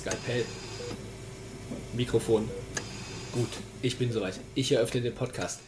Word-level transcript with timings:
Skalpell. 0.00 0.46
Mikrofon. 1.92 2.48
Gut, 3.32 3.50
ich 3.82 3.98
bin 3.98 4.10
soweit. 4.10 4.40
Ich 4.54 4.72
eröffne 4.72 5.02
den 5.02 5.14
Podcast. 5.14 5.60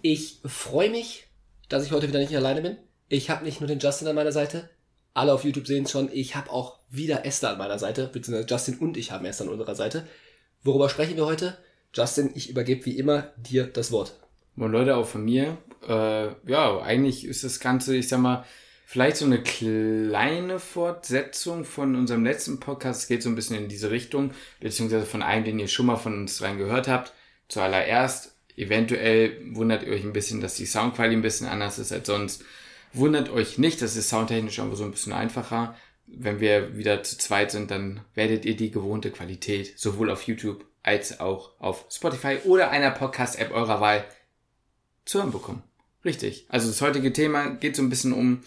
Ich 0.00 0.38
freue 0.46 0.88
mich, 0.88 1.26
dass 1.68 1.84
ich 1.84 1.92
heute 1.92 2.08
wieder 2.08 2.20
nicht 2.20 2.34
alleine 2.34 2.62
bin. 2.62 2.78
Ich 3.10 3.28
habe 3.28 3.44
nicht 3.44 3.60
nur 3.60 3.68
den 3.68 3.78
Justin 3.78 4.08
an 4.08 4.14
meiner 4.14 4.32
Seite. 4.32 4.70
Alle 5.12 5.34
auf 5.34 5.44
YouTube 5.44 5.66
sehen 5.66 5.84
es 5.84 5.90
schon. 5.90 6.08
Ich 6.10 6.36
habe 6.36 6.50
auch 6.50 6.78
wieder 6.88 7.26
Esther 7.26 7.50
an 7.50 7.58
meiner 7.58 7.78
Seite, 7.78 8.08
beziehungsweise 8.10 8.48
Justin 8.48 8.78
und 8.78 8.96
ich 8.96 9.12
haben 9.12 9.26
Esther 9.26 9.44
an 9.44 9.52
unserer 9.52 9.74
Seite. 9.74 10.06
Worüber 10.62 10.88
sprechen 10.88 11.16
wir 11.16 11.26
heute? 11.26 11.58
Justin, 11.92 12.30
ich 12.34 12.48
übergebe 12.48 12.86
wie 12.86 12.96
immer 12.96 13.32
dir 13.36 13.66
das 13.66 13.92
Wort. 13.92 14.14
Moin 14.54 14.72
Leute, 14.72 14.96
auch 14.96 15.06
von 15.06 15.22
mir. 15.22 15.58
Äh, 15.86 16.28
ja, 16.50 16.80
eigentlich 16.80 17.26
ist 17.26 17.44
das 17.44 17.60
Ganze, 17.60 17.94
ich 17.94 18.08
sag 18.08 18.20
mal, 18.20 18.46
vielleicht 18.86 19.16
so 19.16 19.24
eine 19.24 19.42
kleine 19.42 20.60
Fortsetzung 20.60 21.64
von 21.64 21.96
unserem 21.96 22.24
letzten 22.24 22.60
Podcast. 22.60 23.02
Es 23.02 23.08
geht 23.08 23.22
so 23.22 23.28
ein 23.28 23.34
bisschen 23.34 23.56
in 23.56 23.68
diese 23.68 23.90
Richtung, 23.90 24.30
beziehungsweise 24.60 25.04
von 25.04 25.22
einem, 25.22 25.44
den 25.44 25.58
ihr 25.58 25.68
schon 25.68 25.86
mal 25.86 25.96
von 25.96 26.14
uns 26.14 26.40
rein 26.40 26.56
gehört 26.56 26.86
habt. 26.86 27.12
Zuallererst, 27.48 28.36
eventuell 28.56 29.42
wundert 29.54 29.82
ihr 29.82 29.92
euch 29.92 30.04
ein 30.04 30.12
bisschen, 30.12 30.40
dass 30.40 30.54
die 30.54 30.66
Soundqualität 30.66 31.18
ein 31.18 31.22
bisschen 31.22 31.48
anders 31.48 31.80
ist 31.80 31.92
als 31.92 32.06
sonst. 32.06 32.44
Wundert 32.92 33.28
euch 33.28 33.58
nicht, 33.58 33.82
das 33.82 33.96
ist 33.96 34.08
soundtechnisch 34.08 34.60
einfach 34.60 34.76
so 34.76 34.84
ein 34.84 34.92
bisschen 34.92 35.12
einfacher. 35.12 35.76
Wenn 36.06 36.38
wir 36.38 36.78
wieder 36.78 37.02
zu 37.02 37.18
zweit 37.18 37.50
sind, 37.50 37.72
dann 37.72 38.00
werdet 38.14 38.44
ihr 38.44 38.56
die 38.56 38.70
gewohnte 38.70 39.10
Qualität 39.10 39.76
sowohl 39.76 40.10
auf 40.10 40.22
YouTube 40.22 40.64
als 40.84 41.18
auch 41.18 41.50
auf 41.58 41.86
Spotify 41.90 42.38
oder 42.44 42.70
einer 42.70 42.92
Podcast-App 42.92 43.50
eurer 43.50 43.80
Wahl 43.80 44.04
zu 45.04 45.18
hören 45.18 45.32
bekommen. 45.32 45.64
Richtig. 46.04 46.46
Also 46.48 46.68
das 46.68 46.80
heutige 46.80 47.12
Thema 47.12 47.48
geht 47.50 47.74
so 47.74 47.82
ein 47.82 47.90
bisschen 47.90 48.12
um, 48.12 48.44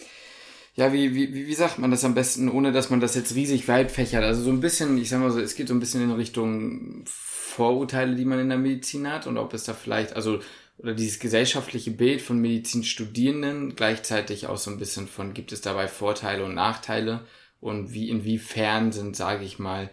ja, 0.80 0.94
wie, 0.94 1.14
wie, 1.14 1.34
wie 1.34 1.54
sagt 1.54 1.78
man 1.78 1.92
das 1.92 2.06
am 2.06 2.16
besten, 2.16 2.48
ohne 2.48 2.72
dass 2.72 2.90
man 2.90 3.02
das 3.02 3.14
jetzt 3.14 3.36
riesig 3.36 3.68
weit 3.68 3.92
fächert. 3.92 4.24
Also 4.24 4.44
so 4.44 4.50
ein 4.50 4.62
bisschen, 4.62 4.98
ich 4.98 5.10
sag 5.10 5.20
mal 5.20 5.30
so, 5.30 5.42
es 5.42 5.56
geht 5.56 5.68
so 5.68 5.74
ein 5.74 5.82
bisschen 5.82 6.02
in 6.02 6.12
Richtung 6.12 7.04
Vorurteile, 7.06 8.16
die 8.16 8.24
man 8.24 8.40
in 8.40 8.48
der 8.48 8.58
Medizin 8.58 9.12
hat 9.12 9.28
und 9.28 9.38
ob 9.38 9.54
es 9.54 9.66
da 9.66 9.74
vielleicht, 9.74 10.16
also, 10.16 10.40
oder 10.78 10.94
dieses 10.94 11.20
gesellschaftliche 11.20 11.92
Bild 11.92 12.22
von 12.22 12.40
Medizinstudierenden, 12.40 13.76
gleichzeitig 13.76 14.48
auch 14.48 14.56
so 14.56 14.72
ein 14.72 14.78
bisschen 14.78 15.10
von, 15.10 15.34
gibt 15.34 15.52
es 15.52 15.60
dabei 15.60 15.90
Vorteile 15.90 16.46
und 16.46 16.56
Nachteile 16.56 17.26
und 17.60 17.92
wie, 17.94 18.10
inwiefern 18.10 18.94
sind, 18.94 19.18
sage 19.18 19.44
ich 19.44 19.60
mal, 19.60 19.90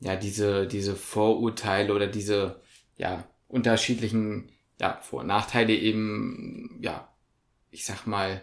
ja, 0.00 0.16
diese, 0.16 0.66
diese 0.66 0.96
Vorurteile 0.96 1.94
oder 1.94 2.08
diese, 2.08 2.60
ja, 2.96 3.22
unterschiedlichen, 3.46 4.50
ja, 4.80 4.98
Vor- 5.02 5.20
und 5.20 5.28
Nachteile 5.28 5.72
eben, 5.72 6.80
ja, 6.82 7.08
ich 7.70 7.84
sag 7.84 8.08
mal, 8.08 8.42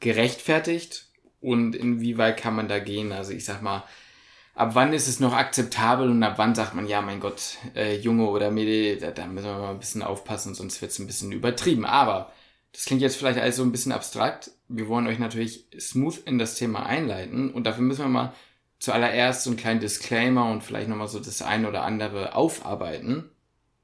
gerechtfertigt 0.00 1.06
und 1.40 1.74
inwieweit 1.74 2.36
kann 2.36 2.56
man 2.56 2.68
da 2.68 2.78
gehen? 2.78 3.12
Also 3.12 3.32
ich 3.32 3.44
sag 3.44 3.62
mal, 3.62 3.84
ab 4.54 4.74
wann 4.74 4.92
ist 4.92 5.08
es 5.08 5.20
noch 5.20 5.32
akzeptabel 5.32 6.10
und 6.10 6.22
ab 6.22 6.34
wann 6.36 6.54
sagt 6.54 6.74
man, 6.74 6.86
ja, 6.86 7.00
mein 7.00 7.20
Gott, 7.20 7.56
äh, 7.74 7.96
Junge 7.96 8.28
oder 8.28 8.50
Mädel, 8.50 8.98
da, 8.98 9.10
da 9.10 9.26
müssen 9.26 9.46
wir 9.46 9.58
mal 9.58 9.70
ein 9.70 9.78
bisschen 9.78 10.02
aufpassen, 10.02 10.54
sonst 10.54 10.82
wird 10.82 10.92
es 10.92 10.98
ein 10.98 11.06
bisschen 11.06 11.32
übertrieben. 11.32 11.84
Aber 11.84 12.32
das 12.72 12.84
klingt 12.84 13.02
jetzt 13.02 13.16
vielleicht 13.16 13.38
alles 13.38 13.56
so 13.56 13.62
ein 13.62 13.72
bisschen 13.72 13.92
abstrakt. 13.92 14.50
Wir 14.68 14.88
wollen 14.88 15.06
euch 15.06 15.18
natürlich 15.18 15.66
smooth 15.78 16.18
in 16.26 16.38
das 16.38 16.54
Thema 16.54 16.86
einleiten 16.86 17.52
und 17.52 17.64
dafür 17.64 17.82
müssen 17.82 18.04
wir 18.04 18.08
mal 18.08 18.34
zuallererst 18.78 19.44
so 19.44 19.50
einen 19.50 19.58
kleinen 19.58 19.80
Disclaimer 19.80 20.50
und 20.50 20.62
vielleicht 20.62 20.88
nochmal 20.88 21.08
so 21.08 21.20
das 21.20 21.42
eine 21.42 21.68
oder 21.68 21.82
andere 21.82 22.34
aufarbeiten. 22.34 23.30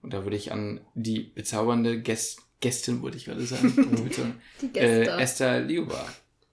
Und 0.02 0.12
da 0.12 0.24
würde 0.24 0.36
ich 0.36 0.52
an 0.52 0.80
die 0.94 1.20
bezaubernde 1.20 2.00
Gäst 2.00 2.45
Gästin, 2.60 3.02
würde 3.02 3.16
ich 3.16 3.26
gerade 3.26 3.44
sagen, 3.44 3.74
die 4.60 4.72
Gäste. 4.72 4.80
äh, 4.80 5.22
Esther 5.22 5.60
Liuba 5.60 6.06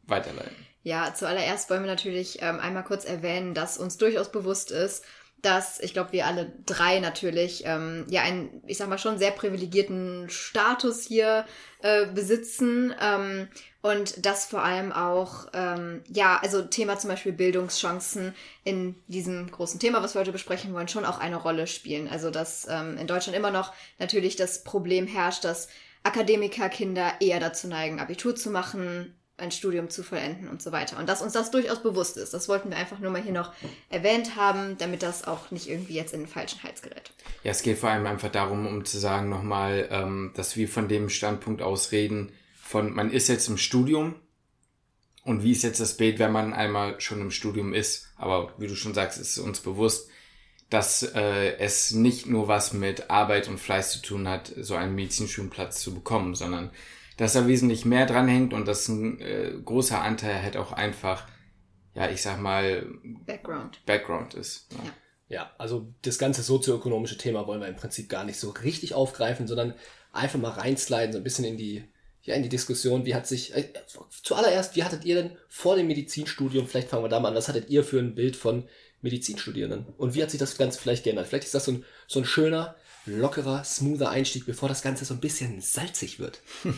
weiterleiten. 0.03 0.55
Ja, 0.83 1.13
zuallererst 1.13 1.69
wollen 1.69 1.83
wir 1.83 1.89
natürlich 1.89 2.39
ähm, 2.41 2.59
einmal 2.59 2.83
kurz 2.83 3.05
erwähnen, 3.05 3.53
dass 3.53 3.77
uns 3.77 3.97
durchaus 3.97 4.31
bewusst 4.31 4.69
ist, 4.69 5.05
dass 5.43 5.81
ich 5.81 5.91
glaube, 5.91 6.13
wir 6.13 6.25
alle 6.25 6.53
drei 6.65 6.99
natürlich 6.99 7.63
ähm, 7.65 8.05
ja 8.09 8.21
einen, 8.21 8.63
ich 8.65 8.77
sag 8.77 8.87
mal 8.87 8.97
schon 8.97 9.17
sehr 9.17 9.31
privilegierten 9.31 10.29
Status 10.29 11.03
hier 11.03 11.45
äh, 11.81 12.05
besitzen 12.05 12.95
ähm, 13.01 13.49
und 13.81 14.25
das 14.25 14.45
vor 14.45 14.63
allem 14.63 14.93
auch 14.93 15.47
ähm, 15.53 16.01
ja 16.07 16.39
also 16.41 16.61
Thema 16.61 16.97
zum 16.97 17.09
Beispiel 17.09 17.33
Bildungschancen 17.33 18.33
in 18.63 18.95
diesem 19.07 19.51
großen 19.51 19.81
Thema, 19.81 20.01
was 20.01 20.15
wir 20.15 20.21
heute 20.21 20.31
besprechen 20.31 20.73
wollen, 20.73 20.87
schon 20.87 21.03
auch 21.05 21.19
eine 21.19 21.35
Rolle 21.35 21.67
spielen. 21.67 22.07
Also 22.07 22.29
dass 22.29 22.65
ähm, 22.69 22.97
in 22.97 23.07
Deutschland 23.07 23.37
immer 23.37 23.51
noch 23.51 23.73
natürlich 23.99 24.37
das 24.37 24.63
Problem 24.63 25.07
herrscht, 25.07 25.43
dass 25.43 25.67
Akademikerkinder 26.03 27.13
eher 27.19 27.39
dazu 27.39 27.67
neigen, 27.67 27.99
Abitur 27.99 28.35
zu 28.35 28.49
machen, 28.49 29.15
ein 29.37 29.51
Studium 29.51 29.89
zu 29.89 30.03
vollenden 30.03 30.47
und 30.47 30.61
so 30.61 30.71
weiter. 30.71 30.99
Und 30.99 31.09
dass 31.09 31.21
uns 31.21 31.33
das 31.33 31.49
durchaus 31.49 31.81
bewusst 31.81 32.17
ist. 32.17 32.33
Das 32.33 32.47
wollten 32.49 32.69
wir 32.69 32.77
einfach 32.77 32.99
nur 32.99 33.11
mal 33.11 33.21
hier 33.21 33.31
noch 33.31 33.51
erwähnt 33.89 34.35
haben, 34.35 34.77
damit 34.77 35.01
das 35.01 35.23
auch 35.23 35.49
nicht 35.49 35.67
irgendwie 35.67 35.95
jetzt 35.95 36.13
in 36.13 36.21
den 36.21 36.27
falschen 36.27 36.61
Hals 36.61 36.81
gerät. 36.81 37.11
Ja, 37.43 37.51
es 37.51 37.63
geht 37.63 37.79
vor 37.79 37.89
allem 37.89 38.05
einfach 38.05 38.31
darum, 38.31 38.67
um 38.67 38.85
zu 38.85 38.99
sagen 38.99 39.29
nochmal, 39.29 39.87
ähm, 39.91 40.31
dass 40.35 40.55
wir 40.55 40.67
von 40.67 40.87
dem 40.87 41.09
Standpunkt 41.09 41.61
aus 41.61 41.91
reden, 41.91 42.31
von 42.61 42.93
man 42.93 43.11
ist 43.11 43.27
jetzt 43.27 43.47
im 43.49 43.57
Studium 43.57 44.15
und 45.23 45.43
wie 45.43 45.51
ist 45.51 45.63
jetzt 45.63 45.79
das 45.79 45.97
Bild, 45.97 46.19
wenn 46.19 46.31
man 46.31 46.53
einmal 46.53 46.99
schon 47.01 47.21
im 47.21 47.31
Studium 47.31 47.73
ist. 47.73 48.09
Aber 48.17 48.53
wie 48.57 48.67
du 48.67 48.75
schon 48.75 48.93
sagst, 48.93 49.19
ist 49.19 49.37
uns 49.39 49.61
bewusst, 49.61 50.09
dass 50.73 51.03
äh, 51.03 51.57
es 51.57 51.91
nicht 51.91 52.25
nur 52.25 52.47
was 52.47 52.73
mit 52.73 53.11
Arbeit 53.11 53.47
und 53.47 53.59
Fleiß 53.59 53.91
zu 53.91 54.01
tun 54.01 54.27
hat, 54.27 54.51
so 54.57 54.73
einen 54.73 54.95
Medizinstudienplatz 54.95 55.79
zu 55.79 55.93
bekommen, 55.93 56.33
sondern 56.33 56.71
dass 57.17 57.33
da 57.33 57.45
wesentlich 57.45 57.85
mehr 57.85 58.07
dranhängt 58.07 58.53
und 58.53 58.67
dass 58.67 58.87
ein 58.87 59.21
äh, 59.21 59.53
großer 59.63 60.01
Anteil 60.01 60.41
halt 60.41 60.57
auch 60.57 60.71
einfach, 60.71 61.27
ja, 61.93 62.09
ich 62.09 62.23
sag 62.23 62.41
mal, 62.41 62.87
Background, 63.03 63.85
Background 63.85 64.33
ist. 64.33 64.71
Ja. 64.71 64.83
ja. 64.83 64.91
Ja, 65.29 65.51
also 65.57 65.91
das 66.03 66.19
ganze 66.19 66.43
sozioökonomische 66.43 67.17
Thema 67.17 67.47
wollen 67.47 67.61
wir 67.61 67.67
im 67.67 67.75
Prinzip 67.75 68.07
gar 68.07 68.23
nicht 68.23 68.37
so 68.37 68.51
richtig 68.51 68.93
aufgreifen, 68.93 69.47
sondern 69.47 69.73
einfach 70.11 70.37
mal 70.37 70.51
reinsliden, 70.51 71.11
so 71.11 71.17
ein 71.17 71.23
bisschen 71.23 71.45
in 71.45 71.57
die, 71.57 71.85
ja, 72.21 72.35
in 72.35 72.43
die 72.43 72.49
Diskussion. 72.49 73.05
Wie 73.05 73.15
hat 73.15 73.25
sich, 73.25 73.55
äh, 73.55 73.73
zuallererst, 74.21 74.75
wie 74.75 74.83
hattet 74.83 75.05
ihr 75.05 75.15
denn 75.15 75.37
vor 75.49 75.75
dem 75.75 75.87
Medizinstudium, 75.87 76.67
vielleicht 76.67 76.89
fangen 76.89 77.03
wir 77.03 77.09
da 77.09 77.19
mal 77.19 77.29
an, 77.29 77.35
was 77.35 77.47
hattet 77.47 77.69
ihr 77.69 77.83
für 77.83 77.99
ein 77.99 78.13
Bild 78.13 78.35
von 78.35 78.67
Medizinstudierenden? 79.03 79.85
Und 79.97 80.15
wie 80.15 80.23
hat 80.23 80.31
sich 80.31 80.39
das 80.39 80.57
Ganze 80.57 80.79
vielleicht 80.79 81.03
geändert? 81.03 81.27
Vielleicht 81.27 81.45
ist 81.45 81.53
das 81.53 81.65
so 81.65 81.73
ein, 81.73 81.85
so 82.07 82.19
ein 82.19 82.25
schöner, 82.25 82.75
lockerer, 83.05 83.63
smoother 83.63 84.09
Einstieg, 84.09 84.45
bevor 84.45 84.69
das 84.69 84.81
Ganze 84.81 85.05
so 85.05 85.13
ein 85.13 85.19
bisschen 85.19 85.61
salzig 85.61 86.19
wird. 86.19 86.41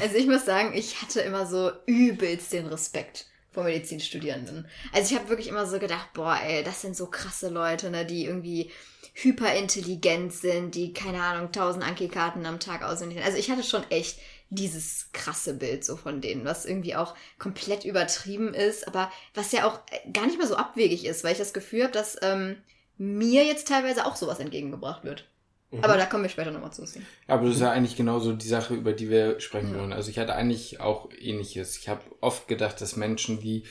Also 0.00 0.16
ich 0.16 0.26
muss 0.26 0.46
sagen, 0.46 0.72
ich 0.74 1.02
hatte 1.02 1.20
immer 1.20 1.44
so 1.44 1.72
übelst 1.84 2.54
den 2.54 2.66
Respekt 2.66 3.26
vor 3.52 3.64
Medizinstudierenden. 3.64 4.66
Also 4.92 5.12
ich 5.12 5.18
habe 5.18 5.28
wirklich 5.28 5.48
immer 5.48 5.66
so 5.66 5.78
gedacht, 5.78 6.14
boah, 6.14 6.38
ey, 6.42 6.64
das 6.64 6.80
sind 6.80 6.96
so 6.96 7.06
krasse 7.06 7.50
Leute, 7.50 7.90
ne, 7.90 8.06
die 8.06 8.24
irgendwie 8.24 8.70
hyperintelligent 9.12 10.32
sind, 10.32 10.74
die, 10.74 10.94
keine 10.94 11.22
Ahnung, 11.22 11.52
tausend 11.52 11.84
Anki-Karten 11.84 12.46
am 12.46 12.60
Tag 12.60 12.82
auswendig 12.82 13.22
Also 13.22 13.36
ich 13.36 13.50
hatte 13.50 13.62
schon 13.62 13.82
echt 13.90 14.18
dieses 14.50 15.10
krasse 15.12 15.54
Bild 15.54 15.84
so 15.84 15.96
von 15.96 16.20
denen, 16.20 16.44
was 16.44 16.66
irgendwie 16.66 16.96
auch 16.96 17.14
komplett 17.38 17.84
übertrieben 17.84 18.52
ist, 18.52 18.86
aber 18.86 19.10
was 19.32 19.52
ja 19.52 19.66
auch 19.66 19.80
gar 20.12 20.26
nicht 20.26 20.38
mehr 20.38 20.48
so 20.48 20.56
abwegig 20.56 21.04
ist, 21.06 21.24
weil 21.24 21.32
ich 21.32 21.38
das 21.38 21.52
Gefühl 21.52 21.84
habe, 21.84 21.92
dass 21.92 22.18
ähm, 22.22 22.56
mir 22.98 23.44
jetzt 23.44 23.68
teilweise 23.68 24.04
auch 24.04 24.16
sowas 24.16 24.40
entgegengebracht 24.40 25.04
wird. 25.04 25.26
Mhm. 25.70 25.84
Aber 25.84 25.96
da 25.96 26.06
kommen 26.06 26.24
wir 26.24 26.30
später 26.30 26.50
nochmal 26.50 26.72
zu. 26.72 26.82
Ja, 26.82 27.00
aber 27.28 27.46
das 27.46 27.56
ist 27.56 27.62
ja 27.62 27.70
eigentlich 27.70 27.96
genauso 27.96 28.32
die 28.32 28.48
Sache, 28.48 28.74
über 28.74 28.92
die 28.92 29.08
wir 29.08 29.38
sprechen 29.40 29.72
ja. 29.72 29.80
wollen. 29.80 29.92
Also 29.92 30.10
ich 30.10 30.18
hatte 30.18 30.34
eigentlich 30.34 30.80
auch 30.80 31.08
ähnliches. 31.18 31.78
Ich 31.78 31.88
habe 31.88 32.02
oft 32.20 32.48
gedacht, 32.48 32.80
dass 32.80 32.96
Menschen, 32.96 33.40
die 33.40 33.62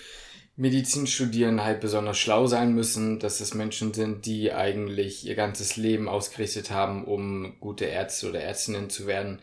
Medizin 0.55 1.07
studieren, 1.07 1.63
halt 1.63 1.81
besonders 1.81 2.17
schlau 2.17 2.47
sein 2.47 2.73
müssen, 2.73 3.19
dass 3.19 3.39
es 3.39 3.53
Menschen 3.53 3.93
sind, 3.93 4.25
die 4.25 4.51
eigentlich 4.51 5.25
ihr 5.25 5.35
ganzes 5.35 5.77
Leben 5.77 6.09
ausgerichtet 6.09 6.71
haben, 6.71 7.05
um 7.05 7.59
gute 7.59 7.85
Ärzte 7.85 8.29
oder 8.29 8.41
Ärztinnen 8.41 8.89
zu 8.89 9.07
werden. 9.07 9.39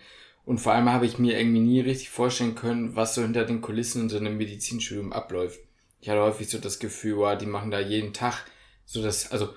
Und 0.46 0.58
vor 0.58 0.72
allem 0.72 0.90
habe 0.90 1.06
ich 1.06 1.18
mir 1.18 1.38
irgendwie 1.38 1.60
nie 1.60 1.80
richtig 1.80 2.08
vorstellen 2.08 2.54
können, 2.54 2.94
was 2.94 3.16
so 3.16 3.22
hinter 3.22 3.44
den 3.44 3.60
Kulissen 3.60 4.02
in 4.02 4.08
so 4.08 4.16
einem 4.16 4.36
Medizinstudium 4.36 5.12
abläuft. 5.12 5.58
Ich 6.00 6.08
hatte 6.08 6.22
häufig 6.22 6.48
so 6.48 6.58
das 6.58 6.78
Gefühl, 6.78 7.16
wow, 7.16 7.36
die 7.36 7.46
machen 7.46 7.72
da 7.72 7.80
jeden 7.80 8.12
Tag 8.12 8.44
so 8.84 9.02
das, 9.02 9.32
also 9.32 9.48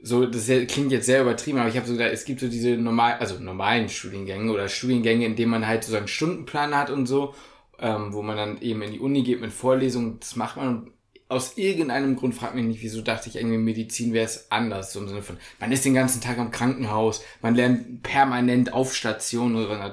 so, 0.00 0.24
das 0.24 0.46
klingt 0.46 0.92
jetzt 0.92 1.06
sehr 1.06 1.22
übertrieben, 1.22 1.58
aber 1.58 1.68
ich 1.68 1.76
habe 1.76 1.86
so 1.86 1.94
gedacht, 1.94 2.12
es 2.12 2.24
gibt 2.24 2.38
so 2.38 2.48
diese 2.48 2.76
normal, 2.76 3.14
also 3.14 3.38
normalen 3.40 3.88
Studiengänge 3.88 4.52
oder 4.52 4.68
Studiengänge, 4.68 5.26
in 5.26 5.34
denen 5.34 5.50
man 5.50 5.66
halt 5.66 5.82
so 5.82 5.96
einen 5.96 6.08
Stundenplan 6.08 6.76
hat 6.76 6.90
und 6.90 7.06
so, 7.06 7.34
ähm, 7.80 8.12
wo 8.12 8.22
man 8.22 8.36
dann 8.36 8.60
eben 8.62 8.80
in 8.82 8.92
die 8.92 9.00
Uni 9.00 9.24
geht 9.24 9.40
mit 9.40 9.52
Vorlesungen, 9.52 10.20
das 10.20 10.36
macht 10.36 10.56
man 10.56 10.92
aus 11.32 11.56
irgendeinem 11.56 12.16
Grund 12.16 12.34
fragt 12.34 12.54
mich 12.54 12.64
nicht, 12.64 12.82
wieso 12.82 13.00
dachte 13.00 13.28
ich 13.28 13.36
irgendwie 13.36 13.58
Medizin 13.58 14.12
wäre 14.12 14.26
es 14.26 14.50
anders, 14.50 14.92
so 14.92 15.00
im 15.00 15.08
Sinne 15.08 15.22
von, 15.22 15.38
man 15.58 15.72
ist 15.72 15.84
den 15.84 15.94
ganzen 15.94 16.20
Tag 16.20 16.38
am 16.38 16.50
Krankenhaus, 16.50 17.24
man 17.40 17.54
lernt 17.54 18.02
permanent 18.02 18.72
auf 18.72 18.94
Station 18.94 19.56
oder 19.56 19.92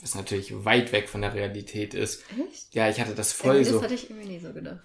was 0.00 0.14
natürlich 0.14 0.64
weit 0.64 0.92
weg 0.92 1.08
von 1.08 1.20
der 1.20 1.34
Realität 1.34 1.94
ist. 1.94 2.24
Echt? 2.50 2.74
Ja, 2.74 2.88
ich 2.88 3.00
hatte 3.00 3.14
das 3.14 3.32
voll 3.32 3.58
das 3.58 3.68
so. 3.68 3.74
Das 3.74 3.84
hatte 3.84 3.94
ich 3.94 4.08
irgendwie 4.08 4.28
nie 4.28 4.38
so 4.38 4.52
gedacht. 4.52 4.80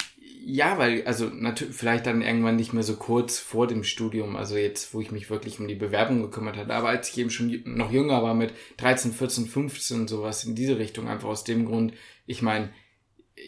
Ja, 0.48 0.78
weil, 0.78 1.04
also 1.08 1.26
natürlich 1.26 1.76
vielleicht 1.76 2.06
dann 2.06 2.22
irgendwann 2.22 2.58
nicht 2.58 2.74
mehr 2.74 2.84
so 2.84 2.98
kurz 2.98 3.40
vor 3.40 3.66
dem 3.66 3.84
Studium, 3.84 4.36
also 4.36 4.58
jetzt, 4.58 4.94
wo 4.94 5.02
ich 5.02 5.12
mich 5.12 5.30
wirklich 5.30 5.60
um 5.60 5.68
die 5.68 5.76
Bewerbung 5.76 6.22
gekümmert 6.22 6.58
hatte, 6.58 6.74
aber 6.74 6.90
als 6.90 7.10
ich 7.10 7.18
eben 7.18 7.32
schon 7.32 7.64
noch 7.66 7.92
jünger 7.92 8.22
war, 8.22 8.36
mit 8.36 8.54
13, 8.78 9.12
14, 9.14 9.48
15, 9.48 10.08
sowas 10.08 10.44
in 10.44 10.54
diese 10.54 10.78
Richtung, 10.78 11.08
einfach 11.08 11.30
aus 11.30 11.46
dem 11.46 11.66
Grund, 11.66 11.94
ich 12.28 12.42
meine, 12.42 12.70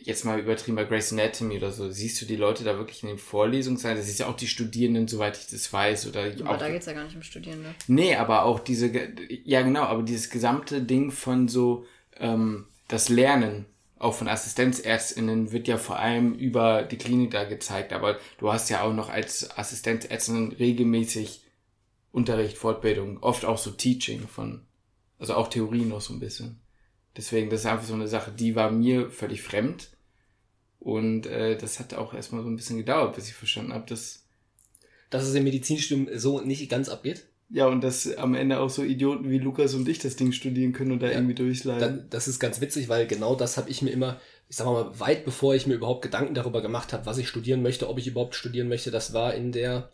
jetzt 0.04 0.26
mal 0.26 0.40
übertrieben 0.40 0.76
bei 0.76 0.84
Grace 0.84 1.14
Anatomy 1.14 1.58
oder 1.58 1.72
so, 1.72 1.90
siehst 1.90 2.22
du 2.22 2.26
die 2.26 2.36
Leute 2.36 2.64
da 2.64 2.78
wirklich 2.78 3.04
in 3.04 3.10
den 3.10 3.18
Vorlesungen 3.18 3.78
sein? 3.78 3.98
Das 3.98 4.08
ist 4.08 4.20
ja 4.20 4.28
auch 4.28 4.36
die 4.36 4.48
Studierenden, 4.48 5.08
soweit 5.08 5.38
ich 5.38 5.48
das 5.48 5.72
weiß. 5.72 6.08
Oder 6.08 6.32
Aber 6.42 6.52
auch, 6.52 6.58
da 6.58 6.70
geht's 6.70 6.86
ja 6.86 6.94
gar 6.94 7.04
nicht 7.04 7.16
um 7.16 7.24
Studierende. 7.24 7.74
Nee, 7.88 8.16
aber 8.16 8.44
auch 8.44 8.60
diese, 8.60 8.92
ja 9.44 9.62
genau, 9.62 9.84
aber 9.84 10.04
dieses 10.04 10.30
gesamte 10.30 10.82
Ding 10.82 11.12
von 11.12 11.48
so, 11.48 11.86
ähm, 12.18 12.68
das 12.88 13.10
Lernen, 13.10 13.66
auch 14.00 14.14
von 14.14 14.28
AssistenzärztInnen, 14.28 15.52
wird 15.52 15.68
ja 15.68 15.78
vor 15.78 16.00
allem 16.00 16.34
über 16.34 16.84
die 16.84 16.98
Klinik 16.98 17.32
da 17.32 17.44
gezeigt, 17.46 17.94
aber 17.94 18.18
du 18.38 18.52
hast 18.52 18.70
ja 18.70 18.84
auch 18.84 18.94
noch 18.94 19.10
als 19.10 19.58
Assistenzärztin 19.58 20.54
regelmäßig 20.54 21.44
Unterricht, 22.12 22.58
Fortbildung, 22.58 23.22
oft 23.22 23.46
auch 23.46 23.58
so 23.58 23.72
Teaching 23.72 24.28
von, 24.28 24.66
also 25.20 25.36
auch 25.36 25.48
Theorie 25.48 25.86
noch 25.86 26.02
so 26.02 26.14
ein 26.14 26.20
bisschen. 26.20 26.60
Deswegen, 27.18 27.50
das 27.50 27.62
ist 27.62 27.66
einfach 27.66 27.86
so 27.86 27.94
eine 27.96 28.08
Sache, 28.08 28.32
die 28.32 28.56
war 28.56 28.72
mir 28.72 29.10
völlig 29.10 29.42
fremd. 29.42 29.90
Und 30.80 31.26
äh, 31.26 31.58
das 31.58 31.80
hat 31.80 31.94
auch 31.96 32.14
erstmal 32.14 32.44
so 32.44 32.50
ein 32.50 32.56
bisschen 32.56 32.78
gedauert, 32.78 33.16
bis 33.16 33.28
ich 33.28 33.34
verstanden 33.34 33.74
habe, 33.74 33.86
dass 33.88 34.24
Dass 35.10 35.24
es 35.28 35.34
im 35.36 35.44
Medizinstudium 35.44 36.08
so 36.18 36.42
nicht 36.42 36.70
ganz 36.70 36.90
abgeht. 36.90 37.26
Ja, 37.50 37.68
und 37.68 37.82
dass 37.82 38.14
am 38.18 38.36
Ende 38.36 38.60
auch 38.60 38.70
so 38.70 38.84
Idioten 38.84 39.30
wie 39.30 39.38
Lukas 39.40 39.74
und 39.74 39.88
ich 39.88 40.00
das 40.00 40.18
Ding 40.18 40.34
studieren 40.34 40.74
können 40.74 40.92
und 40.92 41.02
da 41.02 41.10
irgendwie 41.10 41.34
Da, 41.34 41.44
durchleiden. 41.44 42.08
das 42.10 42.28
ist 42.28 42.40
ganz 42.40 42.60
witzig, 42.60 42.90
weil 42.90 43.08
genau 43.08 43.36
das 43.36 43.56
habe 43.58 43.70
ich 43.70 43.82
mir 43.82 43.92
immer, 43.92 44.20
ich 44.50 44.58
sag 44.58 44.66
mal, 44.66 45.00
weit 45.00 45.24
bevor 45.24 45.56
ich 45.56 45.66
mir 45.66 45.76
überhaupt 45.76 46.02
Gedanken 46.02 46.34
darüber 46.36 46.62
gemacht 46.62 46.92
habe, 46.92 47.06
was 47.06 47.18
ich 47.18 47.28
studieren 47.30 47.62
möchte, 47.62 47.88
ob 47.90 48.00
ich 48.00 48.08
überhaupt 48.08 48.36
studieren 48.36 48.68
möchte, 48.68 48.92
das 48.92 49.14
war 49.14 49.34
in 49.34 49.54
der, 49.54 49.90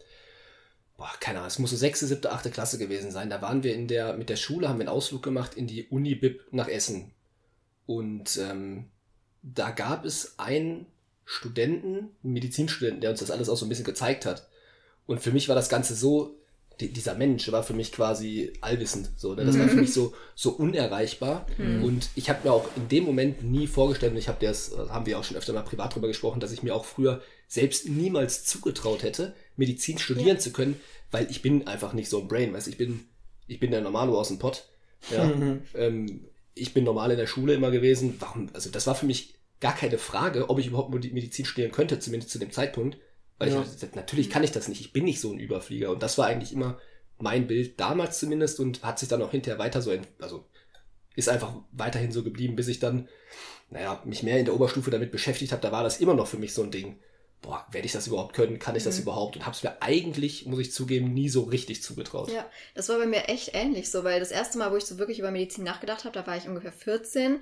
boah, 1.03 1.11
keine 1.19 1.39
Ahnung, 1.39 1.49
es 1.49 1.59
muss 1.59 1.71
so 1.71 1.75
sechste, 1.75 2.07
siebte, 2.07 2.31
achte 2.31 2.49
Klasse 2.49 2.77
gewesen 2.77 3.11
sein. 3.11 3.29
Da 3.29 3.41
waren 3.41 3.61
wir 3.61 3.75
in 3.75 3.89
der, 3.89 4.13
mit 4.13 4.29
der 4.29 4.37
Schule, 4.37 4.69
haben 4.69 4.79
wir 4.79 4.87
einen 4.87 4.95
Ausflug 4.95 5.21
gemacht 5.21 5.53
in 5.55 5.67
die 5.67 5.87
Uni-Bib 5.87 6.39
nach 6.51 6.69
Essen. 6.69 7.11
Und 7.85 8.37
ähm, 8.37 8.85
da 9.41 9.71
gab 9.71 10.05
es 10.05 10.39
einen 10.39 10.85
Studenten, 11.25 12.11
einen 12.23 12.33
Medizinstudenten, 12.33 13.01
der 13.01 13.09
uns 13.09 13.19
das 13.19 13.31
alles 13.31 13.49
auch 13.49 13.57
so 13.57 13.65
ein 13.65 13.69
bisschen 13.69 13.83
gezeigt 13.83 14.25
hat. 14.25 14.47
Und 15.05 15.19
für 15.19 15.31
mich 15.31 15.49
war 15.49 15.55
das 15.55 15.67
Ganze 15.67 15.93
so, 15.93 16.37
die, 16.79 16.93
dieser 16.93 17.15
Mensch 17.15 17.51
war 17.51 17.63
für 17.63 17.73
mich 17.73 17.91
quasi 17.91 18.53
allwissend. 18.61 19.11
So, 19.17 19.35
ne? 19.35 19.43
Das 19.43 19.59
war 19.59 19.67
für 19.67 19.75
mich 19.75 19.93
so, 19.93 20.13
so 20.35 20.51
unerreichbar. 20.51 21.45
Und 21.83 22.11
ich 22.15 22.29
habe 22.29 22.47
mir 22.47 22.53
auch 22.53 22.69
in 22.77 22.87
dem 22.87 23.03
Moment 23.03 23.43
nie 23.43 23.67
vorgestellt, 23.67 24.13
und 24.13 24.19
ich 24.19 24.29
habe 24.29 24.43
das, 24.43 24.71
äh, 24.71 24.87
haben 24.87 25.05
wir 25.05 25.19
auch 25.19 25.25
schon 25.25 25.35
öfter 25.35 25.51
mal 25.51 25.63
privat 25.63 25.93
drüber 25.93 26.07
gesprochen, 26.07 26.39
dass 26.39 26.53
ich 26.53 26.63
mir 26.63 26.73
auch 26.73 26.85
früher 26.85 27.21
selbst 27.49 27.89
niemals 27.89 28.45
zugetraut 28.45 29.03
hätte, 29.03 29.35
Medizin 29.55 29.97
studieren 29.97 30.39
zu 30.39 30.51
können, 30.51 30.79
weil 31.11 31.29
ich 31.29 31.41
bin 31.41 31.67
einfach 31.67 31.93
nicht 31.93 32.09
so 32.09 32.19
ein 32.21 32.27
Brain, 32.27 32.53
weißt 32.53 32.67
du, 32.67 32.71
ich 32.71 32.77
bin, 32.77 33.05
ich 33.47 33.59
bin 33.59 33.71
der 33.71 33.81
Normalo 33.81 34.19
aus 34.19 34.29
dem 34.29 34.39
Pott. 34.39 34.67
Ja. 35.11 35.31
ähm, 35.75 36.25
ich 36.55 36.73
bin 36.73 36.83
normal 36.83 37.11
in 37.11 37.17
der 37.17 37.27
Schule 37.27 37.53
immer 37.53 37.71
gewesen. 37.71 38.15
Warum? 38.19 38.49
Also 38.53 38.69
das 38.69 38.85
war 38.87 38.95
für 38.95 39.05
mich 39.05 39.35
gar 39.59 39.75
keine 39.75 39.97
Frage, 39.97 40.49
ob 40.49 40.59
ich 40.59 40.67
überhaupt 40.67 40.93
Medi- 40.93 41.13
Medizin 41.13 41.45
studieren 41.45 41.71
könnte, 41.71 41.99
zumindest 41.99 42.31
zu 42.31 42.39
dem 42.39 42.51
Zeitpunkt. 42.51 42.97
Weil 43.39 43.49
Ja. 43.49 43.63
ich 43.63 43.95
natürlich 43.95 44.29
kann 44.29 44.43
ich 44.43 44.51
das 44.51 44.67
nicht. 44.67 44.81
Ich 44.81 44.93
bin 44.93 45.03
nicht 45.05 45.19
so 45.19 45.31
ein 45.31 45.39
Überflieger. 45.39 45.89
Und 45.91 46.03
das 46.03 46.17
war 46.17 46.27
eigentlich 46.27 46.53
immer 46.53 46.79
mein 47.19 47.47
Bild 47.47 47.79
damals 47.79 48.19
zumindest 48.19 48.59
und 48.59 48.83
hat 48.83 48.99
sich 48.99 49.09
dann 49.09 49.21
auch 49.21 49.31
hinterher 49.31 49.59
weiter 49.59 49.81
so, 49.81 49.91
also 50.19 50.45
ist 51.15 51.29
einfach 51.29 51.53
weiterhin 51.71 52.11
so 52.11 52.23
geblieben, 52.23 52.55
bis 52.55 52.67
ich 52.67 52.79
dann, 52.79 53.07
naja, 53.69 54.01
mich 54.05 54.23
mehr 54.23 54.39
in 54.39 54.45
der 54.45 54.55
Oberstufe 54.55 54.91
damit 54.91 55.11
beschäftigt 55.11 55.51
habe. 55.51 55.61
Da 55.61 55.71
war 55.71 55.83
das 55.83 55.99
immer 55.99 56.13
noch 56.15 56.27
für 56.27 56.37
mich 56.37 56.53
so 56.53 56.63
ein 56.63 56.71
Ding. 56.71 56.97
Boah, 57.43 57.67
werde 57.71 57.85
ich 57.85 57.91
das 57.91 58.07
überhaupt 58.07 58.33
können? 58.33 58.57
Kann 58.57 58.75
ich 58.75 58.83
das 58.83 58.97
überhaupt? 58.97 59.35
Und 59.35 59.45
habe 59.45 59.55
es 59.55 59.61
mir 59.61 59.79
eigentlich, 59.81 60.47
muss 60.47 60.59
ich 60.59 60.71
zugeben, 60.71 61.13
nie 61.13 61.29
so 61.29 61.43
richtig 61.43 61.83
zugetraut. 61.83 62.31
Ja, 62.31 62.49
das 62.73 62.89
war 62.89 62.97
bei 62.97 63.05
mir 63.05 63.29
echt 63.29 63.51
ähnlich 63.53 63.91
so, 63.91 64.03
weil 64.03 64.19
das 64.19 64.31
erste 64.31 64.57
Mal, 64.57 64.71
wo 64.71 64.77
ich 64.77 64.85
so 64.85 64.97
wirklich 64.97 65.19
über 65.19 65.29
Medizin 65.29 65.63
nachgedacht 65.63 66.05
habe, 66.05 66.13
da 66.13 66.25
war 66.25 66.37
ich 66.37 66.47
ungefähr 66.47 66.71
14 66.71 67.39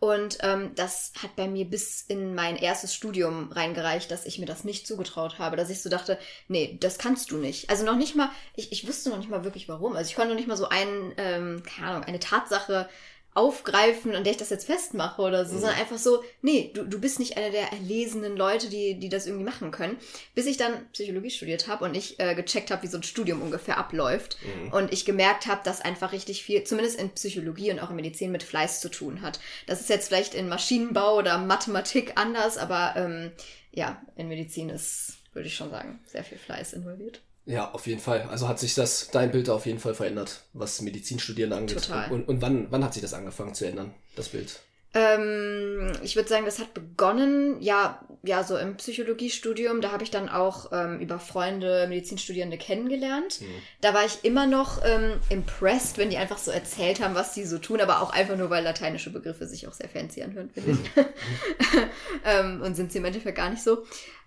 und 0.00 0.38
ähm, 0.42 0.72
das 0.74 1.12
hat 1.22 1.34
bei 1.34 1.48
mir 1.48 1.64
bis 1.64 2.02
in 2.02 2.34
mein 2.34 2.56
erstes 2.56 2.94
Studium 2.94 3.50
reingereicht, 3.50 4.10
dass 4.10 4.26
ich 4.26 4.38
mir 4.38 4.44
das 4.44 4.64
nicht 4.64 4.86
zugetraut 4.86 5.38
habe, 5.38 5.56
dass 5.56 5.70
ich 5.70 5.80
so 5.80 5.88
dachte, 5.88 6.18
nee, 6.48 6.76
das 6.78 6.98
kannst 6.98 7.30
du 7.30 7.38
nicht. 7.38 7.70
Also 7.70 7.86
noch 7.86 7.96
nicht 7.96 8.14
mal, 8.14 8.30
ich, 8.54 8.70
ich 8.70 8.86
wusste 8.86 9.08
noch 9.08 9.16
nicht 9.16 9.30
mal 9.30 9.44
wirklich 9.44 9.68
warum. 9.68 9.96
Also 9.96 10.10
ich 10.10 10.16
konnte 10.16 10.30
noch 10.30 10.36
nicht 10.36 10.48
mal 10.48 10.56
so 10.56 10.68
einen, 10.68 11.14
ähm, 11.16 11.62
keine 11.62 11.88
Ahnung, 11.88 12.04
eine 12.04 12.20
Tatsache 12.20 12.88
aufgreifen, 13.34 14.14
an 14.14 14.22
der 14.22 14.32
ich 14.32 14.38
das 14.38 14.50
jetzt 14.50 14.66
festmache 14.66 15.20
oder 15.20 15.44
so, 15.44 15.58
sondern 15.58 15.78
einfach 15.78 15.98
so, 15.98 16.22
nee, 16.40 16.70
du, 16.72 16.84
du 16.84 17.00
bist 17.00 17.18
nicht 17.18 17.36
einer 17.36 17.50
der 17.50 17.72
erlesenen 17.72 18.36
Leute, 18.36 18.68
die, 18.68 18.98
die 18.98 19.08
das 19.08 19.26
irgendwie 19.26 19.44
machen 19.44 19.72
können. 19.72 19.98
Bis 20.36 20.46
ich 20.46 20.56
dann 20.56 20.88
Psychologie 20.92 21.30
studiert 21.30 21.66
habe 21.66 21.84
und 21.84 21.96
ich 21.96 22.20
äh, 22.20 22.36
gecheckt 22.36 22.70
habe, 22.70 22.84
wie 22.84 22.86
so 22.86 22.96
ein 22.96 23.02
Studium 23.02 23.42
ungefähr 23.42 23.76
abläuft. 23.76 24.36
Und 24.70 24.92
ich 24.92 25.04
gemerkt 25.04 25.48
habe, 25.48 25.62
dass 25.64 25.80
einfach 25.80 26.12
richtig 26.12 26.44
viel, 26.44 26.62
zumindest 26.62 26.98
in 27.00 27.10
Psychologie 27.10 27.72
und 27.72 27.80
auch 27.80 27.90
in 27.90 27.96
Medizin, 27.96 28.30
mit 28.30 28.44
Fleiß 28.44 28.80
zu 28.80 28.88
tun 28.88 29.20
hat. 29.20 29.40
Das 29.66 29.80
ist 29.80 29.88
jetzt 29.88 30.08
vielleicht 30.08 30.34
in 30.34 30.48
Maschinenbau 30.48 31.16
oder 31.16 31.38
Mathematik 31.38 32.12
anders, 32.14 32.56
aber 32.56 32.94
ähm, 32.96 33.32
ja, 33.72 34.00
in 34.14 34.28
Medizin 34.28 34.70
ist, 34.70 35.18
würde 35.32 35.48
ich 35.48 35.56
schon 35.56 35.70
sagen, 35.70 36.00
sehr 36.06 36.22
viel 36.22 36.38
Fleiß 36.38 36.72
involviert. 36.72 37.20
Ja, 37.46 37.70
auf 37.72 37.86
jeden 37.86 38.00
Fall. 38.00 38.22
Also 38.30 38.48
hat 38.48 38.58
sich 38.58 38.74
das, 38.74 39.10
dein 39.10 39.30
Bild 39.30 39.50
auf 39.50 39.66
jeden 39.66 39.78
Fall 39.78 39.94
verändert, 39.94 40.44
was 40.54 40.80
Medizinstudierende 40.80 41.56
angeht. 41.56 41.82
Total. 41.82 42.10
Und, 42.10 42.28
und 42.28 42.40
wann, 42.40 42.68
wann 42.70 42.84
hat 42.84 42.94
sich 42.94 43.02
das 43.02 43.12
angefangen 43.12 43.54
zu 43.54 43.66
ändern, 43.66 43.92
das 44.16 44.30
Bild? 44.30 44.60
Ähm, 44.96 45.92
ich 46.04 46.14
würde 46.14 46.28
sagen, 46.28 46.44
das 46.44 46.60
hat 46.60 46.72
begonnen, 46.72 47.60
ja, 47.60 48.00
ja, 48.22 48.44
so 48.44 48.56
im 48.56 48.76
Psychologiestudium. 48.76 49.80
Da 49.80 49.90
habe 49.90 50.04
ich 50.04 50.10
dann 50.10 50.28
auch 50.28 50.70
ähm, 50.72 51.00
über 51.00 51.18
Freunde, 51.18 51.88
Medizinstudierende 51.88 52.56
kennengelernt. 52.56 53.40
Da 53.80 53.92
war 53.92 54.06
ich 54.06 54.24
immer 54.24 54.46
noch 54.46 54.82
ähm, 54.84 55.18
impressed, 55.28 55.98
wenn 55.98 56.10
die 56.10 56.16
einfach 56.16 56.38
so 56.38 56.52
erzählt 56.52 57.02
haben, 57.02 57.16
was 57.16 57.34
die 57.34 57.44
so 57.44 57.58
tun, 57.58 57.80
aber 57.80 58.02
auch 58.02 58.10
einfach 58.10 58.36
nur, 58.36 58.50
weil 58.50 58.62
lateinische 58.62 59.10
Begriffe 59.10 59.46
sich 59.46 59.66
auch 59.66 59.72
sehr 59.72 59.88
fancy 59.88 60.22
anhören, 60.22 60.48
finde 60.50 60.72
ich. 60.72 61.04
ähm, 62.24 62.62
und 62.62 62.76
sind 62.76 62.92
sie 62.92 62.98
im 62.98 63.04
Endeffekt 63.04 63.36
gar 63.36 63.50
nicht 63.50 63.64
so. 63.64 63.84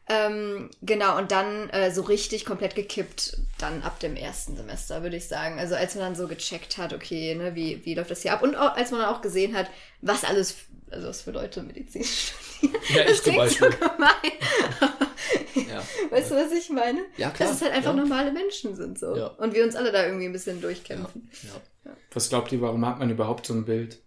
Ähm, 0.09 0.69
genau, 0.81 1.17
und 1.17 1.31
dann 1.31 1.69
äh, 1.69 1.91
so 1.91 2.01
richtig 2.01 2.45
komplett 2.45 2.75
gekippt, 2.75 3.37
dann 3.57 3.81
ab 3.83 3.99
dem 3.99 4.15
ersten 4.15 4.55
Semester, 4.55 5.03
würde 5.03 5.17
ich 5.17 5.27
sagen. 5.27 5.59
Also 5.59 5.75
als 5.75 5.95
man 5.95 6.05
dann 6.05 6.15
so 6.15 6.27
gecheckt 6.27 6.77
hat, 6.77 6.93
okay, 6.93 7.35
ne, 7.35 7.55
wie, 7.55 7.85
wie 7.85 7.93
läuft 7.93 8.11
das 8.11 8.21
hier 8.21 8.33
ab? 8.33 8.41
Und 8.41 8.55
auch, 8.55 8.75
als 8.75 8.91
man 8.91 9.01
dann 9.01 9.09
auch 9.09 9.21
gesehen 9.21 9.55
hat, 9.55 9.69
was 10.01 10.23
alles, 10.23 10.55
also 10.91 11.07
was 11.07 11.21
für 11.21 11.31
Leute 11.31 11.61
Medizin 11.61 12.03
studieren. 12.61 12.81
Ja, 12.89 13.03
das 13.03 13.13
ich 13.13 13.23
klingt 13.23 13.37
Beispiel. 13.37 13.71
so 13.71 13.77
gemein. 13.89 14.91
Ja. 15.55 15.83
Weißt 16.09 16.31
du, 16.31 16.35
was 16.35 16.51
ich 16.51 16.69
meine? 16.69 16.99
Ja, 17.17 17.29
klar. 17.29 17.49
Dass 17.49 17.57
es 17.57 17.61
halt 17.61 17.73
einfach 17.73 17.95
ja. 17.95 18.01
normale 18.01 18.31
Menschen 18.31 18.75
sind 18.75 18.99
so. 18.99 19.15
Ja. 19.15 19.27
Und 19.27 19.53
wir 19.53 19.63
uns 19.63 19.75
alle 19.75 19.91
da 19.91 20.05
irgendwie 20.05 20.25
ein 20.25 20.31
bisschen 20.31 20.61
durchkämpfen. 20.61 21.29
Ja. 21.43 21.91
Was 22.11 22.29
glaubt 22.29 22.51
ihr, 22.51 22.61
warum 22.61 22.85
hat 22.85 22.99
man 22.99 23.09
überhaupt 23.09 23.45
so 23.45 23.53
ein 23.53 23.65
Bild? 23.65 23.99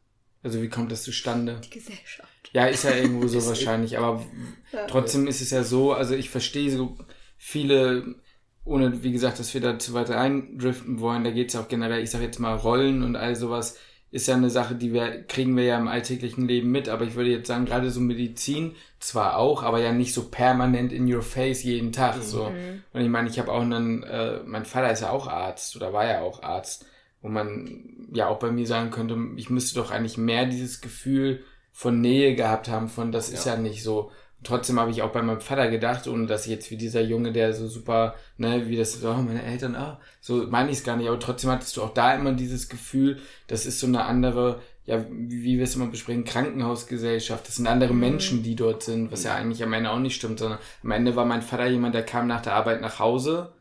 Also 0.43 0.63
wie 0.63 0.69
kommt 0.69 0.91
das 0.93 1.03
zustande? 1.03 1.61
Die 1.65 1.71
Gesellschaft. 1.71 2.30
Ja, 2.53 2.67
ist 2.67 2.85
ja 2.85 2.95
irgendwo 2.95 3.27
so 3.29 3.45
wahrscheinlich, 3.47 3.99
aber 3.99 4.25
Ja. 4.73 4.87
trotzdem 4.87 5.27
ist 5.27 5.41
es 5.41 5.51
ja 5.51 5.63
so, 5.63 5.93
also 5.93 6.15
ich 6.15 6.31
verstehe 6.31 6.71
so 6.71 6.97
viele, 7.37 8.17
ohne 8.65 9.03
wie 9.03 9.13
gesagt, 9.13 9.39
dass 9.39 9.55
wir 9.55 9.61
da 9.61 9.79
zu 9.79 9.95
weit 9.95 10.11
reindriften 10.11 11.01
wollen, 11.01 11.25
da 11.25 11.31
geht 11.31 11.49
es 11.49 11.55
ja 11.55 11.61
auch 11.61 11.69
generell, 11.69 12.03
ich 12.03 12.11
sag 12.11 12.21
jetzt 12.23 12.39
mal, 12.39 12.55
Rollen 12.55 13.03
und 13.03 13.17
all 13.17 13.35
sowas, 13.37 13.79
ist 14.13 14.27
ja 14.27 14.35
eine 14.35 14.51
Sache, 14.51 14.75
die 14.75 14.93
wir, 14.93 15.23
kriegen 15.23 15.57
wir 15.57 15.63
ja 15.65 15.79
im 15.79 15.87
alltäglichen 15.87 16.49
Leben 16.49 16.73
mit, 16.73 16.89
aber 16.89 17.05
ich 17.05 17.15
würde 17.15 17.31
jetzt 17.31 17.47
sagen, 17.47 17.65
gerade 17.65 17.91
so 17.93 18.01
Medizin 18.01 18.75
zwar 18.99 19.37
auch, 19.37 19.63
aber 19.63 19.79
ja 19.81 19.93
nicht 19.93 20.13
so 20.13 20.25
permanent 20.25 20.93
in 20.93 21.13
your 21.13 21.23
face 21.23 21.63
jeden 21.63 21.93
Tag, 21.93 22.21
so. 22.23 22.53
Und 22.93 23.01
ich 23.01 23.09
meine, 23.09 23.29
ich 23.29 23.39
habe 23.39 23.53
auch 23.53 23.61
einen, 23.63 24.03
äh, 24.03 24.41
mein 24.45 24.65
Vater 24.65 24.91
ist 24.91 25.03
ja 25.03 25.11
auch 25.11 25.29
Arzt 25.29 25.77
oder 25.77 25.93
war 25.93 26.07
ja 26.07 26.23
auch 26.23 26.43
Arzt, 26.43 26.87
wo 27.23 27.29
man 27.29 28.09
ja 28.13 28.27
auch 28.27 28.41
bei 28.41 28.51
mir 28.51 28.67
sagen 28.67 28.91
könnte, 28.91 29.17
ich 29.37 29.49
müsste 29.49 29.77
doch 29.79 29.93
eigentlich 29.93 30.19
mehr 30.19 30.45
dieses 30.47 30.81
Gefühl 30.81 31.45
von 31.81 31.99
Nähe 31.99 32.35
gehabt 32.35 32.69
haben, 32.69 32.91
von 32.91 33.11
das 33.11 33.31
ist 33.31 33.47
Ja. 33.47 33.55
ja 33.55 33.59
nicht 33.59 33.83
so. 33.83 34.11
Trotzdem 34.45 34.79
habe 34.79 34.91
ich 34.91 35.01
auch 35.01 35.13
bei 35.13 35.23
meinem 35.23 35.41
Vater 35.41 35.71
gedacht, 35.71 36.07
ohne 36.09 36.27
dass 36.27 36.45
ich 36.45 36.51
jetzt 36.53 36.71
wie 36.71 36.77
dieser 36.77 37.01
Junge, 37.01 37.33
der 37.33 37.55
so 37.55 37.67
super, 37.69 38.17
ne, 38.37 38.69
wie 38.69 38.77
das, 38.77 39.03
oh, 39.03 39.15
meine 39.15 39.43
Eltern, 39.43 39.75
ah, 39.75 39.99
so 40.21 40.47
meine 40.51 40.71
ich 40.71 40.77
es 40.77 40.85
gar 40.85 40.97
nicht, 40.99 41.09
aber 41.09 41.19
trotzdem 41.19 41.49
hattest 41.51 41.75
du 41.79 41.83
auch 41.83 41.95
da 41.95 42.15
immer 42.15 42.33
dieses 42.35 42.69
Gefühl, 42.69 43.19
das 43.47 43.65
ist 43.65 43.81
so 43.81 43.87
eine 43.87 44.05
andere, 44.05 44.61
ja, 44.85 45.07
wie, 45.11 45.43
wie 45.43 45.57
wir 45.57 45.65
es 45.65 45.75
immer 45.75 45.87
besprechen, 45.87 46.25
Krankenhausgesellschaft, 46.25 47.49
das 47.49 47.57
sind 47.57 47.67
andere 47.67 47.95
Menschen, 47.95 48.43
die 48.43 48.57
dort 48.57 48.83
sind, 48.83 49.11
was 49.11 49.25
ja 49.25 49.35
eigentlich 49.35 49.63
am 49.63 49.73
Ende 49.73 49.91
auch 49.91 50.01
nicht 50.01 50.17
stimmt, 50.17 50.39
sondern 50.39 50.59
am 50.85 50.91
Ende 50.91 51.17
war 51.17 51.25
mein 51.25 51.41
Vater 51.41 51.67
jemand, 51.67 51.95
der 51.95 52.03
kam 52.05 52.27
nach 52.27 52.43
der 52.43 52.53
Arbeit 52.57 52.83
nach 52.83 52.99
Hause 52.99 53.55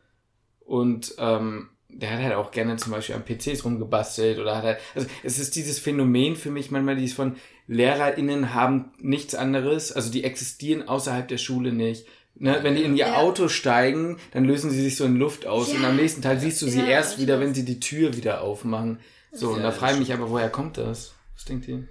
und 0.60 1.14
ähm, 1.16 1.70
der 1.92 2.10
hat 2.12 2.22
halt 2.22 2.34
auch 2.34 2.50
gerne 2.50 2.76
zum 2.76 2.92
Beispiel 2.92 3.14
an 3.16 3.24
PCs 3.24 3.64
rumgebastelt 3.64 4.38
oder 4.38 4.56
hat 4.56 4.64
halt, 4.64 4.78
also 4.94 5.08
es 5.22 5.38
ist 5.38 5.56
dieses 5.56 5.78
Phänomen 5.78 6.36
für 6.36 6.50
mich 6.50 6.70
manchmal, 6.70 6.96
dieses 6.96 7.16
von 7.16 7.36
LehrerInnen 7.70 8.52
haben 8.52 8.90
nichts 8.98 9.34
anderes, 9.36 9.92
also 9.92 10.10
die 10.10 10.24
existieren 10.24 10.88
außerhalb 10.88 11.28
der 11.28 11.38
Schule 11.38 11.72
nicht. 11.72 12.04
Ne, 12.34 12.58
wenn 12.62 12.74
die 12.74 12.82
in 12.82 12.96
ihr 12.96 13.06
Ja. 13.08 13.16
Auto 13.16 13.48
steigen, 13.48 14.18
dann 14.32 14.44
lösen 14.44 14.70
sie 14.70 14.82
sich 14.82 14.96
so 14.96 15.04
in 15.04 15.16
Luft 15.16 15.46
aus 15.46 15.70
Ja. 15.72 15.78
und 15.78 15.84
am 15.84 15.96
nächsten 15.96 16.20
Tag 16.22 16.40
siehst 16.40 16.60
du 16.62 16.68
sie 16.68 16.80
Ja, 16.80 16.86
erst 16.86 17.18
wieder, 17.20 17.38
wenn 17.38 17.54
sie 17.54 17.64
die 17.64 17.78
Tür 17.78 18.16
wieder 18.16 18.40
aufmachen. 18.40 18.98
So, 19.32 19.50
und 19.50 19.62
da 19.62 19.70
frage 19.70 19.94
ich 19.94 19.98
mich 20.00 20.12
aber, 20.12 20.30
woher 20.30 20.48
kommt 20.50 20.78
das? 20.78 21.12
Was 21.36 21.44
denkt 21.44 21.68
ihr? 21.68 21.84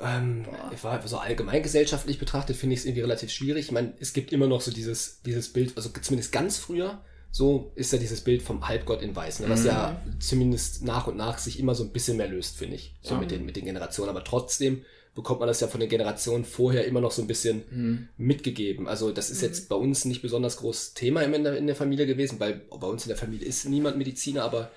Ähm, 0.00 0.44
ich 0.74 0.82
war 0.84 1.06
so 1.06 1.18
allgemeingesellschaftlich 1.18 2.18
betrachtet, 2.18 2.56
finde 2.56 2.74
ich 2.74 2.80
es 2.80 2.86
irgendwie 2.86 3.02
relativ 3.02 3.30
schwierig. 3.30 3.66
Ich 3.66 3.72
meine, 3.72 3.94
es 4.00 4.12
gibt 4.12 4.32
immer 4.32 4.46
noch 4.48 4.60
so 4.60 4.70
dieses, 4.70 5.22
dieses 5.22 5.50
Bild, 5.52 5.72
also 5.76 5.90
zumindest 6.02 6.32
ganz 6.32 6.58
früher, 6.58 7.02
so 7.32 7.70
ist 7.76 7.92
ja 7.92 7.98
dieses 7.98 8.22
Bild 8.22 8.42
vom 8.42 8.66
Halbgott 8.68 9.02
in 9.02 9.14
Weiß, 9.14 9.40
ne, 9.40 9.48
was 9.48 9.64
ja 9.64 10.02
zumindest 10.18 10.82
nach 10.84 11.06
und 11.06 11.16
nach 11.16 11.38
sich 11.38 11.58
immer 11.60 11.74
so 11.74 11.84
ein 11.84 11.92
bisschen 11.92 12.16
mehr 12.16 12.28
löst, 12.28 12.56
finde 12.56 12.76
ich, 12.76 12.94
so 13.02 13.14
Ja. 13.14 13.20
mit, 13.20 13.30
den, 13.30 13.44
mit 13.44 13.56
den 13.56 13.64
Generationen. 13.64 14.10
Aber 14.10 14.24
trotzdem 14.24 14.84
bekommt 15.14 15.40
man 15.40 15.46
das 15.48 15.60
ja 15.60 15.68
von 15.68 15.80
den 15.80 15.88
Generationen 15.88 16.44
vorher 16.44 16.86
immer 16.86 17.00
noch 17.00 17.10
so 17.12 17.22
ein 17.22 17.28
bisschen 17.28 17.62
Mhm. 17.70 18.08
mitgegeben. 18.16 18.88
Also 18.88 19.12
das 19.12 19.30
ist 19.30 19.42
jetzt 19.42 19.68
bei 19.68 19.76
uns 19.76 20.04
nicht 20.04 20.22
besonders 20.22 20.56
großes 20.56 20.94
Thema 20.94 21.22
in 21.22 21.44
der, 21.44 21.56
in 21.56 21.66
der 21.66 21.76
Familie 21.76 22.06
gewesen, 22.06 22.40
weil 22.40 22.62
bei 22.70 22.86
uns 22.86 23.04
in 23.04 23.08
der 23.08 23.16
Familie 23.18 23.46
ist 23.46 23.64
niemand 23.64 23.96
Mediziner, 23.96 24.42
aber 24.44 24.70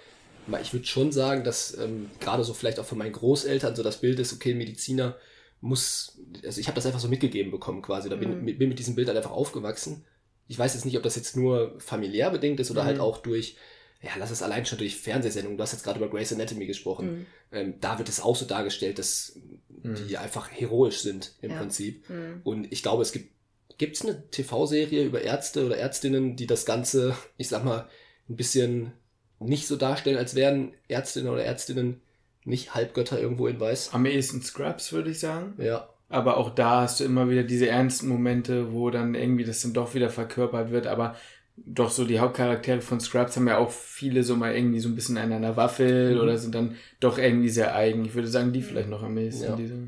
ich 0.61 0.73
würde 0.73 0.85
schon 0.85 1.11
sagen, 1.11 1.43
dass 1.43 1.77
ähm, 1.77 2.09
gerade 2.19 2.43
so 2.43 2.53
vielleicht 2.53 2.79
auch 2.79 2.85
von 2.85 2.97
meinen 2.97 3.13
Großeltern 3.13 3.75
so 3.75 3.81
das 3.83 4.01
Bild 4.01 4.19
ist, 4.19 4.33
okay, 4.33 4.53
Mediziner 4.53 5.15
muss, 5.61 6.19
also 6.43 6.59
ich 6.59 6.67
habe 6.67 6.75
das 6.75 6.85
einfach 6.85 6.99
so 6.99 7.07
mitgegeben 7.07 7.51
bekommen 7.51 7.81
quasi, 7.81 8.09
da 8.09 8.15
bin, 8.17 8.41
Mhm. 8.41 8.57
bin 8.57 8.69
mit 8.69 8.77
diesem 8.79 8.95
Bild 8.95 9.07
halt 9.07 9.17
einfach 9.17 9.31
aufgewachsen. 9.31 10.03
Ich 10.47 10.57
weiß 10.59 10.73
jetzt 10.73 10.85
nicht, 10.85 10.97
ob 10.97 11.03
das 11.03 11.15
jetzt 11.15 11.35
nur 11.37 11.75
familiär 11.79 12.29
bedingt 12.29 12.59
ist 12.59 12.69
oder 12.71 12.83
Mhm. 12.83 12.87
halt 12.87 12.99
auch 12.99 13.17
durch, 13.19 13.57
ja, 14.01 14.11
lass 14.19 14.31
es 14.31 14.41
allein 14.43 14.65
schon 14.65 14.77
durch 14.77 14.97
Fernsehsendungen, 14.97 15.57
du 15.57 15.63
hast 15.63 15.71
jetzt 15.71 15.83
gerade 15.83 15.99
über 15.99 16.09
Grey's 16.09 16.33
Anatomy 16.33 16.65
gesprochen, 16.65 17.11
Mhm. 17.11 17.25
ähm, 17.51 17.73
da 17.79 17.97
wird 17.97 18.09
es 18.09 18.19
auch 18.19 18.35
so 18.35 18.45
dargestellt, 18.45 18.99
dass 18.99 19.39
Mhm. 19.69 19.95
die 20.07 20.17
einfach 20.17 20.49
heroisch 20.51 20.99
sind 20.99 21.33
im 21.41 21.51
Ja. 21.51 21.57
Prinzip. 21.59 22.09
Mhm. 22.09 22.41
Und 22.43 22.71
ich 22.71 22.83
glaube, 22.83 23.01
es 23.03 23.11
gibt 23.11 23.31
gibt 23.79 23.95
es 23.95 24.03
eine 24.03 24.29
TV-Serie 24.29 25.03
über 25.03 25.21
Ärzte 25.23 25.65
oder 25.65 25.77
Ärztinnen, 25.77 26.35
die 26.35 26.45
das 26.45 26.65
Ganze, 26.65 27.15
ich 27.37 27.47
sag 27.49 27.65
mal, 27.65 27.89
ein 28.29 28.35
bisschen 28.35 28.93
nicht 29.39 29.65
so 29.67 29.77
darstellen, 29.77 30.15
als 30.17 30.35
wären 30.35 30.73
Ärztinnen 30.87 31.27
oder 31.33 31.43
Ärztinnen 31.43 31.99
nicht 32.45 32.75
Halbgötter 32.75 33.19
irgendwo 33.19 33.47
in 33.47 33.59
Weiß. 33.59 33.89
Am 33.93 34.05
ehesten 34.05 34.43
Scrubs, 34.43 34.93
würde 34.93 35.09
ich 35.09 35.19
sagen. 35.19 35.55
Ja, 35.57 35.89
Aber 36.13 36.37
auch 36.37 36.51
da 36.53 36.81
hast 36.81 36.99
du 36.99 37.03
immer 37.03 37.29
wieder 37.29 37.43
diese 37.43 37.67
ernsten 37.67 38.07
Momente, 38.07 38.71
wo 38.73 38.89
dann 38.89 39.15
irgendwie 39.15 39.43
das 39.43 39.61
dann 39.61 39.73
doch 39.73 39.93
wieder 39.95 40.09
verkörpert 40.09 40.71
wird. 40.71 40.87
Aber 40.87 41.15
doch 41.55 41.91
so 41.91 42.03
die 42.05 42.19
Hauptcharaktere 42.19 42.81
von 42.81 42.99
Scrubs 42.99 43.35
haben 43.35 43.47
ja 43.47 43.57
auch 43.59 43.69
viele 43.69 44.23
so 44.23 44.35
mal 44.35 44.55
irgendwie 44.55 44.79
so 44.79 44.89
ein 44.89 44.95
bisschen 44.95 45.17
an 45.19 45.31
einer 45.31 45.55
Waffel 45.55 46.15
Mhm. 46.15 46.21
oder 46.21 46.37
sind 46.39 46.55
dann 46.55 46.75
doch 46.99 47.19
irgendwie 47.19 47.49
sehr 47.49 47.75
eigen. 47.75 48.05
Ich 48.05 48.15
würde 48.15 48.27
sagen, 48.27 48.53
die 48.53 48.61
vielleicht 48.63 48.89
noch 48.89 49.03
am 49.03 49.15
ehesten. 49.17 49.43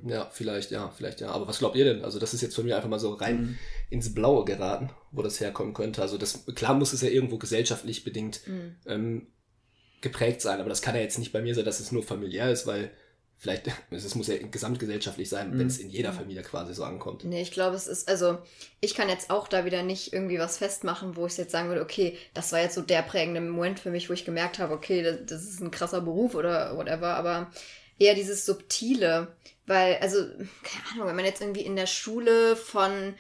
ja, 0.05 0.15
ja, 0.15 0.29
vielleicht, 0.31 0.69
ja, 0.71 0.91
vielleicht, 0.95 1.21
ja. 1.21 1.29
Aber 1.29 1.47
was 1.47 1.57
glaubt 1.59 1.75
ihr 1.75 1.85
denn? 1.85 2.03
Also, 2.03 2.19
das 2.19 2.35
ist 2.35 2.41
jetzt 2.41 2.53
von 2.55 2.65
mir 2.65 2.75
einfach 2.75 2.89
mal 2.89 2.99
so 2.99 3.13
rein 3.13 3.41
Mhm. 3.41 3.55
ins 3.89 4.13
Blaue 4.13 4.45
geraten, 4.45 4.89
wo 5.11 5.23
das 5.23 5.39
herkommen 5.39 5.73
könnte. 5.73 6.01
Also, 6.03 6.17
das, 6.19 6.45
klar 6.53 6.75
muss 6.75 6.93
es 6.93 7.01
ja 7.01 7.09
irgendwo 7.09 7.37
gesellschaftlich 7.39 8.03
bedingt 8.03 8.41
Mhm. 8.47 8.75
ähm, 8.85 9.27
geprägt 10.01 10.41
sein, 10.41 10.59
aber 10.59 10.69
das 10.69 10.83
kann 10.83 10.93
ja 10.95 11.01
jetzt 11.01 11.17
nicht 11.17 11.31
bei 11.33 11.41
mir 11.41 11.55
sein, 11.55 11.65
dass 11.65 11.79
es 11.79 11.91
nur 11.91 12.03
familiär 12.03 12.51
ist, 12.51 12.67
weil 12.67 12.91
vielleicht, 13.37 13.67
es 13.91 14.15
muss 14.15 14.27
ja 14.27 14.35
gesamtgesellschaftlich 14.37 15.29
sein, 15.29 15.51
Mhm. 15.51 15.59
wenn 15.59 15.67
es 15.67 15.77
in 15.77 15.89
jeder 15.89 16.13
Familie 16.13 16.41
quasi 16.43 16.73
so 16.73 16.83
ankommt. 16.83 17.23
Nee, 17.23 17.41
ich 17.41 17.51
glaube, 17.51 17.75
es 17.75 17.87
ist, 17.87 18.07
also, 18.09 18.37
ich 18.81 18.95
kann 18.95 19.09
jetzt 19.09 19.29
auch 19.29 19.47
da 19.47 19.65
wieder 19.65 19.83
nicht 19.83 20.13
irgendwie 20.13 20.39
was 20.39 20.57
festmachen, 20.57 21.15
wo 21.15 21.25
ich 21.27 21.37
jetzt 21.37 21.51
sagen 21.51 21.69
würde, 21.69 21.81
okay, 21.81 22.17
das 22.33 22.51
war 22.51 22.61
jetzt 22.61 22.75
so 22.75 22.81
der 22.81 23.01
prägende 23.01 23.41
Moment 23.41 23.79
für 23.79 23.89
mich, 23.91 24.09
wo 24.09 24.13
ich 24.13 24.25
gemerkt 24.25 24.59
habe, 24.59 24.73
okay, 24.73 25.03
das, 25.03 25.17
das 25.25 25.43
ist 25.43 25.61
ein 25.61 25.71
krasser 25.71 26.01
Beruf 26.01 26.35
oder 26.35 26.75
whatever, 26.77 27.15
aber 27.15 27.51
eher 27.97 28.15
dieses 28.15 28.45
Subtile, 28.45 29.35
weil, 29.67 29.97
also, 29.97 30.17
keine 30.63 30.85
Ahnung, 30.93 31.07
wenn 31.07 31.15
man 31.15 31.25
jetzt 31.25 31.41
irgendwie 31.41 31.61
in 31.65 31.75
der 31.75 31.87
Schule 31.87 32.55
von 32.55 33.15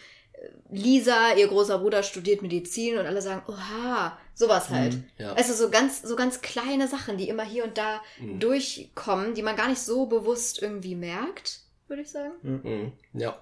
Lisa, 0.71 1.33
ihr 1.37 1.47
großer 1.47 1.79
Bruder 1.79 2.03
studiert 2.03 2.41
Medizin 2.41 2.97
und 2.97 3.05
alle 3.05 3.21
sagen, 3.21 3.41
oha, 3.47 4.17
sowas 4.33 4.69
halt. 4.69 4.95
Mhm. 4.95 5.03
Ja. 5.17 5.33
Also 5.33 5.53
so 5.53 5.69
ganz, 5.69 6.01
so 6.01 6.15
ganz 6.15 6.41
kleine 6.41 6.87
Sachen, 6.87 7.17
die 7.17 7.29
immer 7.29 7.43
hier 7.45 7.63
und 7.63 7.77
da 7.77 8.01
Mhm. 8.19 8.39
durchkommen, 8.39 9.33
die 9.33 9.41
man 9.43 9.55
gar 9.55 9.69
nicht 9.69 9.81
so 9.81 10.05
bewusst 10.07 10.61
irgendwie 10.61 10.95
merkt, 10.95 11.61
würde 11.87 12.01
ich 12.01 12.09
sagen. 12.09 12.33
Mhm. 12.41 12.91
Ja. 13.13 13.37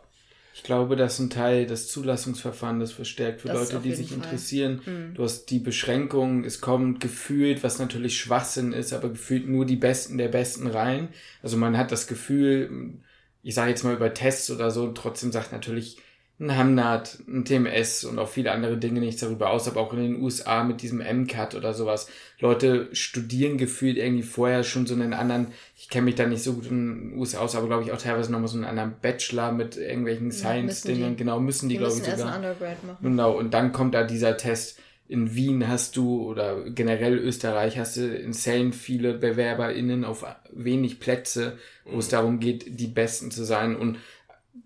Ich 0.55 0.62
glaube, 0.62 0.95
dass 0.95 1.17
ein 1.17 1.31
Teil 1.31 1.65
des 1.65 1.88
Zulassungsverfahrens 1.88 2.91
verstärkt 2.91 3.41
für 3.41 3.47
Das 3.47 3.71
Leute, 3.71 3.81
die 3.83 3.95
sich 3.95 4.09
Fall. 4.09 4.17
interessieren. 4.17 4.81
Mhm. 4.85 5.13
Du 5.15 5.23
hast 5.23 5.45
die 5.45 5.57
Beschränkung, 5.57 6.43
es 6.45 6.62
kommt 6.62 7.00
gefühlt, 7.00 7.63
was 7.63 7.79
natürlich 7.79 8.19
Schwachsinn 8.19 8.71
ist, 8.71 8.93
aber 8.93 9.09
gefühlt 9.09 9.47
nur 9.47 9.65
die 9.65 9.77
Besten 9.77 10.19
der 10.19 10.27
Besten 10.27 10.67
rein. 10.67 11.07
Also 11.41 11.57
man 11.57 11.75
hat 11.75 11.91
das 11.91 12.05
Gefühl, 12.05 13.00
ich 13.41 13.55
sage 13.55 13.71
jetzt 13.71 13.83
mal 13.83 13.95
über 13.95 14.13
Tests 14.13 14.51
oder 14.51 14.69
so, 14.69 14.91
trotzdem 14.91 15.31
sagt 15.31 15.51
natürlich 15.53 15.97
ein 16.40 16.58
Hamnat, 16.58 17.20
ein 17.28 17.46
TMS 17.46 18.06
und 18.06 18.18
auch 18.18 18.28
viele 18.28 18.52
andere 18.52 18.78
Dinge 18.78 19.00
nichts 19.00 19.22
darüber 19.22 19.52
aus, 19.52 19.68
aber 19.68 19.82
auch 19.82 19.94
in 19.94 20.02
den 20.02 20.22
USA 20.22 20.63
mit 20.63 20.82
diesem 20.82 20.98
MCAT 20.98 21.54
oder 21.54 21.74
sowas. 21.74 22.10
Leute 22.40 22.90
studieren 22.92 23.58
gefühlt 23.58 23.98
irgendwie 23.98 24.24
vorher 24.24 24.63
schon 24.63 24.88
so 24.88 24.96
einen 24.96 25.13
anderen, 25.13 25.48
ich 25.78 25.90
kenne 25.90 26.06
mich 26.06 26.16
da 26.16 26.25
nicht 26.25 26.44
so 26.44 26.54
gut 26.54 26.70
in 26.70 27.12
den 27.12 27.20
USA 27.20 27.40
aus, 27.40 27.56
aber 27.56 27.68
glaube 27.68 27.84
ich 27.84 27.92
auch 27.92 28.02
teilweise 28.02 28.32
nochmal 28.32 28.48
so 28.48 28.58
einen 28.58 28.66
anderen 28.66 28.96
Bachelor 29.02 29.52
mit 29.52 29.78
irgendwelchen 29.78 30.32
Science-Dingen, 30.32 31.18
genau, 31.18 31.40
müssen 31.40 31.70
die, 31.70 31.75
Die 31.75 31.80
glaube 31.80 31.94
ich, 31.94 32.04
sogar. 32.04 32.28
ein 32.28 32.36
Undergrad 32.38 32.84
machen. 32.84 32.98
Genau, 33.02 33.38
und 33.38 33.54
dann 33.54 33.72
kommt 33.72 33.94
da 33.94 34.04
dieser 34.04 34.36
Test. 34.36 34.80
In 35.10 35.36
Wien 35.36 35.68
hast 35.68 35.98
du, 35.98 36.24
oder 36.24 36.63
generell 36.70 37.18
Österreich, 37.18 37.78
hast 37.78 37.98
du 37.98 38.08
insane 38.08 38.72
viele 38.72 39.13
BewerberInnen 39.13 40.06
auf 40.06 40.25
wenig 40.52 41.00
Plätze, 41.00 41.58
wo 41.86 42.00
es 42.00 42.08
darum 42.08 42.40
geht, 42.40 42.80
die 42.80 42.88
Besten 42.88 43.30
zu 43.30 43.44
sein. 43.44 43.75
Und 43.75 43.98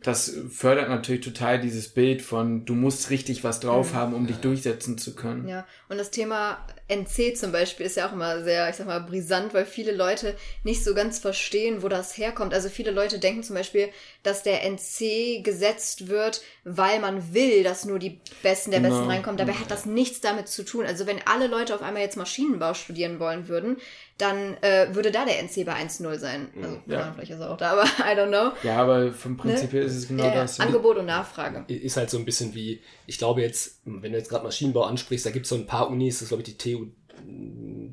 das 0.03 0.32
fördert 0.50 0.89
natürlich 0.89 1.22
total 1.22 1.60
dieses 1.60 1.89
Bild 1.89 2.22
von, 2.22 2.65
du 2.65 2.75
musst 2.75 3.10
richtig 3.10 3.44
was 3.44 3.60
drauf 3.60 3.94
Mhm. 3.94 3.98
haben, 3.98 4.13
um 4.13 4.27
dich 4.27 4.38
durchsetzen 4.38 4.98
zu 4.98 5.15
können. 5.15 5.48
Ja, 5.48 5.65
und 5.89 5.98
das 5.98 6.12
Thema 6.12 6.60
NC 6.89 7.36
zum 7.38 7.51
Beispiel 7.51 7.86
ist 7.86 7.98
ja 7.98 8.08
auch 8.08 8.13
immer 8.13 8.44
sehr, 8.44 8.70
ich 8.70 8.75
sag 8.77 8.88
mal, 8.88 9.00
brisant, 9.00 9.53
weil 9.53 9.65
viele 9.65 9.91
Leute 9.91 10.36
nicht 10.63 10.84
so 10.84 10.94
ganz 10.96 11.20
verstehen, 11.20 11.84
wo 11.84 11.89
das 11.89 12.17
herkommt. 12.17 12.53
Also 12.53 12.70
viele 12.70 12.91
Leute 12.91 13.20
denken 13.20 13.44
zum 13.44 13.56
Beispiel, 13.56 13.89
dass 14.24 14.44
der 14.44 14.63
NC 14.63 15.44
gesetzt 15.44 16.08
wird, 16.08 16.41
weil 16.63 17.00
man 17.00 17.34
will, 17.34 17.63
dass 17.63 17.86
nur 17.86 18.00
die 18.00 18.20
Besten 18.44 18.72
der 18.72 18.79
Besten 18.79 18.98
Genau. 19.01 19.10
reinkommen. 19.10 19.38
Dabei 19.38 19.53
hat 19.53 19.70
das 19.72 19.86
nichts 19.86 20.22
damit 20.22 20.48
zu 20.48 20.63
tun. 20.63 20.86
Also 20.86 21.06
wenn 21.08 21.20
alle 21.25 21.48
Leute 21.48 21.75
auf 21.75 21.82
einmal 21.82 22.01
jetzt 22.03 22.17
Maschinenbau 22.17 22.74
studieren 22.74 23.20
wollen 23.20 23.48
würden, 23.48 23.77
dann 24.17 24.58
äh, 24.63 24.88
würde 24.96 25.12
da 25.12 25.25
der 25.25 25.39
NC 25.44 25.63
bei 25.65 25.74
1-0 25.75 26.17
sein. 26.17 26.48
Also, 26.56 26.75
Mhm. 26.77 26.82
Ja. 26.88 27.00
ja. 27.00 27.12
vielleicht 27.13 27.32
ist 27.32 27.39
er 27.39 27.51
auch 27.51 27.58
da, 27.58 27.72
aber 27.72 27.84
I 28.00 28.17
don't 28.17 28.29
know. 28.29 28.51
Ja, 28.63 28.77
aber 28.77 29.12
vom 29.12 29.38
Prinzip 29.38 29.74
her 29.74 29.84
ist 29.84 29.96
es 29.96 30.08
genau 30.08 30.25
Äh, 30.27 30.34
das. 30.34 30.60
Angebot 30.60 30.98
und 30.98 31.06
Nachfrage. 31.06 31.65
Ist 31.72 31.98
halt 31.98 32.10
so 32.10 32.17
ein 32.17 32.25
bisschen 32.25 32.56
wie, 32.56 32.82
ich 33.06 33.17
glaube 33.20 33.41
jetzt, 33.41 33.79
wenn 33.86 34.12
du 34.12 34.17
jetzt 34.17 34.29
gerade 34.29 34.44
Maschinenbau 34.44 34.84
ansprichst, 34.84 35.25
da 35.25 35.29
gibt 35.29 35.46
es 35.46 35.50
so 35.50 35.56
ein 35.56 35.67
paar 35.67 35.89
Unis, 35.89 36.15
das 36.15 36.24
ist 36.24 36.27
glaube 36.29 36.41
ich 36.44 36.58
die 36.58 36.74
TU 36.74 36.76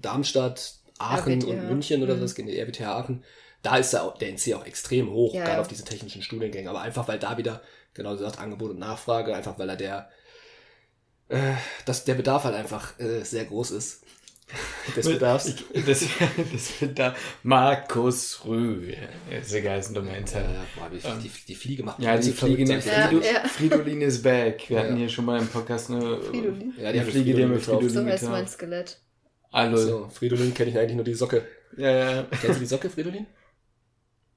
Darmstadt, 0.00 0.74
Aachen 0.98 1.40
RWTH. 1.42 1.48
und 1.48 1.68
München 1.68 2.02
oder 2.02 2.14
Mhm. 2.14 2.18
so, 2.18 2.24
das 2.24 2.34
geht 2.34 2.46
in 2.46 2.52
die 2.52 2.58
RWTH 2.60 2.86
Aachen. 2.86 3.24
Da 3.62 3.76
ist 3.76 3.92
der, 3.92 4.14
NC 4.20 4.54
auch 4.54 4.66
extrem 4.66 5.10
hoch, 5.10 5.32
Ja, 5.34 5.40
gerade 5.42 5.54
ja. 5.56 5.60
auf 5.60 5.68
diese 5.68 5.84
technischen 5.84 6.22
Studiengänge. 6.22 6.68
Aber 6.68 6.82
einfach, 6.82 7.08
weil 7.08 7.18
da 7.18 7.36
wieder, 7.38 7.62
genau 7.94 8.12
gesagt, 8.12 8.38
Angebot 8.38 8.70
und 8.70 8.78
Nachfrage, 8.78 9.34
einfach 9.34 9.58
weil 9.58 9.66
da 9.68 9.76
der, 9.76 10.10
äh, 11.28 11.54
dass 11.86 12.04
der 12.04 12.14
Bedarf 12.14 12.44
halt 12.44 12.54
einfach 12.54 12.98
äh, 13.00 13.22
sehr 13.24 13.44
groß 13.46 13.70
ist. 13.72 14.02
Des 14.94 15.06
Bedarfs. 15.06 15.46
Ich, 15.72 15.84
das, 15.86 16.04
das 16.52 16.80
wird 16.82 16.98
da 16.98 17.14
Markus 17.42 18.42
Rüh. 18.44 18.92
Ist 19.30 19.54
egal, 19.54 19.78
ist 19.78 19.88
ein 19.88 19.94
domain 19.94 20.22
Ja, 20.30 20.40
ja, 20.42 20.46
boah, 20.76 20.90
die, 20.90 21.28
die, 21.28 21.30
die 21.48 21.54
Fliege 21.54 21.82
macht 21.82 21.98
Ja, 21.98 22.18
die 22.18 22.30
Fliege, 22.30 22.64
ne, 22.66 22.74
Ja, 22.74 23.08
dir. 23.08 23.18
Frido, 23.22 23.24
ja. 23.24 23.48
Fridolin 23.48 24.02
is 24.02 24.20
back. 24.20 24.68
Wir 24.68 24.80
hatten 24.80 24.92
Ja. 24.92 24.96
hier 24.98 25.08
schon 25.08 25.24
mal 25.24 25.40
im 25.40 25.48
Podcast 25.48 25.88
eine, 25.90 26.18
Fridolin? 26.20 26.74
Ja, 26.78 26.92
die 26.92 27.00
haben 27.00 27.10
Fliege, 27.10 27.32
die 27.32 27.42
haben 27.42 27.52
wir. 27.52 27.60
Fridolin 27.60 27.88
So 27.88 28.04
heißt 28.04 28.24
mein. 28.24 28.46
Skelett. 28.46 28.98
Hallo. 29.54 29.76
So, 29.76 30.08
Fridolin 30.12 30.52
kenne 30.52 30.70
ich 30.70 30.78
eigentlich 30.78 30.96
nur 30.96 31.04
die 31.04 31.14
Socke. 31.14 31.46
Ja, 31.76 31.90
ja. 31.90 32.22
Kennst 32.40 32.56
du 32.56 32.60
die 32.60 32.66
Socke, 32.66 32.90
Fridolin? 32.90 33.26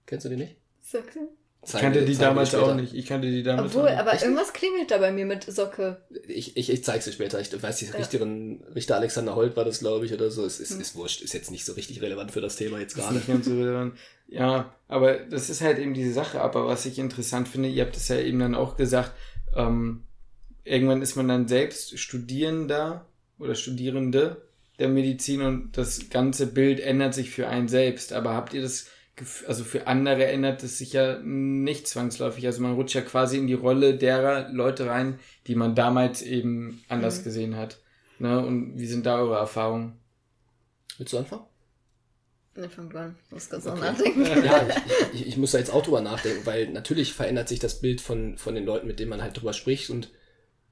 Kennst 0.05 0.25
du 0.25 0.29
die 0.29 0.35
nicht? 0.35 0.57
Socke? 0.81 1.27
Ich 1.65 1.73
kannte 1.73 2.05
die 2.05 2.15
damals 2.15 2.53
auch 2.55 2.75
nicht. 2.75 2.93
Ich 2.93 3.07
kannte 3.07 3.27
die 3.29 3.41
damals 3.43 3.71
Obwohl, 3.73 3.87
auch 3.87 3.91
nicht. 3.91 3.99
aber 3.99 4.13
Echt? 4.13 4.21
irgendwas 4.23 4.53
klingelt 4.53 4.91
da 4.91 4.99
bei 4.99 5.11
mir 5.11 5.25
mit 5.25 5.43
Socke. 5.43 6.01
Ich, 6.27 6.55
ich, 6.55 6.69
ich 6.69 6.83
zeig's 6.83 7.05
dir 7.05 7.11
später. 7.11 7.41
Ich 7.41 7.61
weiß, 7.61 7.77
die 7.79 7.85
Ja. 7.87 7.93
Richterin, 7.93 8.63
Richter 8.75 8.95
Alexander 8.95 9.35
Holt 9.35 9.57
war 9.57 9.65
das, 9.65 9.79
glaube 9.79 10.05
ich, 10.05 10.13
oder 10.13 10.29
so. 10.29 10.45
Es 10.45 10.59
ist, 10.59 10.73
Hm. 10.75 10.81
ist 10.81 10.95
wurscht, 10.95 11.21
ist 11.23 11.33
jetzt 11.33 11.49
nicht 11.51 11.65
so 11.65 11.73
richtig 11.73 12.01
relevant 12.01 12.31
für 12.31 12.39
das 12.39 12.55
Thema 12.55 12.79
jetzt 12.79 12.93
Das 12.95 12.99
ist 12.99 13.05
gerade. 13.05 13.15
nicht 13.15 13.27
ganz 13.27 13.45
so 13.47 13.55
relevant. 13.57 13.97
Ja, 14.27 14.75
aber 14.87 15.17
das 15.17 15.49
ist 15.49 15.61
halt 15.61 15.79
eben 15.79 15.93
diese 15.95 16.13
Sache. 16.13 16.39
Aber 16.41 16.67
was 16.67 16.85
ich 16.85 16.99
interessant 16.99 17.47
finde, 17.47 17.69
ihr 17.69 17.83
habt 17.83 17.97
es 17.97 18.07
ja 18.07 18.17
eben 18.19 18.39
dann 18.39 18.55
auch 18.55 18.77
gesagt, 18.77 19.13
ähm, 19.55 20.03
irgendwann 20.63 21.01
ist 21.01 21.15
man 21.15 21.27
dann 21.27 21.47
selbst 21.47 21.97
Studierender 21.99 23.07
oder 23.39 23.55
Studierende 23.55 24.46
der 24.79 24.89
Medizin 24.89 25.41
und 25.41 25.77
das 25.77 26.09
ganze 26.09 26.47
Bild 26.47 26.79
ändert 26.79 27.13
sich 27.13 27.29
für 27.31 27.47
einen 27.47 27.67
selbst. 27.67 28.13
Aber 28.13 28.33
habt 28.33 28.53
ihr 28.53 28.61
das 28.61 28.87
Gefühl, 29.15 29.47
also 29.47 29.63
für 29.63 29.87
andere 29.87 30.25
ändert 30.25 30.61
es 30.63 30.77
sich 30.77 30.93
ja 30.93 31.19
nicht 31.23 31.87
zwangsläufig. 31.87 32.45
Also 32.45 32.61
man 32.61 32.75
rutscht 32.75 32.93
ja 32.95 33.01
quasi 33.01 33.37
in 33.37 33.47
die 33.47 33.53
Rolle 33.55 33.95
derer 33.97 34.49
Leute 34.49 34.85
rein, 34.87 35.19
die 35.47 35.55
man 35.55 35.73
damals 35.73 36.21
eben 36.21 36.83
anders 36.89 37.19
Mhm. 37.19 37.23
gesehen 37.23 37.55
hat. 37.57 37.79
Ne? 38.19 38.39
Und 38.45 38.77
wie 38.77 38.85
sind 38.87 39.05
da 39.05 39.19
eure 39.19 39.37
Erfahrungen? 39.37 39.93
Willst 40.97 41.13
du 41.13 41.17
anfangen? 41.17 41.43
Ne, 42.55 42.69
fang 42.69 42.89
du 42.89 42.97
an. 42.99 43.15
Ich 43.27 43.31
muss 43.31 43.49
ganz 43.49 43.67
Okay. 43.67 43.79
nachdenken. 43.79 44.25
ja, 44.45 44.67
ich, 45.13 45.21
ich, 45.21 45.27
ich 45.27 45.37
muss 45.37 45.51
da 45.51 45.59
jetzt 45.59 45.71
auch 45.71 45.83
drüber 45.83 46.01
nachdenken, 46.01 46.43
weil 46.45 46.69
natürlich 46.69 47.13
verändert 47.13 47.47
sich 47.49 47.59
das 47.59 47.81
Bild 47.81 48.01
von, 48.01 48.37
von 48.37 48.55
den 48.55 48.65
Leuten, 48.65 48.87
mit 48.87 48.99
denen 48.99 49.09
man 49.11 49.21
halt 49.21 49.37
drüber 49.39 49.53
spricht. 49.53 49.91
Und 49.91 50.11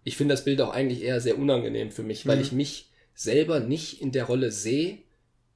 ich 0.03 0.17
finde 0.17 0.33
das 0.33 0.43
Bild 0.45 0.61
auch 0.61 0.71
eigentlich 0.73 1.03
eher 1.03 1.21
sehr 1.21 1.37
unangenehm 1.37 1.91
für 1.91 2.01
mich, 2.03 2.25
weil 2.27 2.37
Mhm. 2.37 2.41
ich 2.41 2.51
mich 2.53 2.91
selber 3.15 3.59
nicht 3.59 4.01
in 4.01 4.11
der 4.11 4.25
Rolle 4.25 4.51
sehe, 4.51 4.99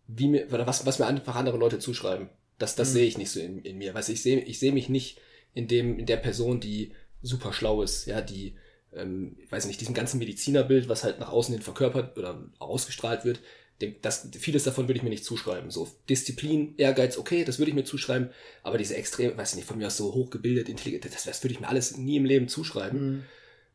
wie 0.08 0.28
mir, 0.30 0.48
oder 0.52 0.66
was, 0.66 0.86
was 0.86 0.98
mir 0.98 1.06
einfach 1.06 1.36
andere 1.36 1.58
Leute 1.58 1.78
zuschreiben. 1.78 2.30
Das, 2.58 2.76
das 2.76 2.90
Mhm. 2.90 2.94
sehe 2.94 3.06
ich 3.06 3.18
nicht 3.18 3.30
so 3.32 3.40
in, 3.40 3.60
in 3.64 3.78
mir. 3.78 3.94
Weißt, 3.94 4.10
ich 4.10 4.22
sehe 4.22 4.40
ich 4.40 4.60
sehe 4.60 4.72
mich 4.72 4.90
nicht 4.90 5.20
in 5.54 5.68
dem, 5.68 6.00
in 6.00 6.06
der 6.06 6.18
Person, 6.18 6.60
die 6.60 6.94
super 7.22 7.54
schlau 7.54 7.82
ist, 7.84 8.06
ja, 8.06 8.22
die, 8.22 8.56
ähm, 8.94 9.36
ich 9.44 9.52
weiß 9.52 9.66
nicht, 9.66 9.82
diesem 9.82 9.94
ganzen 9.94 10.18
Medizinerbild, 10.20 10.90
was 10.90 11.04
halt 11.04 11.20
nach 11.20 11.30
außen 11.32 11.54
hin 11.54 11.62
verkörpert 11.62 12.18
oder 12.18 12.50
ausgestrahlt 12.60 13.26
wird, 13.26 13.40
dem, 13.82 13.96
das, 14.02 14.28
vieles 14.38 14.64
davon 14.64 14.88
würde 14.88 14.98
ich 14.98 15.04
mir 15.04 15.10
nicht 15.10 15.24
zuschreiben. 15.26 15.70
So 15.70 15.90
Disziplin, 16.10 16.76
Ehrgeiz, 16.78 17.18
okay, 17.18 17.44
das 17.46 17.60
würde 17.60 17.70
ich 17.70 17.76
mir 17.76 17.84
zuschreiben, 17.86 18.30
aber 18.64 18.78
diese 18.78 18.96
extrem, 18.96 19.38
weiß 19.38 19.52
ich 19.52 19.56
nicht, 19.58 19.68
von 19.68 19.78
mir 19.78 19.88
aus 19.88 19.98
so 19.98 20.14
hochgebildet, 20.14 20.70
intelligent, 20.70 21.06
das, 21.14 21.24
das 21.24 21.44
würde 21.44 21.54
ich 21.54 21.60
mir 21.60 21.68
alles 21.68 21.98
nie 21.98 22.18
im 22.18 22.26
Leben 22.26 22.48
zuschreiben. 22.48 23.00
Mhm. 23.18 23.24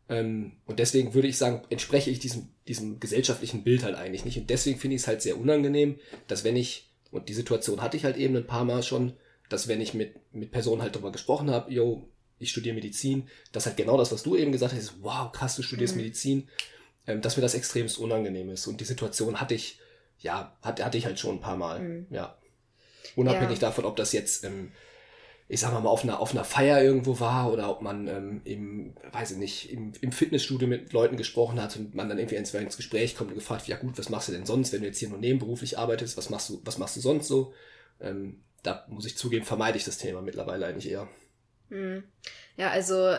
Ähm, 0.09 0.53
und 0.67 0.79
deswegen 0.79 1.15
würde 1.15 1.29
ich 1.29 1.39
sagen, 1.39 1.63
entspreche 1.71 2.11
ich 2.11 2.19
diesem, 2.19 2.49
diesem 2.69 3.01
gesellschaftlichen 3.01 3.65
Bild 3.65 3.85
halt 3.85 3.97
eigentlich 3.97 4.25
nicht. 4.25 4.39
Und 4.39 4.51
deswegen 4.51 4.79
finde 4.79 4.97
ich 4.97 5.03
es 5.03 5.09
halt 5.09 5.23
sehr 5.23 5.39
unangenehm, 5.39 5.99
dass 6.27 6.45
wenn 6.45 6.57
ich, 6.57 6.91
und 7.11 7.29
die 7.29 7.35
Situation 7.35 7.81
hatte 7.81 7.97
ich 7.97 8.05
halt 8.05 8.17
eben 8.17 8.37
ein 8.37 8.47
paar 8.47 8.65
Mal 8.65 8.83
schon, 8.83 9.15
dass 9.49 9.69
wenn 9.69 9.81
ich 9.81 9.95
mit, 9.95 10.15
mit 10.33 10.51
Personen 10.51 10.83
halt 10.83 10.95
darüber 10.95 11.13
gesprochen 11.13 11.51
habe, 11.51 11.73
yo, 11.73 12.09
ich 12.39 12.51
studiere 12.51 12.75
Medizin, 12.75 13.29
dass 13.53 13.67
halt 13.67 13.77
genau 13.77 13.97
das, 13.97 14.13
was 14.13 14.23
du 14.23 14.37
eben 14.37 14.53
gesagt 14.53 14.75
hast, 14.75 15.03
wow, 15.03 15.31
krass, 15.33 15.57
du 15.57 15.63
studierst 15.63 15.95
mhm. 15.95 16.03
Medizin, 16.03 16.49
ähm, 17.07 17.21
dass 17.21 17.37
mir 17.37 17.43
das 17.43 17.55
extremst 17.55 17.99
unangenehm 17.99 18.51
ist. 18.51 18.67
Und 18.67 18.81
die 18.81 18.85
Situation 18.85 19.41
hatte 19.41 19.55
ich, 19.55 19.79
ja, 20.19 20.57
hatte, 20.63 20.85
hatte 20.85 20.99
ich 20.99 21.07
halt 21.07 21.19
schon 21.19 21.37
ein 21.37 21.41
paar 21.41 21.57
Mal, 21.57 21.81
mhm. 21.81 22.07
ja. 22.11 22.37
Unabhängig 23.17 23.61
ja. 23.61 23.69
davon, 23.69 23.85
ob 23.85 23.97
das 23.97 24.13
jetzt, 24.13 24.45
ähm, 24.45 24.73
ich 25.55 25.61
sag 25.61 25.73
mal, 25.73 25.89
auf 25.89 26.03
einer, 26.03 26.19
auf 26.19 26.33
einer 26.33 26.43
Feier 26.43 26.83
irgendwo 26.83 27.21
war 27.21 27.53
oder 27.53 27.71
ob 27.71 27.81
man 27.81 28.09
ähm, 28.09 28.41
im, 28.45 28.93
weiß 29.13 29.31
ich 29.31 29.37
nicht, 29.37 29.71
im, 29.71 29.93
im 30.01 30.11
Fitnessstudio 30.11 30.67
mit 30.67 30.93
Leuten 30.93 31.17
gesprochen 31.17 31.63
hat 31.63 31.77
und 31.77 31.95
man 31.95 32.09
dann 32.09 32.19
irgendwie 32.19 32.35
ins, 32.35 32.77
Gespräch 32.77 33.15
kommt 33.15 33.31
und 33.31 33.37
gefragt, 33.37 33.69
ja 33.69 33.77
gut, 33.77 33.97
was 33.97 34.09
machst 34.09 34.27
du 34.27 34.33
denn 34.33 34.47
sonst, 34.47 34.73
wenn 34.73 34.81
du 34.81 34.89
jetzt 34.89 34.99
hier 34.99 35.11
nur 35.11 35.19
nebenberuflich 35.19 35.79
arbeitest, 35.79 36.17
was 36.17 36.29
machst 36.29 36.51
du, 36.51 36.61
was 36.65 36.79
machst 36.79 36.97
du 36.97 37.01
sonst 37.01 37.29
so? 37.29 37.55
Ähm, 38.01 38.43
da 38.65 38.85
muss 38.89 39.07
ich 39.07 39.17
zugeben, 39.17 39.45
vermeide 39.45 39.79
ich 39.79 39.85
das 39.85 39.97
Thema 39.97 40.23
mittlerweile 40.23 40.67
eigentlich 40.67 40.91
eher. 40.91 41.07
Mhm. 41.69 42.03
Ja, 42.57 42.71
also 42.71 43.15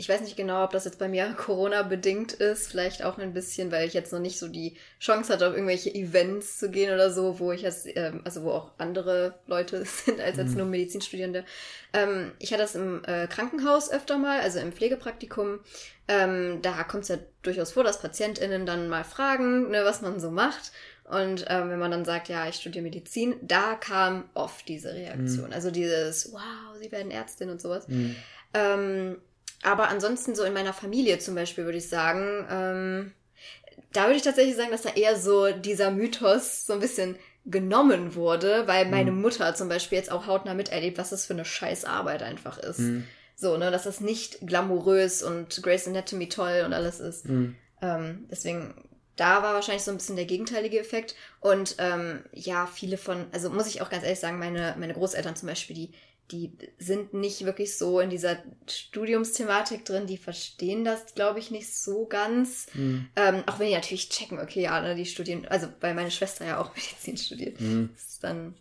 ich 0.00 0.08
weiß 0.08 0.20
nicht 0.20 0.36
genau, 0.36 0.62
ob 0.62 0.70
das 0.70 0.84
jetzt 0.84 1.00
bei 1.00 1.08
mir 1.08 1.34
Corona-bedingt 1.36 2.32
ist. 2.32 2.70
Vielleicht 2.70 3.04
auch 3.04 3.18
ein 3.18 3.34
bisschen, 3.34 3.72
weil 3.72 3.86
ich 3.86 3.94
jetzt 3.94 4.12
noch 4.12 4.20
nicht 4.20 4.38
so 4.38 4.46
die 4.46 4.76
Chance 5.00 5.32
hatte, 5.32 5.48
auf 5.48 5.54
irgendwelche 5.54 5.92
Events 5.92 6.58
zu 6.58 6.70
gehen 6.70 6.94
oder 6.94 7.10
so, 7.10 7.40
wo 7.40 7.50
ich 7.50 7.62
jetzt, 7.62 7.88
ähm, 7.96 8.20
also 8.24 8.44
wo 8.44 8.52
auch 8.52 8.70
andere 8.78 9.34
Leute 9.48 9.84
sind 10.04 10.20
als 10.20 10.36
jetzt 10.36 10.52
mhm. 10.52 10.58
nur 10.58 10.66
Medizinstudierende. 10.66 11.44
Ähm, 11.92 12.30
ich 12.38 12.52
hatte 12.52 12.62
das 12.62 12.76
im 12.76 13.02
äh, 13.04 13.26
Krankenhaus 13.26 13.90
öfter 13.90 14.18
mal, 14.18 14.40
also 14.40 14.60
im 14.60 14.72
Pflegepraktikum. 14.72 15.58
Ähm, 16.06 16.62
da 16.62 16.84
kommt 16.84 17.02
es 17.02 17.08
ja 17.08 17.18
durchaus 17.42 17.72
vor, 17.72 17.82
dass 17.82 18.00
PatientInnen 18.00 18.66
dann 18.66 18.88
mal 18.88 19.04
fragen, 19.04 19.70
ne, 19.70 19.84
was 19.84 20.00
man 20.00 20.20
so 20.20 20.30
macht. 20.30 20.70
Und 21.10 21.46
ähm, 21.48 21.70
wenn 21.70 21.78
man 21.78 21.90
dann 21.90 22.04
sagt, 22.04 22.28
ja, 22.28 22.46
ich 22.46 22.56
studiere 22.56 22.84
Medizin, 22.84 23.34
da 23.42 23.74
kam 23.74 24.28
oft 24.34 24.68
diese 24.68 24.94
Reaktion. 24.94 25.46
Mhm. 25.46 25.52
Also 25.52 25.72
dieses, 25.72 26.32
wow, 26.32 26.76
sie 26.80 26.92
werden 26.92 27.10
Ärztin 27.10 27.50
und 27.50 27.60
sowas. 27.60 27.88
Mhm. 27.88 28.14
Ähm, 28.54 29.16
aber 29.62 29.88
ansonsten 29.88 30.34
so 30.34 30.44
in 30.44 30.52
meiner 30.52 30.72
Familie 30.72 31.18
zum 31.18 31.34
Beispiel 31.34 31.64
würde 31.64 31.78
ich 31.78 31.88
sagen, 31.88 32.46
ähm, 32.50 33.12
da 33.92 34.04
würde 34.04 34.16
ich 34.16 34.22
tatsächlich 34.22 34.56
sagen, 34.56 34.70
dass 34.70 34.82
da 34.82 34.90
eher 34.90 35.16
so 35.16 35.50
dieser 35.52 35.90
Mythos 35.90 36.66
so 36.66 36.74
ein 36.74 36.80
bisschen 36.80 37.16
genommen 37.44 38.14
wurde, 38.14 38.66
weil 38.66 38.86
meine 38.86 39.10
mhm. 39.10 39.22
Mutter 39.22 39.54
zum 39.54 39.68
Beispiel 39.68 39.96
jetzt 39.96 40.12
auch 40.12 40.26
hautnah 40.26 40.54
miterlebt, 40.54 40.98
was 40.98 41.10
das 41.10 41.24
für 41.24 41.32
eine 41.32 41.44
scheiß 41.44 41.84
Arbeit 41.84 42.22
einfach 42.22 42.58
ist. 42.58 42.80
Mhm. 42.80 43.04
So, 43.36 43.56
ne, 43.56 43.70
dass 43.70 43.84
das 43.84 44.00
nicht 44.00 44.46
glamourös 44.46 45.22
und 45.22 45.62
Grace 45.62 45.88
Anatomy 45.88 46.28
toll 46.28 46.64
und 46.66 46.72
alles 46.72 47.00
ist. 47.00 47.26
Mhm. 47.26 47.56
Ähm, 47.80 48.26
deswegen 48.30 48.74
da 49.18 49.42
war 49.42 49.54
wahrscheinlich 49.54 49.82
so 49.82 49.90
ein 49.90 49.96
bisschen 49.96 50.16
der 50.16 50.26
gegenteilige 50.26 50.78
Effekt. 50.78 51.16
Und 51.40 51.74
ähm, 51.78 52.20
ja, 52.32 52.66
viele 52.66 52.96
von, 52.96 53.26
also 53.32 53.50
muss 53.50 53.66
ich 53.66 53.82
auch 53.82 53.90
ganz 53.90 54.04
ehrlich 54.04 54.20
sagen, 54.20 54.38
meine, 54.38 54.76
meine 54.78 54.94
Großeltern 54.94 55.34
zum 55.34 55.48
Beispiel, 55.48 55.74
die, 55.74 55.92
die 56.30 56.52
sind 56.78 57.14
nicht 57.14 57.44
wirklich 57.44 57.78
so 57.78 58.00
in 58.00 58.10
dieser 58.10 58.42
Studiumsthematik 58.68 59.84
drin, 59.84 60.06
die 60.06 60.18
verstehen 60.18 60.84
das, 60.84 61.14
glaube 61.14 61.38
ich, 61.38 61.50
nicht 61.50 61.74
so 61.74 62.06
ganz. 62.06 62.66
Mhm. 62.74 63.08
Ähm, 63.16 63.44
auch 63.46 63.58
wenn 63.58 63.68
die 63.68 63.74
natürlich 63.74 64.10
checken, 64.10 64.38
okay, 64.38 64.62
ja, 64.62 64.80
ne, 64.80 64.94
die 64.94 65.06
studieren, 65.06 65.46
also 65.46 65.68
weil 65.80 65.94
meine 65.94 66.10
Schwester 66.10 66.44
ja 66.44 66.60
auch 66.60 66.74
Medizin 66.76 67.16
studiert. 67.16 67.60
Mhm. 67.60 67.90
Ist 67.96 68.22
dann 68.22 68.54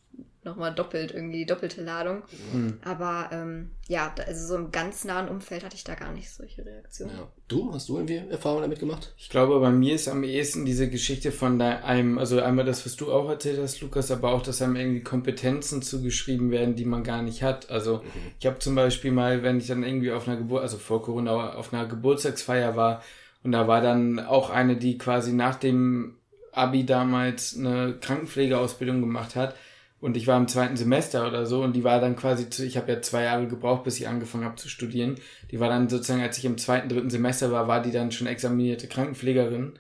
nochmal 0.47 0.73
doppelt, 0.73 1.13
irgendwie 1.13 1.45
doppelte 1.45 1.83
Ladung. 1.83 2.23
Mhm. 2.51 2.79
Aber 2.83 3.29
ähm, 3.31 3.71
ja, 3.87 4.13
also 4.25 4.47
so 4.47 4.55
im 4.55 4.71
ganz 4.71 5.03
nahen 5.05 5.29
Umfeld 5.29 5.63
hatte 5.63 5.75
ich 5.75 5.83
da 5.83 5.93
gar 5.93 6.11
nicht 6.11 6.31
solche 6.31 6.65
Reaktionen. 6.65 7.11
Ja. 7.15 7.27
Du, 7.47 7.73
hast 7.73 7.87
du 7.89 7.97
irgendwie 7.97 8.21
Erfahrungen 8.29 8.63
damit 8.63 8.79
gemacht? 8.79 9.13
Ich 9.17 9.29
glaube, 9.29 9.59
bei 9.59 9.69
mir 9.69 9.93
ist 9.93 10.07
am 10.07 10.23
ehesten 10.23 10.65
diese 10.65 10.89
Geschichte 10.89 11.31
von 11.31 11.61
einem, 11.61 12.17
also 12.17 12.41
einmal 12.41 12.65
das, 12.65 12.85
was 12.85 12.95
du 12.95 13.11
auch 13.11 13.29
erzählt 13.29 13.59
hast, 13.61 13.79
Lukas, 13.81 14.09
aber 14.09 14.31
auch, 14.31 14.41
dass 14.41 14.61
einem 14.61 14.75
irgendwie 14.75 15.01
Kompetenzen 15.01 15.81
zugeschrieben 15.81 16.49
werden, 16.49 16.75
die 16.75 16.85
man 16.85 17.03
gar 17.03 17.21
nicht 17.21 17.43
hat. 17.43 17.69
Also 17.69 17.97
mhm. 17.97 18.31
ich 18.39 18.45
habe 18.47 18.59
zum 18.59 18.75
Beispiel 18.75 19.11
mal, 19.11 19.43
wenn 19.43 19.59
ich 19.59 19.67
dann 19.67 19.83
irgendwie 19.83 20.11
auf 20.11 20.27
einer 20.27 20.37
Geburt, 20.37 20.63
also 20.63 20.77
vor 20.77 21.03
Corona 21.03 21.53
auf 21.53 21.73
einer 21.73 21.85
Geburtstagsfeier 21.85 22.75
war 22.75 23.03
und 23.43 23.51
da 23.51 23.67
war 23.67 23.81
dann 23.81 24.19
auch 24.19 24.49
eine, 24.49 24.75
die 24.75 24.97
quasi 24.97 25.31
nach 25.31 25.55
dem 25.55 26.15
Abi 26.51 26.85
damals 26.85 27.55
eine 27.55 27.93
Krankenpflegeausbildung 28.01 28.99
gemacht 28.99 29.35
hat 29.35 29.55
und 29.99 30.15
ich 30.15 30.27
war 30.27 30.37
im 30.37 30.47
zweiten 30.47 30.77
Semester 30.77 31.27
oder 31.27 31.45
so 31.45 31.63
und 31.63 31.75
die 31.75 31.83
war 31.83 31.99
dann 31.99 32.15
quasi 32.15 32.49
zu, 32.49 32.63
ich 32.63 32.77
habe 32.77 32.91
ja 32.91 33.01
zwei 33.01 33.23
Jahre 33.23 33.47
gebraucht, 33.47 33.83
bis 33.83 33.99
ich 33.99 34.07
angefangen 34.07 34.45
habe 34.45 34.55
zu 34.55 34.69
studieren. 34.69 35.15
Die 35.49 35.59
war 35.59 35.69
dann 35.69 35.89
sozusagen, 35.89 36.21
als 36.21 36.37
ich 36.37 36.45
im 36.45 36.57
zweiten, 36.57 36.87
dritten 36.87 37.09
Semester 37.09 37.51
war, 37.51 37.67
war 37.67 37.81
die 37.81 37.91
dann 37.91 38.11
schon 38.11 38.27
examinierte 38.27 38.87
Krankenpflegerin 38.87 39.79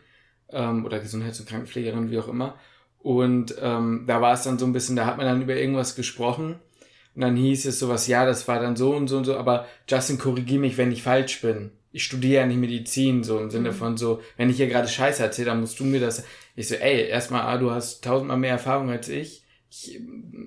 ähm, 0.49 0.85
oder 0.85 0.99
Gesundheits- 0.99 1.39
und 1.39 1.47
Krankenpflegerin, 1.47 2.09
wie 2.09 2.17
auch 2.17 2.27
immer. 2.27 2.55
Und 2.99 3.55
ähm, 3.61 4.05
da 4.07 4.19
war 4.19 4.33
es 4.33 4.43
dann 4.43 4.57
so 4.57 4.65
ein 4.65 4.73
bisschen, 4.73 4.95
da 4.95 5.05
hat 5.05 5.17
man 5.17 5.27
dann 5.27 5.41
über 5.43 5.55
irgendwas 5.55 5.95
gesprochen 5.95 6.55
und 7.13 7.21
dann 7.21 7.35
hieß 7.35 7.65
es 7.65 7.79
sowas, 7.79 8.07
ja, 8.07 8.25
das 8.25 8.47
war 8.47 8.59
dann 8.59 8.75
so 8.75 8.95
und 8.95 9.07
so 9.07 9.17
und 9.17 9.25
so, 9.25 9.37
aber 9.37 9.67
Justin, 9.87 10.17
korrigier 10.17 10.59
mich, 10.59 10.77
wenn 10.77 10.91
ich 10.91 11.03
falsch 11.03 11.41
bin. 11.41 11.71
Ich 11.91 12.03
studiere 12.03 12.41
ja 12.41 12.47
nicht 12.47 12.57
Medizin, 12.57 13.23
so 13.23 13.39
im 13.39 13.51
Sinne 13.51 13.71
mhm. 13.71 13.75
von 13.75 13.97
so, 13.97 14.21
wenn 14.35 14.49
ich 14.49 14.57
hier 14.57 14.67
gerade 14.67 14.87
Scheiße 14.87 15.21
erzähle, 15.21 15.47
dann 15.47 15.61
musst 15.61 15.79
du 15.79 15.83
mir 15.83 15.99
das. 15.99 16.23
Ich 16.55 16.67
so, 16.67 16.75
ey, 16.75 17.07
erstmal, 17.07 17.41
ah, 17.41 17.57
du 17.57 17.71
hast 17.71 18.03
tausendmal 18.03 18.37
mehr 18.37 18.51
Erfahrung 18.51 18.89
als 18.89 19.09
ich 19.09 19.46
ich, 19.69 19.99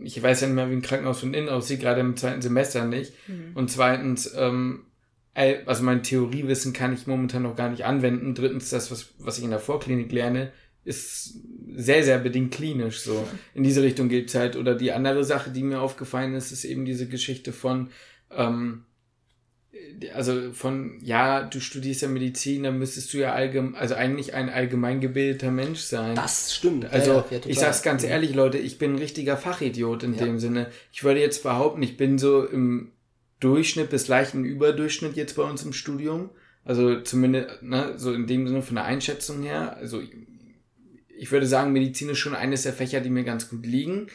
ich 0.02 0.22
weiß 0.22 0.40
ja 0.40 0.46
nicht 0.46 0.56
mehr, 0.56 0.70
wie 0.70 0.74
ein 0.74 0.82
Krankenhaus 0.82 1.20
von 1.20 1.34
innen 1.34 1.48
aussieht, 1.48 1.80
gerade 1.80 2.00
im 2.00 2.16
zweiten 2.16 2.42
Semester 2.42 2.84
nicht. 2.84 3.12
Mhm. 3.28 3.52
Und 3.54 3.70
zweitens, 3.70 4.32
ähm, 4.36 4.86
also 5.34 5.82
mein 5.84 6.02
Theoriewissen 6.02 6.72
kann 6.72 6.92
ich 6.92 7.06
momentan 7.06 7.42
noch 7.42 7.56
gar 7.56 7.70
nicht 7.70 7.84
anwenden. 7.84 8.34
Drittens, 8.34 8.70
das, 8.70 8.90
was, 8.90 9.14
was 9.18 9.38
ich 9.38 9.44
in 9.44 9.50
der 9.50 9.60
Vorklinik 9.60 10.10
lerne, 10.12 10.52
ist 10.84 11.38
sehr, 11.74 12.02
sehr 12.04 12.18
bedingt 12.18 12.52
klinisch 12.52 13.00
so. 13.00 13.26
In 13.54 13.62
diese 13.62 13.82
Richtung 13.82 14.08
geht's 14.08 14.34
halt. 14.34 14.56
Oder 14.56 14.74
die 14.74 14.92
andere 14.92 15.24
Sache, 15.24 15.50
die 15.50 15.62
mir 15.62 15.80
aufgefallen 15.80 16.34
ist, 16.34 16.52
ist 16.52 16.64
eben 16.64 16.84
diese 16.84 17.06
Geschichte 17.06 17.52
von, 17.52 17.90
ähm, 18.30 18.84
also 20.14 20.52
von, 20.52 20.98
ja, 21.00 21.42
du 21.42 21.60
studierst 21.60 22.02
ja 22.02 22.08
Medizin, 22.08 22.64
dann 22.64 22.78
müsstest 22.78 23.12
du 23.12 23.18
ja 23.18 23.32
allgemein, 23.32 23.76
also 23.76 23.94
eigentlich 23.94 24.34
ein 24.34 24.48
allgemein 24.48 25.00
gebildeter 25.00 25.50
Mensch 25.50 25.80
sein. 25.80 26.16
Das 26.16 26.54
stimmt. 26.54 26.92
Also, 26.92 27.12
ja, 27.12 27.24
ja, 27.30 27.38
ich 27.46 27.58
sag's 27.58 27.82
ganz 27.82 28.02
ehrlich, 28.02 28.34
Leute, 28.34 28.58
ich 28.58 28.78
bin 28.78 28.94
ein 28.94 28.98
richtiger 28.98 29.36
Fachidiot 29.36 30.02
in 30.02 30.14
ja. 30.14 30.24
dem 30.24 30.38
Sinne. 30.38 30.70
Ich 30.92 31.04
würde 31.04 31.20
jetzt 31.20 31.42
behaupten, 31.42 31.82
ich 31.82 31.96
bin 31.96 32.18
so 32.18 32.44
im 32.44 32.92
Durchschnitt 33.38 33.90
bis 33.90 34.08
leichten 34.08 34.44
Überdurchschnitt 34.44 35.16
jetzt 35.16 35.36
bei 35.36 35.44
uns 35.44 35.62
im 35.62 35.72
Studium. 35.72 36.30
Also 36.64 37.00
zumindest, 37.00 37.62
ne, 37.62 37.94
so 37.96 38.12
in 38.12 38.26
dem 38.26 38.46
Sinne 38.48 38.62
von 38.62 38.74
der 38.74 38.84
Einschätzung 38.84 39.42
her. 39.42 39.76
Also 39.76 40.02
ich 41.16 41.32
würde 41.32 41.46
sagen, 41.46 41.72
Medizin 41.72 42.10
ist 42.10 42.18
schon 42.18 42.34
eines 42.34 42.64
der 42.64 42.72
Fächer, 42.72 43.00
die 43.00 43.10
mir 43.10 43.24
ganz 43.24 43.48
gut 43.48 43.64
liegen. 43.64 44.08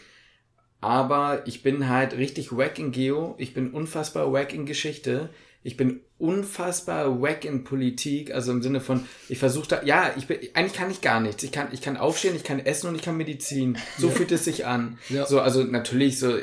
Aber 0.80 1.42
ich 1.48 1.64
bin 1.64 1.90
halt 1.90 2.16
richtig 2.18 2.56
wack 2.56 2.78
in 2.78 2.92
Geo. 2.92 3.36
Ich 3.40 3.54
bin 3.54 3.72
unfassbar 3.72 4.32
wack 4.32 4.54
in 4.54 4.66
Geschichte 4.66 5.30
ich 5.66 5.78
bin 5.78 6.02
unfassbar 6.20 7.22
wack 7.22 7.44
in 7.44 7.64
Politik, 7.64 8.32
also 8.32 8.52
im 8.52 8.62
Sinne 8.62 8.82
von, 8.82 9.04
ich 9.30 9.40
versuche 9.40 9.68
da, 9.68 9.84
ja, 9.84 10.14
ich 10.16 10.28
bin, 10.28 10.38
eigentlich 10.54 10.74
kann 10.74 10.92
ich 10.92 11.02
gar 11.02 11.20
nichts. 11.20 11.42
Ich 11.42 11.52
kann, 11.52 11.70
ich 11.72 11.82
kann 11.82 11.98
aufstehen, 11.98 12.36
ich 12.36 12.44
kann 12.44 12.60
essen 12.60 12.88
und 12.88 12.96
ich 12.96 13.02
kann 13.02 13.18
Medizin. 13.18 13.76
So 13.98 14.08
ja. 14.08 14.14
fühlt 14.14 14.32
es 14.32 14.46
sich 14.46 14.68
an. 14.68 15.00
Ja. 15.10 15.26
So, 15.26 15.42
also 15.42 15.64
natürlich 15.64 16.20
so, 16.20 16.38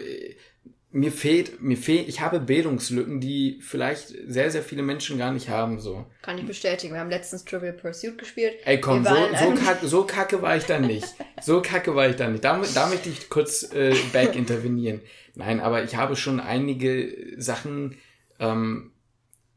mir 0.90 1.12
fehlt, 1.12 1.62
mir 1.62 1.76
fehlt, 1.76 2.08
ich 2.08 2.20
habe 2.20 2.40
Bildungslücken, 2.40 3.20
die 3.20 3.61
vielleicht 3.62 4.08
sehr, 4.26 4.50
sehr 4.50 4.62
viele 4.64 4.82
Menschen 4.82 5.18
gar 5.18 5.32
nicht 5.32 5.48
haben, 5.48 5.78
so. 5.78 6.04
Kann 6.20 6.37
ich 6.37 6.44
bestätigen. 6.44 6.92
Wir 6.92 7.00
haben 7.00 7.08
letztens 7.08 7.44
Trivial 7.44 7.74
Pursuit 7.74 8.18
gespielt. 8.18 8.54
Ey, 8.64 8.80
komm, 8.80 9.04
so, 9.04 9.14
so, 9.14 9.54
kacke, 9.54 9.87
so 9.87 10.02
kacke 10.02 10.42
war 10.42 10.56
ich 10.56 10.64
da 10.64 10.80
nicht. 10.80 11.06
So 11.44 11.61
kacke 11.61 11.96
war 11.96 12.08
ich 12.08 12.14
da 12.14 12.28
nicht. 12.28 12.44
Da, 12.44 12.62
da 12.72 12.87
möchte 12.87 13.08
ich 13.08 13.28
kurz 13.28 13.72
äh, 13.72 13.96
back 14.12 14.37
intervenieren. 14.37 15.00
Nein, 15.35 15.58
aber 15.58 15.82
ich 15.82 15.96
habe 15.96 16.14
schon 16.14 16.38
einige 16.38 17.35
Sachen, 17.37 17.96
ähm, 18.38 18.92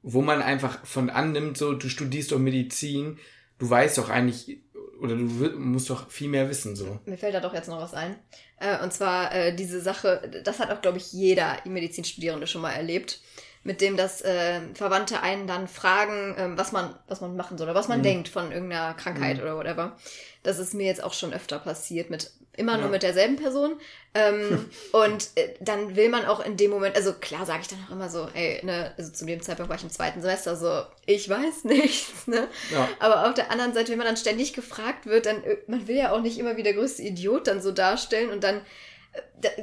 wo 0.07 0.21
man 0.21 0.43
einfach 0.43 0.85
von 0.85 1.09
annimmt, 1.09 1.57
so, 1.57 1.73
du 1.73 1.89
studierst 1.89 2.31
doch 2.31 2.37
Medizin, 2.37 3.17
du 3.57 3.67
weißt 3.67 3.97
doch 3.97 4.09
eigentlich, 4.09 4.59
oder 5.01 5.15
du 5.15 5.23
musst 5.23 5.89
doch 5.89 6.11
viel 6.11 6.29
mehr 6.29 6.47
wissen, 6.47 6.75
so. 6.75 6.99
Mir 7.05 7.17
fällt 7.17 7.33
da 7.33 7.39
doch 7.39 7.55
jetzt 7.55 7.67
noch 7.67 7.81
was 7.81 7.95
ein. 7.95 8.15
Äh, 8.59 8.83
und 8.83 8.93
zwar 8.93 9.33
äh, 9.33 9.55
diese 9.55 9.81
Sache, 9.81 10.41
das 10.43 10.59
hat 10.59 10.69
auch, 10.69 10.81
glaube 10.81 10.99
ich, 10.99 11.11
jeder 11.11 11.57
Medizinstudierende 11.65 12.45
schon 12.45 12.61
mal 12.61 12.71
erlebt. 12.71 13.19
Mit 13.65 13.81
dem 13.81 13.97
das 13.97 14.21
äh, 14.21 14.61
Verwandte 14.75 15.21
einen 15.21 15.47
dann 15.47 15.67
fragen, 15.67 16.35
ähm, 16.37 16.57
was 16.57 16.71
man, 16.71 16.95
was 17.07 17.19
man 17.19 17.35
machen 17.35 17.57
soll 17.57 17.67
oder 17.67 17.77
was 17.77 17.87
man 17.89 17.99
Mhm. 17.99 18.03
denkt 18.03 18.27
von 18.29 18.51
irgendeiner 18.53 18.93
Krankheit 18.93 19.37
Mhm. 19.37 19.43
oder 19.43 19.57
whatever. 19.57 19.97
Das 20.43 20.59
ist 20.59 20.73
mir 20.73 20.85
jetzt 20.85 21.03
auch 21.03 21.13
schon 21.13 21.33
öfter 21.33 21.59
passiert 21.59 22.09
mit 22.11 22.31
immer 22.57 22.75
nur 22.77 22.85
Ja. 22.85 22.91
mit 22.91 23.03
derselben 23.03 23.35
Person. 23.35 23.73
Ähm, 24.13 24.69
und 24.93 25.29
äh, 25.35 25.55
dann 25.59 25.95
will 25.97 26.07
man 26.09 26.25
auch 26.25 26.45
in 26.45 26.55
dem 26.57 26.69
Moment, 26.71 26.95
also 26.95 27.11
klar 27.13 27.45
sage 27.45 27.61
ich 27.63 27.67
dann 27.67 27.79
auch 27.87 27.91
immer 27.91 28.07
so, 28.07 28.29
ey, 28.33 28.63
ne, 28.63 28.93
also 28.97 29.11
zu 29.11 29.25
dem 29.25 29.41
Zeitpunkt 29.41 29.69
war 29.69 29.75
ich 29.77 29.83
im 29.83 29.89
zweiten 29.89 30.21
Semester 30.21 30.55
so, 30.55 30.83
ich 31.07 31.27
weiß 31.27 31.63
nichts, 31.65 32.27
ne? 32.27 32.47
Ja. 32.71 32.87
Aber 32.99 33.27
auf 33.27 33.33
der 33.33 33.51
anderen 33.51 33.73
Seite, 33.73 33.91
wenn 33.91 33.97
man 33.97 34.07
dann 34.07 34.15
ständig 34.15 34.53
gefragt 34.53 35.05
wird, 35.07 35.25
dann, 35.25 35.43
äh, 35.43 35.57
man 35.67 35.87
will 35.87 35.97
ja 35.97 36.11
auch 36.13 36.21
nicht 36.21 36.37
immer 36.37 36.55
wie 36.55 36.63
der 36.63 36.75
größte 36.75 37.01
Idiot 37.01 37.47
dann 37.47 37.61
so 37.61 37.71
darstellen 37.71 38.29
und 38.29 38.43
dann, 38.43 38.61
da- 38.61 38.61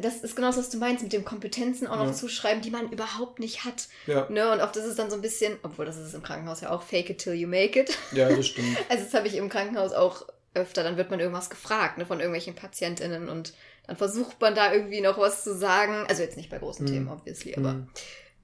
das 0.00 0.16
ist 0.18 0.36
genau 0.36 0.48
das, 0.48 0.58
was 0.58 0.70
du 0.70 0.78
meinst, 0.78 1.02
mit 1.02 1.12
dem 1.12 1.24
Kompetenzen 1.24 1.86
auch 1.86 1.96
noch 1.96 2.06
Ja. 2.06 2.12
zuschreiben, 2.12 2.62
die 2.62 2.70
man 2.70 2.90
überhaupt 2.90 3.38
nicht 3.40 3.64
hat. 3.64 3.88
Ja, 4.06 4.28
Ne? 4.30 4.50
Und 4.52 4.60
oft 4.60 4.76
ist 4.76 4.84
es 4.84 4.96
dann 4.96 5.10
so 5.10 5.16
ein 5.16 5.22
bisschen, 5.22 5.58
obwohl 5.62 5.84
das 5.86 5.96
ist 5.96 6.14
im 6.14 6.22
Krankenhaus 6.22 6.60
ja 6.60 6.70
auch 6.70 6.82
fake 6.82 7.10
it 7.10 7.18
till 7.18 7.32
you 7.34 7.48
make 7.48 7.78
it. 7.80 7.96
ja, 8.12 8.28
das 8.28 8.46
stimmt. 8.46 8.76
Also 8.88 9.04
das 9.04 9.14
habe 9.14 9.26
ich 9.26 9.36
im 9.36 9.48
Krankenhaus 9.48 9.92
auch 9.92 10.26
öfter, 10.54 10.82
dann 10.84 10.96
wird 10.96 11.10
man 11.10 11.18
irgendwas 11.18 11.50
gefragt, 11.50 11.98
ne, 11.98 12.06
von 12.06 12.20
irgendwelchen 12.20 12.54
PatientInnen 12.54 13.28
und 13.28 13.54
dann 13.86 13.96
versucht 13.96 14.40
man 14.40 14.54
da 14.54 14.72
irgendwie 14.72 15.00
noch 15.00 15.18
was 15.18 15.42
zu 15.44 15.56
sagen. 15.56 16.04
Also 16.08 16.22
jetzt 16.22 16.36
nicht 16.36 16.50
bei 16.50 16.58
großen 16.58 16.86
Hm. 16.86 16.92
Themen, 16.92 17.08
obviously, 17.08 17.56
aber 17.56 17.70
Hm. 17.72 17.88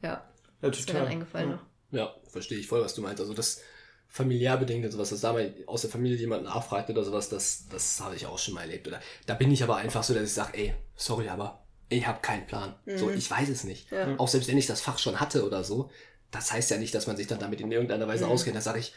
ja, 0.02 0.24
Ja, 0.62 0.68
ist 0.70 0.88
mir 0.92 0.98
dann 0.98 1.08
eingefallen 1.08 1.50
Ja. 1.50 1.56
noch. 1.56 1.62
Ja, 1.90 2.14
verstehe 2.30 2.58
ich 2.58 2.66
voll, 2.66 2.82
was 2.82 2.94
du 2.94 3.02
meinst. 3.02 3.20
Also 3.20 3.32
das 3.34 3.60
familiär 4.18 4.56
bedingt 4.58 4.84
und 4.84 4.90
sowas, 4.92 5.08
dass 5.10 5.20
da 5.22 5.32
mal 5.32 5.54
aus 5.66 5.80
der 5.82 5.90
Familie 5.90 6.18
jemand 6.18 6.44
nachfragt 6.44 6.90
oder 6.90 7.02
sowas, 7.04 7.28
das, 7.30 7.64
das 7.70 8.00
habe 8.00 8.14
ich 8.16 8.26
auch 8.26 8.38
schon 8.38 8.54
mal 8.54 8.62
erlebt. 8.62 8.86
Oder 8.86 9.00
da 9.26 9.34
bin 9.34 9.50
ich 9.50 9.62
aber 9.62 9.76
einfach 9.76 10.02
so, 10.02 10.12
dass 10.12 10.24
ich 10.24 10.32
sage, 10.34 10.58
ey, 10.58 10.74
sorry, 10.96 11.28
aber 11.28 11.64
ich 11.88 12.06
habe 12.06 12.20
keinen 12.20 12.46
Plan. 12.46 12.74
So, 12.86 13.06
Mhm. 13.06 13.16
ich 13.16 13.30
weiß 13.30 13.48
es 13.48 13.64
nicht. 13.64 13.90
Ja. 13.90 14.14
Auch 14.18 14.28
selbst 14.28 14.48
wenn 14.48 14.58
ich 14.58 14.66
das 14.66 14.80
Fach 14.82 14.98
schon 14.98 15.20
hatte 15.20 15.46
oder 15.46 15.64
so, 15.64 15.90
das 16.30 16.52
heißt 16.52 16.70
ja 16.70 16.76
nicht, 16.76 16.94
dass 16.94 17.06
man 17.06 17.16
sich 17.16 17.26
dann 17.26 17.38
damit 17.38 17.60
in 17.62 17.72
irgendeiner 17.72 18.06
Weise 18.08 18.26
Mhm. 18.26 18.32
auskennt. 18.32 18.56
Da 18.56 18.60
sage 18.60 18.80
ich, 18.80 18.92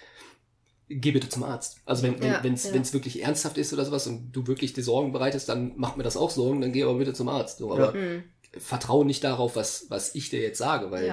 geh 0.90 1.12
bitte 1.12 1.30
zum 1.30 1.44
Arzt. 1.44 1.78
Also 1.86 2.04
wenn 2.04 2.22
wenn 2.22 2.32
Ja, 2.32 2.44
wenn's, 2.44 2.66
ja. 2.66 2.74
wenn's 2.74 2.92
wirklich 2.92 3.22
ernsthaft 3.24 3.58
ist 3.58 3.72
oder 3.72 3.86
sowas 3.86 4.08
und 4.08 4.32
du 4.34 4.48
wirklich 4.48 4.74
dir 4.74 4.84
Sorgen 4.84 5.14
bereitest, 5.14 5.48
dann 5.48 5.78
macht 5.78 5.96
mir 5.96 6.04
das 6.04 6.18
auch 6.18 6.30
Sorgen, 6.32 6.60
dann 6.62 6.74
geh 6.74 6.84
aber 6.84 6.96
bitte 6.96 7.14
zum 7.14 7.30
Arzt. 7.30 7.60
So, 7.60 7.72
aber 7.72 7.94
Mhm. 7.94 8.24
vertraue 8.58 9.06
nicht 9.06 9.24
darauf, 9.24 9.56
was, 9.56 9.86
was 9.90 10.16
ich 10.16 10.30
dir 10.30 10.42
jetzt 10.42 10.58
sage, 10.58 10.92
weil. 10.92 11.06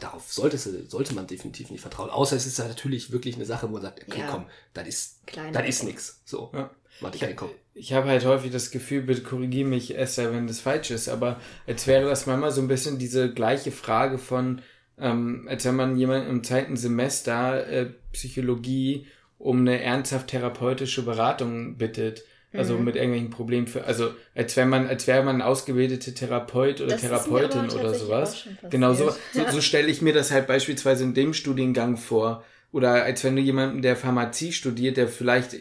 Darauf 0.00 0.32
sollte, 0.32 0.58
sollte 0.58 1.14
man 1.14 1.26
definitiv 1.26 1.70
nicht 1.70 1.80
vertrauen. 1.80 2.10
Außer 2.10 2.36
es 2.36 2.46
ist 2.46 2.58
ja 2.58 2.66
natürlich 2.66 3.12
wirklich 3.12 3.36
eine 3.36 3.44
Sache, 3.44 3.68
wo 3.68 3.72
man 3.72 3.82
sagt, 3.82 4.02
okay, 4.06 4.20
Ja. 4.20 4.28
komm, 4.30 4.46
das 4.72 4.88
ist, 4.88 5.20
das 5.52 5.68
ist 5.68 5.82
nix. 5.84 6.20
So, 6.24 6.50
Ja. 6.54 6.70
warte 7.00 7.24
ich 7.24 7.36
Kopf. 7.36 7.50
Ich 7.74 7.92
habe 7.92 8.08
halt 8.08 8.24
häufig 8.24 8.52
das 8.52 8.70
Gefühl, 8.70 9.02
bitte 9.02 9.22
korrigiere 9.22 9.68
mich, 9.68 9.96
Esther, 9.96 10.32
wenn 10.32 10.46
das 10.46 10.60
falsch 10.60 10.90
ist, 10.90 11.08
aber 11.08 11.40
als 11.66 11.86
wäre 11.86 12.08
das 12.08 12.26
manchmal 12.26 12.52
so 12.52 12.60
ein 12.60 12.68
bisschen 12.68 12.98
diese 12.98 13.32
gleiche 13.32 13.72
Frage 13.72 14.18
von, 14.18 14.62
ähm, 14.98 15.46
als 15.48 15.64
wenn 15.64 15.74
man 15.74 15.96
jemanden 15.96 16.28
im 16.30 16.44
zweiten 16.44 16.76
Semester 16.76 17.66
äh, 17.66 17.90
Psychologie 18.12 19.06
um 19.38 19.60
eine 19.60 19.82
ernsthaft 19.82 20.28
therapeutische 20.28 21.02
Beratung 21.04 21.76
bittet. 21.76 22.24
Also 22.56 22.78
Mhm. 22.78 22.84
mit 22.84 22.96
irgendwelchen 22.96 23.30
Problemen 23.30 23.66
für, 23.66 23.84
also 23.84 24.12
als 24.34 24.56
wenn 24.56 24.68
man, 24.68 24.86
als 24.86 25.06
wäre 25.06 25.22
man 25.24 25.36
ein 25.36 25.42
ausgebildeter 25.42 26.14
Therapeut 26.14 26.80
oder 26.80 26.92
Das 26.92 27.00
Therapeutin 27.00 27.68
oder 27.70 27.94
sowas. 27.94 28.46
Genau 28.70 28.94
so, 28.94 29.10
so, 29.32 29.50
so 29.50 29.60
stelle 29.60 29.88
ich 29.88 30.02
mir 30.02 30.12
das 30.12 30.30
halt 30.30 30.46
beispielsweise 30.46 31.02
in 31.04 31.14
dem 31.14 31.34
Studiengang 31.34 31.96
vor. 31.96 32.44
Oder 32.70 33.04
als 33.04 33.22
wenn 33.24 33.36
du 33.36 33.42
jemanden, 33.42 33.82
der 33.82 33.96
Pharmazie 33.96 34.52
studiert, 34.52 34.96
der 34.96 35.08
vielleicht, 35.08 35.54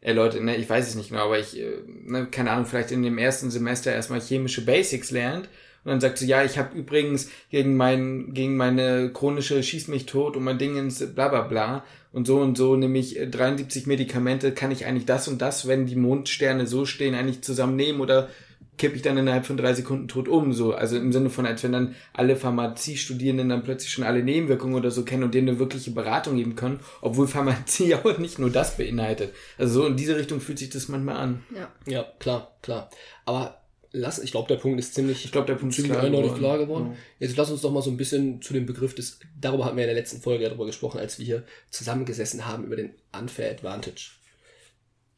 äh, 0.00 0.12
Leute, 0.12 0.42
ne, 0.42 0.56
ich 0.56 0.68
weiß 0.68 0.88
es 0.88 0.94
nicht 0.94 1.10
genau, 1.10 1.24
aber 1.24 1.38
ich, 1.38 1.58
äh, 1.58 1.82
ne, 1.86 2.26
keine 2.30 2.50
Ahnung, 2.50 2.66
vielleicht 2.66 2.92
in 2.92 3.02
dem 3.02 3.18
ersten 3.18 3.50
Semester 3.50 3.92
erstmal 3.92 4.20
chemische 4.20 4.64
Basics 4.64 5.10
lernt 5.10 5.48
und 5.84 5.90
dann 5.90 6.00
sagt 6.00 6.18
so, 6.18 6.26
ja, 6.26 6.44
ich 6.44 6.58
habe 6.58 6.76
übrigens 6.76 7.30
gegen 7.50 7.76
mein, 7.76 8.34
gegen 8.34 8.56
meine 8.56 9.10
chronische 9.12 9.62
Schieß 9.62 9.88
mich 9.88 10.06
tot 10.06 10.36
und 10.36 10.44
mein 10.44 10.58
Ding 10.58 10.76
ins 10.76 11.04
bla 11.14 11.28
bla 11.28 11.42
bla 11.42 11.84
und 12.12 12.26
so 12.26 12.40
und 12.40 12.56
so 12.56 12.76
nämlich 12.76 13.18
äh, 13.18 13.26
73 13.26 13.86
Medikamente, 13.86 14.52
kann 14.52 14.70
ich 14.70 14.86
eigentlich 14.86 15.06
das 15.06 15.28
und 15.28 15.40
das, 15.40 15.66
wenn 15.68 15.86
die 15.86 15.96
Mondsterne 15.96 16.66
so 16.66 16.84
stehen, 16.84 17.14
eigentlich 17.14 17.42
zusammennehmen 17.42 18.00
oder 18.00 18.28
kippe 18.78 18.96
ich 18.96 19.02
dann 19.02 19.18
innerhalb 19.18 19.44
von 19.44 19.56
drei 19.56 19.74
Sekunden 19.74 20.08
tot 20.08 20.28
um, 20.28 20.52
so. 20.52 20.72
Also 20.72 20.96
im 20.96 21.12
Sinne 21.12 21.30
von, 21.30 21.44
als 21.44 21.62
wenn 21.64 21.72
dann 21.72 21.94
alle 22.12 22.36
Pharmaziestudierenden 22.36 23.48
dann 23.48 23.64
plötzlich 23.64 23.92
schon 23.92 24.04
alle 24.04 24.22
Nebenwirkungen 24.22 24.76
oder 24.76 24.90
so 24.90 25.04
kennen 25.04 25.24
und 25.24 25.34
denen 25.34 25.48
eine 25.48 25.58
wirkliche 25.58 25.90
Beratung 25.90 26.36
geben 26.36 26.54
können, 26.54 26.80
obwohl 27.00 27.26
Pharmazie 27.26 27.88
ja 27.88 28.04
auch 28.04 28.18
nicht 28.18 28.38
nur 28.38 28.50
das 28.50 28.76
beinhaltet. 28.76 29.34
Also 29.58 29.82
so 29.82 29.86
in 29.86 29.96
diese 29.96 30.16
Richtung 30.16 30.40
fühlt 30.40 30.58
sich 30.58 30.70
das 30.70 30.88
manchmal 30.88 31.16
an. 31.16 31.42
Ja. 31.54 31.68
Ja, 31.86 32.06
klar, 32.18 32.56
klar. 32.62 32.88
Aber 33.24 33.57
lass, 33.92 34.18
ich 34.18 34.30
glaube, 34.30 34.48
der 34.48 34.56
Punkt 34.56 34.78
ist 34.78 34.94
ziemlich, 34.94 35.24
Ich 35.24 35.32
glaube, 35.32 35.46
der 35.46 35.54
Punkt 35.54 35.72
ist 35.72 35.76
ziemlich 35.76 35.92
klar 35.92 36.04
eindeutig 36.04 36.34
geworden. 36.34 36.40
klar 36.40 36.58
geworden. 36.58 36.96
Jetzt 37.18 37.36
lass 37.36 37.50
uns 37.50 37.62
doch 37.62 37.70
mal 37.70 37.82
so 37.82 37.90
ein 37.90 37.96
bisschen 37.96 38.42
zu 38.42 38.52
dem 38.52 38.66
Begriff 38.66 38.94
des, 38.94 39.18
darüber 39.40 39.64
hatten 39.64 39.76
wir 39.76 39.84
in 39.84 39.88
der 39.88 39.96
letzten 39.96 40.20
Folge 40.20 40.44
ja 40.44 40.48
darüber 40.48 40.66
gesprochen, 40.66 40.98
als 40.98 41.18
wir 41.18 41.26
hier 41.26 41.44
zusammengesessen 41.70 42.46
haben 42.46 42.64
über 42.64 42.76
den 42.76 42.94
Unfair 43.18 43.50
Advantage. 43.50 44.12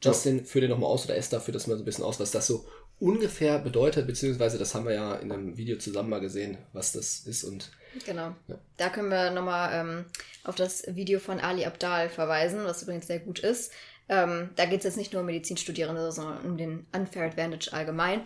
Justin, 0.02 0.46
führ 0.46 0.62
dir 0.62 0.68
nochmal 0.68 0.90
aus 0.90 1.04
oder 1.04 1.16
Esther, 1.16 1.40
führ 1.40 1.52
das 1.52 1.66
mal 1.66 1.76
so 1.76 1.82
ein 1.82 1.84
bisschen 1.84 2.04
aus, 2.04 2.18
was 2.20 2.30
das 2.30 2.46
so 2.46 2.64
ungefähr 2.98 3.58
bedeutet, 3.58 4.06
beziehungsweise 4.06 4.58
das 4.58 4.74
haben 4.74 4.86
wir 4.86 4.94
ja 4.94 5.14
in 5.16 5.32
einem 5.32 5.56
Video 5.56 5.78
zusammen 5.78 6.10
mal 6.10 6.20
gesehen, 6.20 6.58
was 6.72 6.92
das 6.92 7.20
ist 7.20 7.44
und 7.44 7.70
Genau. 8.06 8.34
Ja. 8.46 8.56
Da 8.76 8.88
können 8.88 9.10
wir 9.10 9.30
nochmal 9.30 9.70
ähm, 9.72 10.04
auf 10.44 10.54
das 10.54 10.84
Video 10.86 11.18
von 11.18 11.40
Ali 11.40 11.64
Abdal 11.64 12.08
verweisen, 12.08 12.64
was 12.64 12.82
übrigens 12.82 13.08
sehr 13.08 13.18
gut 13.18 13.40
ist. 13.40 13.72
Ähm, 14.08 14.50
da 14.56 14.66
geht 14.66 14.78
es 14.78 14.84
jetzt 14.84 14.96
nicht 14.96 15.12
nur 15.12 15.20
um 15.20 15.26
Medizinstudierende, 15.26 16.10
sondern 16.12 16.44
um 16.44 16.56
den 16.56 16.86
Unfair 16.92 17.26
Advantage 17.26 17.72
allgemein. 17.72 18.22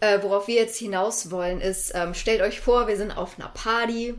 Äh, 0.00 0.22
worauf 0.22 0.46
wir 0.46 0.54
jetzt 0.54 0.78
hinaus 0.78 1.30
wollen, 1.30 1.60
ist, 1.60 1.92
ähm, 1.94 2.14
stellt 2.14 2.40
euch 2.40 2.60
vor, 2.60 2.86
wir 2.86 2.96
sind 2.96 3.10
auf 3.10 3.38
einer 3.38 3.48
Party, 3.48 4.14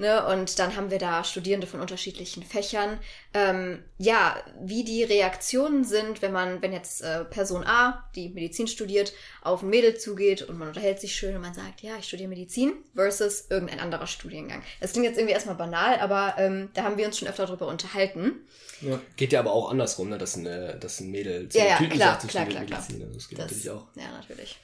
ne, 0.00 0.26
und 0.26 0.58
dann 0.58 0.74
haben 0.74 0.90
wir 0.90 0.98
da 0.98 1.22
Studierende 1.22 1.68
von 1.68 1.80
unterschiedlichen 1.80 2.42
Fächern. 2.42 2.98
Ähm, 3.32 3.84
ja, 3.98 4.36
wie 4.60 4.82
die 4.82 5.04
Reaktionen 5.04 5.84
sind, 5.84 6.20
wenn 6.20 6.32
man, 6.32 6.60
wenn 6.62 6.72
jetzt 6.72 7.02
äh, 7.02 7.24
Person 7.24 7.64
A, 7.64 8.08
die 8.16 8.30
Medizin 8.30 8.66
studiert, 8.66 9.12
auf 9.42 9.62
ein 9.62 9.70
Mädel 9.70 9.96
zugeht 9.96 10.42
und 10.42 10.58
man 10.58 10.68
unterhält 10.68 10.98
sich 10.98 11.14
schön 11.14 11.36
und 11.36 11.42
man 11.42 11.54
sagt, 11.54 11.82
ja, 11.82 11.92
ich 11.98 12.08
studiere 12.08 12.28
Medizin 12.28 12.72
versus 12.94 13.46
irgendein 13.50 13.78
anderer 13.78 14.08
Studiengang. 14.08 14.62
Das 14.80 14.92
klingt 14.92 15.06
jetzt 15.06 15.16
irgendwie 15.16 15.34
erstmal 15.34 15.54
banal, 15.54 16.00
aber 16.00 16.34
ähm, 16.38 16.70
da 16.74 16.82
haben 16.82 16.96
wir 16.96 17.06
uns 17.06 17.18
schon 17.18 17.28
öfter 17.28 17.46
drüber 17.46 17.68
unterhalten. 17.68 18.48
Ja. 18.80 18.98
geht 19.16 19.32
ja 19.32 19.40
aber 19.40 19.52
auch 19.52 19.70
andersrum, 19.70 20.08
ne, 20.08 20.18
dass, 20.18 20.36
eine, 20.36 20.76
dass 20.80 20.98
ein 21.00 21.10
Mädel 21.10 21.48
Ja, 21.52 21.66
ja, 21.66 21.76
Typen 21.76 21.92
klar, 21.92 22.18
sagt, 22.18 22.28
klar, 22.28 22.46
klar, 22.46 22.64
klar. 22.64 22.80
Medizin, 22.80 22.98
ne, 22.98 23.14
Das 23.14 23.28
geht 23.28 23.38
Das, 23.38 23.44
natürlich 23.50 23.70
auch. 23.70 23.86
Ja, 23.94 24.10
natürlich. 24.18 24.58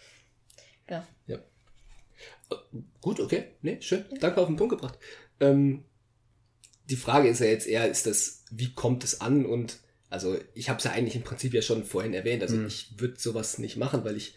Ja. 1.27 1.38
Gut, 3.01 3.20
okay. 3.20 3.44
Nee, 3.62 3.79
schön. 3.81 4.05
Danke 4.20 4.40
auf 4.40 4.46
den 4.46 4.57
Punkt 4.57 4.70
gebracht. 4.70 4.99
Ähm, 5.40 5.85
die 6.88 6.96
Frage 6.96 7.29
ist 7.29 7.40
ja 7.40 7.46
jetzt 7.46 7.66
eher, 7.66 7.88
ist 7.88 8.07
das, 8.07 8.44
wie 8.51 8.72
kommt 8.72 9.03
es 9.05 9.20
an? 9.20 9.44
Und 9.46 9.79
also 10.11 10.38
ich 10.55 10.68
habe 10.68 10.79
es 10.79 10.85
ja 10.85 10.92
eigentlich 10.92 11.16
im 11.16 11.22
Prinzip 11.22 11.53
ja 11.55 11.62
schon 11.62 11.85
vorhin 11.85 12.14
erwähnt. 12.14 12.42
Also 12.42 12.57
Mhm. 12.57 12.66
ich 12.66 12.99
würde 13.01 13.18
sowas 13.18 13.59
nicht 13.59 13.77
machen, 13.77 14.05
weil 14.05 14.16
ich, 14.16 14.35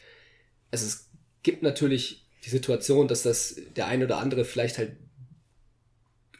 also 0.72 0.86
es 0.86 1.10
gibt 1.44 1.62
natürlich 1.62 2.26
die 2.46 2.50
Situation, 2.50 3.08
dass 3.08 3.24
das 3.24 3.56
der 3.76 3.88
eine 3.88 4.06
oder 4.06 4.18
andere 4.18 4.46
vielleicht 4.46 4.78
halt, 4.78 4.98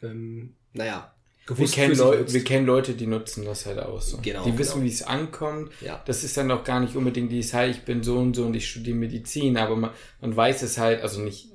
ähm, 0.02 0.56
naja, 0.72 1.14
Wir 1.50 1.56
gewusst 1.56 1.74
kennen, 1.74 1.90
für 1.90 1.96
sich 1.96 2.04
Leu 2.04 2.18
nutzt. 2.18 2.34
wir 2.34 2.44
kennen 2.44 2.66
Leute, 2.66 2.94
die 2.94 3.06
nutzen 3.06 3.44
das 3.44 3.66
halt 3.66 3.78
aus. 3.78 4.10
So. 4.10 4.18
Genau, 4.22 4.44
Die 4.44 4.56
wissen, 4.58 4.74
genau. 4.74 4.84
wie 4.84 4.88
es 4.88 5.02
ankommt. 5.02 5.70
Ja. 5.80 6.02
Das 6.06 6.24
ist 6.24 6.36
dann 6.36 6.50
auch 6.50 6.64
gar 6.64 6.80
nicht 6.80 6.96
unbedingt 6.96 7.30
dieses, 7.30 7.54
hi, 7.54 7.66
ich 7.66 7.82
bin 7.82 8.02
so 8.02 8.18
und 8.18 8.34
so 8.34 8.44
und 8.46 8.54
ich 8.54 8.68
studiere 8.68 8.96
Medizin, 8.96 9.56
aber 9.56 9.76
man, 9.76 9.90
man 10.20 10.34
weiß 10.34 10.62
es 10.62 10.78
halt, 10.78 11.02
also 11.02 11.20
nicht, 11.20 11.48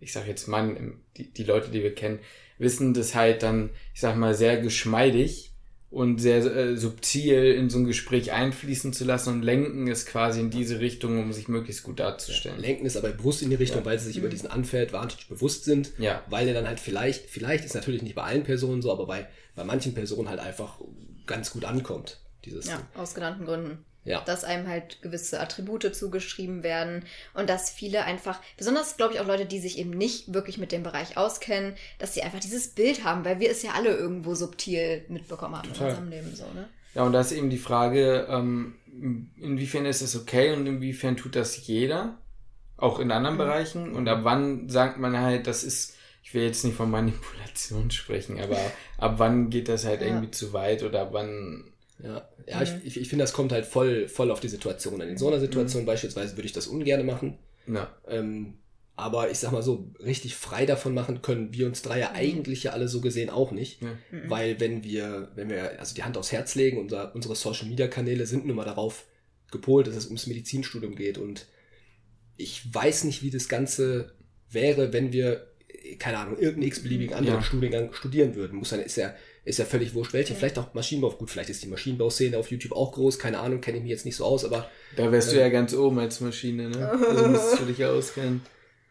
ich 0.00 0.12
sag 0.12 0.26
jetzt 0.26 0.48
man, 0.48 1.00
die, 1.16 1.32
die 1.32 1.44
Leute, 1.44 1.70
die 1.70 1.82
wir 1.82 1.94
kennen, 1.94 2.20
wissen 2.58 2.94
das 2.94 3.14
halt 3.14 3.42
dann, 3.42 3.70
ich 3.92 4.00
sag 4.00 4.16
mal, 4.16 4.34
sehr 4.34 4.58
geschmeidig 4.60 5.53
und 5.94 6.18
sehr 6.20 6.38
äh, 6.44 6.76
subtil 6.76 7.52
in 7.52 7.70
so 7.70 7.78
ein 7.78 7.84
Gespräch 7.86 8.32
einfließen 8.32 8.92
zu 8.92 9.04
lassen 9.04 9.32
und 9.34 9.42
lenken 9.42 9.86
es 9.88 10.06
quasi 10.06 10.40
in 10.40 10.50
diese 10.50 10.80
Richtung, 10.80 11.18
um 11.20 11.32
sich 11.32 11.48
möglichst 11.48 11.84
gut 11.84 12.00
darzustellen. 12.00 12.58
Lenken 12.60 12.84
ist 12.84 12.96
aber 12.96 13.10
bewusst 13.10 13.42
in 13.42 13.50
die 13.50 13.56
Richtung, 13.56 13.80
Ja. 13.80 13.84
weil 13.86 13.98
sie 13.98 14.06
sich 14.06 14.16
Mhm. 14.16 14.22
über 14.22 14.28
diesen 14.30 14.50
Unfair 14.50 14.82
Advantage 14.82 15.26
bewusst 15.28 15.64
sind. 15.64 15.92
Ja. 15.98 16.22
weil 16.28 16.48
er 16.48 16.54
dann 16.54 16.66
halt 16.66 16.80
vielleicht, 16.80 17.30
vielleicht 17.30 17.64
ist 17.64 17.74
natürlich 17.74 18.02
nicht 18.02 18.14
bei 18.16 18.22
allen 18.22 18.42
Personen 18.42 18.82
so, 18.82 18.90
aber 18.92 19.06
bei, 19.06 19.26
bei 19.54 19.64
manchen 19.64 19.94
Personen 19.94 20.28
halt 20.28 20.40
einfach 20.40 20.80
ganz 21.26 21.50
gut 21.52 21.64
ankommt. 21.64 22.18
Dieses 22.44 22.66
Ja, 22.66 22.80
aus 22.96 23.14
genannten 23.14 23.46
Gründen. 23.46 23.78
Ja. 24.04 24.20
Dass 24.20 24.44
einem 24.44 24.68
halt 24.68 25.00
gewisse 25.02 25.40
Attribute 25.40 25.94
zugeschrieben 25.94 26.62
werden 26.62 27.04
und 27.32 27.48
dass 27.48 27.70
viele 27.70 28.04
einfach, 28.04 28.40
besonders 28.58 28.96
glaube 28.98 29.14
ich 29.14 29.20
auch 29.20 29.26
Leute, 29.26 29.46
die 29.46 29.60
sich 29.60 29.78
eben 29.78 29.90
nicht 29.90 30.34
wirklich 30.34 30.58
mit 30.58 30.72
dem 30.72 30.82
Bereich 30.82 31.16
auskennen, 31.16 31.74
dass 31.98 32.12
sie 32.14 32.22
einfach 32.22 32.40
dieses 32.40 32.68
Bild 32.68 33.02
haben, 33.04 33.24
weil 33.24 33.40
wir 33.40 33.50
es 33.50 33.62
ja 33.62 33.72
alle 33.72 33.90
irgendwo 33.96 34.34
subtil 34.34 35.04
mitbekommen 35.08 35.56
haben 35.56 35.68
Total. 35.72 35.88
in 35.88 35.96
unserem 35.96 36.08
Leben 36.10 36.36
so, 36.36 36.44
ne? 36.54 36.68
Ja, 36.94 37.02
und 37.02 37.12
da 37.12 37.20
ist 37.20 37.32
eben 37.32 37.50
die 37.50 37.58
Frage, 37.58 38.26
ähm, 38.30 38.74
inwiefern 39.40 39.84
ist 39.86 40.02
das 40.02 40.14
okay 40.16 40.52
und 40.52 40.66
inwiefern 40.66 41.16
tut 41.16 41.34
das 41.34 41.66
jeder, 41.66 42.18
auch 42.76 42.98
in 43.00 43.10
anderen 43.10 43.34
Mhm. 43.36 43.38
Bereichen 43.38 43.92
und 43.94 44.06
ab 44.08 44.20
wann 44.22 44.68
sagt 44.68 44.98
man 44.98 45.18
halt, 45.18 45.46
das 45.46 45.64
ist, 45.64 45.94
ich 46.22 46.34
will 46.34 46.42
jetzt 46.44 46.64
nicht 46.64 46.76
von 46.76 46.90
Manipulation 46.90 47.90
sprechen, 47.90 48.40
aber 48.40 48.58
ab 48.98 49.14
wann 49.16 49.50
geht 49.50 49.68
das 49.68 49.84
halt 49.86 50.02
Ja. 50.02 50.08
irgendwie 50.08 50.30
zu 50.30 50.52
weit 50.52 50.82
oder 50.82 51.02
ab 51.02 51.08
wann, 51.12 51.72
Ja, 52.02 52.28
ja 52.48 52.56
Mhm. 52.58 52.62
ich, 52.62 52.86
ich, 52.86 53.00
ich 53.02 53.08
finde, 53.08 53.22
das 53.24 53.32
kommt 53.32 53.52
halt 53.52 53.66
voll, 53.66 54.08
voll 54.08 54.30
auf 54.30 54.40
die 54.40 54.48
Situation 54.48 55.00
an. 55.00 55.08
In 55.08 55.18
so 55.18 55.28
einer 55.28 55.40
Situation 55.40 55.86
beispielsweise 55.86 56.36
würde 56.36 56.46
ich 56.46 56.52
das 56.52 56.66
ungern 56.66 57.06
machen. 57.06 57.38
ja, 57.66 57.94
Ähm, 58.08 58.54
Aber 58.96 59.28
ich 59.30 59.38
sag 59.38 59.50
mal 59.50 59.62
so, 59.62 59.90
richtig 59.98 60.36
frei 60.36 60.66
davon 60.66 60.94
machen 60.94 61.20
können 61.20 61.52
wir 61.52 61.66
uns 61.66 61.82
drei 61.82 61.98
ja 62.00 62.10
Mhm. 62.10 62.16
eigentlich 62.16 62.62
ja 62.64 62.72
alle 62.72 62.86
so 62.88 63.00
gesehen 63.00 63.28
auch 63.30 63.50
nicht. 63.52 63.82
Ja. 63.82 63.88
Mhm. 64.12 64.30
Weil 64.30 64.60
wenn 64.60 64.84
wir, 64.84 65.30
wenn 65.34 65.48
wir 65.50 65.80
also 65.80 65.94
die 65.94 66.02
Hand 66.04 66.16
aufs 66.16 66.30
Herz 66.32 66.54
legen, 66.54 66.78
unser, 66.78 67.14
unsere 67.14 67.34
Social 67.34 67.68
Media 67.68 67.88
Kanäle 67.88 68.26
sind 68.26 68.46
nun 68.46 68.54
mal 68.56 68.64
darauf 68.64 69.04
gepolt, 69.50 69.86
dass 69.86 69.96
es 69.96 70.06
ums 70.06 70.26
Medizinstudium 70.26 70.94
geht. 70.96 71.18
Und 71.18 71.46
ich 72.36 72.72
weiß 72.74 73.04
nicht, 73.04 73.22
wie 73.22 73.30
das 73.30 73.48
Ganze 73.48 74.12
wäre, 74.50 74.92
wenn 74.92 75.12
wir, 75.12 75.46
keine 75.98 76.18
Ahnung, 76.18 76.34
irgendeinen 76.38 76.68
x-beliebigen 76.68 77.14
anderen 77.16 77.38
Ja. 77.40 77.44
Studiengang 77.44 77.92
studieren 77.92 78.34
würden. 78.36 78.58
Muss 78.58 78.70
dann, 78.70 78.80
ist 78.80 78.96
ja, 78.96 79.14
ist 79.44 79.58
ja 79.58 79.64
völlig 79.64 79.94
wurscht, 79.94 80.12
welche. 80.12 80.32
Ja. 80.32 80.38
Vielleicht 80.38 80.58
auch 80.58 80.72
Maschinenbau. 80.74 81.10
Gut, 81.10 81.30
vielleicht 81.30 81.50
ist 81.50 81.62
die 81.62 81.68
Maschinenbauszene 81.68 82.36
auf 82.38 82.50
YouTube 82.50 82.72
auch 82.72 82.92
groß, 82.92 83.18
keine 83.18 83.38
Ahnung, 83.40 83.60
kenne 83.60 83.76
ich 83.78 83.82
mich 83.82 83.90
jetzt 83.90 84.04
nicht 84.06 84.16
so 84.16 84.24
aus, 84.24 84.44
aber 84.44 84.68
Da 84.96 85.10
wärst 85.12 85.32
du 85.32 85.36
ja 85.38 85.48
ganz 85.48 85.74
oben 85.74 85.98
als 85.98 86.20
Maschine, 86.20 86.70
ne? 86.70 86.88
Also 87.08 87.28
müsstest 87.28 87.60
du 87.60 87.64
dich 87.66 87.84
auskennen. 87.84 88.42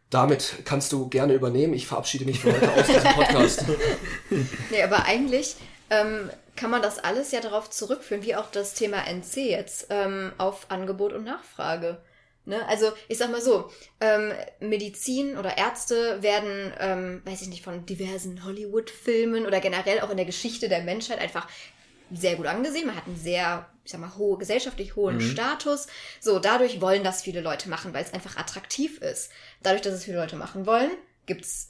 damit 0.09 0.57
kannst 0.65 0.91
du 0.91 1.09
gerne 1.09 1.33
übernehmen. 1.33 1.73
Ich 1.73 1.87
verabschiede 1.87 2.25
mich 2.25 2.39
für 2.39 2.53
heute 2.53 2.71
aus 2.71 2.85
diesem 2.85 3.11
Podcast. 3.13 3.65
Nee, 4.71 4.83
aber 4.83 5.05
eigentlich 5.05 5.55
ähm, 5.89 6.29
kann 6.55 6.69
man 6.69 6.81
das 6.83 6.99
alles 6.99 7.31
ja 7.31 7.41
darauf 7.41 7.69
zurückführen, 7.69 8.23
wie 8.23 8.35
auch 8.35 8.51
das 8.51 8.73
Thema 8.75 9.07
NC 9.07 9.37
jetzt, 9.49 9.87
ähm, 9.89 10.31
auf 10.37 10.67
Angebot 10.69 11.13
und 11.13 11.23
Nachfrage. 11.25 11.97
Ne? 12.45 12.67
Also 12.67 12.91
ich 13.07 13.17
sag 13.17 13.31
mal 13.31 13.41
so, 13.41 13.71
ähm, 14.01 14.33
Medizin 14.59 15.37
oder 15.37 15.57
Ärzte 15.57 16.21
werden, 16.21 16.73
ähm, 16.79 17.21
weiß 17.25 17.41
ich 17.41 17.47
nicht, 17.47 17.63
von 17.63 17.85
diversen 17.85 18.43
Hollywood-Filmen 18.43 19.45
oder 19.45 19.61
generell 19.61 20.01
auch 20.01 20.09
in 20.09 20.17
der 20.17 20.25
Geschichte 20.25 20.67
der 20.67 20.83
Menschheit 20.83 21.19
einfach 21.19 21.47
sehr 22.11 22.35
gut 22.35 22.45
angesehen. 22.47 22.85
Man 22.85 22.97
hat 22.97 23.07
einen 23.07 23.15
sehr, 23.15 23.69
ich 23.85 23.91
sag 23.91 24.01
mal, 24.01 24.15
hohe, 24.17 24.37
gesellschaftlich 24.37 24.95
hohen 24.97 25.15
Mhm. 25.17 25.21
Status. 25.21 25.87
So, 26.19 26.39
dadurch 26.39 26.81
wollen 26.81 27.03
das 27.03 27.21
viele 27.21 27.39
Leute 27.41 27.69
machen, 27.69 27.93
weil 27.93 28.03
es 28.03 28.13
einfach 28.13 28.35
attraktiv 28.37 28.99
ist. 28.99 29.31
Dadurch, 29.63 29.81
dass 29.81 29.93
es 29.93 30.03
viele 30.03 30.17
Leute 30.17 30.35
machen 30.35 30.65
wollen, 30.65 30.91
gibt's 31.25 31.69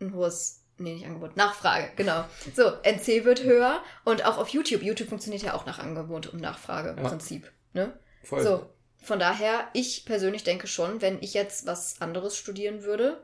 ein 0.00 0.14
hohes, 0.14 0.62
nee, 0.76 0.92
nicht 0.94 1.06
Angebot, 1.06 1.36
Nachfrage, 1.36 1.90
genau. 1.96 2.24
So, 2.54 2.64
NC 2.82 3.24
wird 3.24 3.42
höher 3.44 3.82
und 4.04 4.24
auch 4.26 4.36
auf 4.36 4.50
YouTube. 4.50 4.82
YouTube 4.82 5.08
funktioniert 5.08 5.42
ja 5.42 5.54
auch 5.54 5.64
nach 5.64 5.78
Angebot 5.78 6.26
und 6.26 6.40
Nachfrage 6.42 6.90
im 6.90 6.98
Ja. 6.98 7.08
Prinzip. 7.08 7.50
Ne? 7.72 7.98
Voll. 8.22 8.42
So, 8.42 8.66
von 9.02 9.18
daher, 9.18 9.68
ich 9.72 10.04
persönlich 10.04 10.44
denke 10.44 10.66
schon, 10.66 11.02
wenn 11.02 11.18
ich 11.20 11.34
jetzt 11.34 11.66
was 11.66 12.00
anderes 12.00 12.36
studieren 12.36 12.84
würde, 12.84 13.20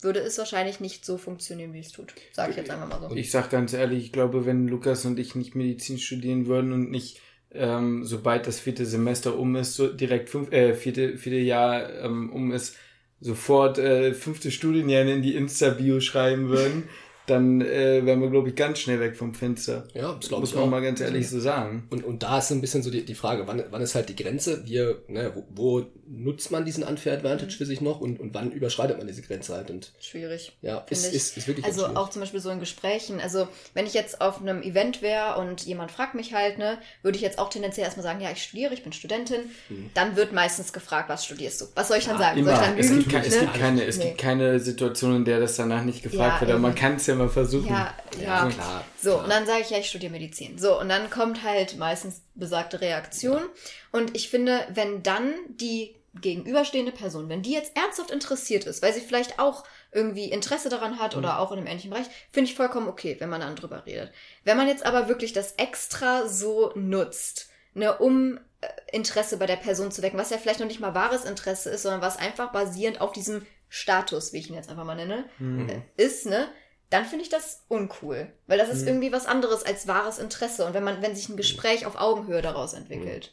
würde 0.00 0.20
es 0.20 0.38
wahrscheinlich 0.38 0.80
nicht 0.80 1.04
so 1.04 1.16
funktionieren, 1.16 1.72
wie 1.72 1.80
es 1.80 1.92
tut. 1.92 2.12
Sage 2.32 2.50
ich 2.50 2.56
jetzt 2.56 2.70
einfach 2.70 2.88
mal 2.88 3.00
so. 3.00 3.14
Ich 3.14 3.30
sag 3.30 3.50
ganz 3.50 3.72
ehrlich, 3.72 4.04
ich 4.04 4.12
glaube, 4.12 4.46
wenn 4.46 4.68
Lukas 4.68 5.04
und 5.04 5.18
ich 5.18 5.34
nicht 5.34 5.54
Medizin 5.54 5.98
studieren 5.98 6.46
würden 6.46 6.72
und 6.72 6.90
nicht, 6.90 7.20
ähm, 7.52 8.04
sobald 8.04 8.46
das 8.46 8.60
vierte 8.60 8.84
Semester 8.84 9.38
um 9.38 9.56
ist, 9.56 9.74
so 9.74 9.88
direkt 9.88 10.28
fünf, 10.28 10.52
äh, 10.52 10.74
vierte, 10.74 11.16
vierte 11.16 11.38
Jahr 11.38 11.92
ähm, 12.00 12.32
um 12.32 12.52
ist, 12.52 12.76
sofort 13.20 13.78
äh, 13.78 14.14
fünfte 14.14 14.50
Studienjahr 14.50 15.06
in 15.06 15.22
die 15.22 15.36
Insta-Bio 15.36 16.00
schreiben 16.00 16.48
würden, 16.48 16.88
dann 17.26 17.60
äh, 17.60 18.04
wären 18.04 18.20
wir, 18.20 18.30
glaube 18.30 18.48
ich, 18.48 18.56
ganz 18.56 18.80
schnell 18.80 18.98
weg 19.00 19.16
vom 19.16 19.32
Fenster. 19.34 19.84
Ja, 19.94 20.12
das 20.14 20.28
glaube 20.28 20.40
Muss 20.40 20.50
ich 20.50 20.56
man 20.56 20.64
auch. 20.64 20.68
mal 20.70 20.82
ganz 20.82 21.00
ehrlich 21.00 21.28
so 21.30 21.38
sagen. 21.38 21.86
Und, 21.90 22.04
und 22.04 22.22
da 22.22 22.38
ist 22.38 22.48
so 22.48 22.54
ein 22.54 22.60
bisschen 22.60 22.82
so 22.82 22.90
die, 22.90 23.04
die 23.04 23.14
Frage, 23.14 23.46
wann, 23.46 23.62
wann 23.70 23.80
ist 23.82 23.94
halt 23.94 24.08
die 24.08 24.16
Grenze? 24.16 24.66
Wir, 24.66 25.02
ne, 25.08 25.32
wo, 25.34 25.44
wo 25.80 25.86
nutzt 26.08 26.50
man 26.50 26.64
diesen 26.64 26.82
Unfair 26.84 27.12
Advantage 27.14 27.52
für 27.56 27.64
sich 27.64 27.80
noch 27.80 28.00
und, 28.00 28.18
und 28.20 28.34
wann 28.34 28.50
überschreitet 28.50 28.98
man 28.98 29.06
diese 29.06 29.22
Grenze 29.22 29.54
halt? 29.54 29.70
Und 29.70 29.92
Schwierig. 30.00 30.56
ja, 30.62 30.78
ist, 30.90 31.06
ich. 31.08 31.14
ist, 31.14 31.36
ist 31.36 31.48
wirklich 31.48 31.64
Also 31.64 31.86
auch 31.86 32.10
zum 32.10 32.20
Beispiel 32.20 32.40
so 32.40 32.50
in 32.50 32.58
Gesprächen. 32.60 33.20
Also 33.20 33.46
wenn 33.74 33.86
ich 33.86 33.94
jetzt 33.94 34.20
auf 34.20 34.40
einem 34.40 34.60
Event 34.62 35.00
wäre 35.00 35.38
und 35.38 35.62
jemand 35.62 35.92
fragt 35.92 36.14
mich 36.16 36.34
halt, 36.34 36.58
ne, 36.58 36.78
würde 37.02 37.16
ich 37.16 37.22
jetzt 37.22 37.38
auch 37.38 37.48
tendenziell 37.50 37.84
erstmal 37.84 38.02
sagen, 38.04 38.20
ja, 38.20 38.30
ich 38.32 38.42
studiere, 38.42 38.74
ich 38.74 38.82
bin 38.82 38.92
Studentin. 38.92 39.42
Mhm. 39.68 39.90
Dann 39.94 40.16
wird 40.16 40.32
meistens 40.32 40.72
gefragt, 40.72 41.08
was 41.08 41.24
studierst 41.24 41.60
du? 41.60 41.66
Was 41.76 41.88
soll 41.88 41.98
ich 41.98 42.04
dann 42.04 42.16
Ja, 42.20 42.34
sagen? 42.34 42.44
Soll 42.44 42.52
ich 42.52 42.58
Immer. 42.58 42.66
dann 42.66 42.78
Es 42.78 42.90
gibt, 42.90 43.08
ke- 43.10 43.18
es 43.18 43.34
Ne? 43.34 43.40
gibt 43.42 43.54
keine, 43.54 43.84
es 43.84 43.98
Nee. 43.98 44.04
gibt 44.06 44.18
keine 44.18 44.58
Situation, 44.60 45.16
in 45.16 45.24
der 45.24 45.38
das 45.40 45.56
danach 45.56 45.84
nicht 45.84 46.02
gefragt 46.02 46.34
Ja, 46.34 46.40
wird, 46.40 46.50
aber 46.50 46.60
man 46.60 46.74
kann 46.74 46.96
es 46.96 47.06
ja 47.06 47.11
mal 47.16 47.28
versuchen. 47.28 47.68
Ja, 47.68 47.94
ja. 48.20 48.44
ja, 48.44 48.50
klar. 48.50 48.84
So, 49.00 49.10
klar. 49.12 49.24
und 49.24 49.30
dann 49.30 49.46
sage 49.46 49.62
ich, 49.62 49.70
ja, 49.70 49.78
ich 49.78 49.88
studiere 49.88 50.12
Medizin. 50.12 50.58
So, 50.58 50.78
und 50.80 50.88
dann 50.88 51.10
kommt 51.10 51.42
halt 51.42 51.76
meistens 51.78 52.22
besagte 52.34 52.80
Reaktion. 52.80 53.42
Und 53.90 54.16
ich 54.16 54.28
finde, 54.30 54.66
wenn 54.72 55.02
dann 55.02 55.32
die 55.48 55.96
gegenüberstehende 56.20 56.92
Person, 56.92 57.28
wenn 57.30 57.42
die 57.42 57.52
jetzt 57.52 57.74
ernsthaft 57.76 58.10
interessiert 58.10 58.64
ist, 58.64 58.82
weil 58.82 58.92
sie 58.92 59.00
vielleicht 59.00 59.38
auch 59.38 59.64
irgendwie 59.92 60.26
Interesse 60.30 60.68
daran 60.68 60.98
hat 60.98 61.16
oder 61.16 61.38
auch 61.38 61.52
in 61.52 61.58
einem 61.58 61.66
ähnlichen 61.66 61.90
Bereich, 61.90 62.06
finde 62.30 62.50
ich 62.50 62.56
vollkommen 62.56 62.88
okay, 62.88 63.16
wenn 63.18 63.30
man 63.30 63.40
dann 63.40 63.56
drüber 63.56 63.86
redet. 63.86 64.12
Wenn 64.44 64.58
man 64.58 64.68
jetzt 64.68 64.84
aber 64.84 65.08
wirklich 65.08 65.32
das 65.32 65.52
extra 65.52 66.28
so 66.28 66.70
nutzt, 66.74 67.48
ne, 67.72 67.96
um 67.96 68.38
äh, 68.60 68.66
Interesse 68.92 69.38
bei 69.38 69.46
der 69.46 69.56
Person 69.56 69.90
zu 69.90 70.02
wecken, 70.02 70.18
was 70.18 70.28
ja 70.28 70.36
vielleicht 70.36 70.60
noch 70.60 70.66
nicht 70.66 70.80
mal 70.80 70.94
wahres 70.94 71.24
Interesse 71.24 71.70
ist, 71.70 71.82
sondern 71.82 72.02
was 72.02 72.18
einfach 72.18 72.52
basierend 72.52 73.00
auf 73.00 73.12
diesem 73.12 73.46
Status, 73.70 74.34
wie 74.34 74.38
ich 74.38 74.50
ihn 74.50 74.54
jetzt 74.54 74.68
einfach 74.68 74.84
mal 74.84 74.94
nenne, 74.96 75.24
Mhm. 75.38 75.68
äh, 75.70 75.80
ist, 75.96 76.26
ne, 76.26 76.46
dann 76.92 77.04
finde 77.04 77.24
ich 77.24 77.30
das 77.30 77.62
uncool. 77.68 78.28
Weil 78.46 78.58
das 78.58 78.68
ist 78.68 78.82
Mhm. 78.82 78.88
irgendwie 78.88 79.12
was 79.12 79.26
anderes 79.26 79.62
als 79.64 79.86
wahres 79.86 80.18
Interesse. 80.18 80.64
Und 80.66 80.74
wenn 80.74 80.84
man, 80.84 81.02
wenn 81.02 81.14
sich 81.14 81.28
ein 81.28 81.36
Gespräch 81.36 81.86
auf 81.86 81.96
Augenhöhe 81.96 82.42
daraus 82.42 82.74
entwickelt. 82.74 83.32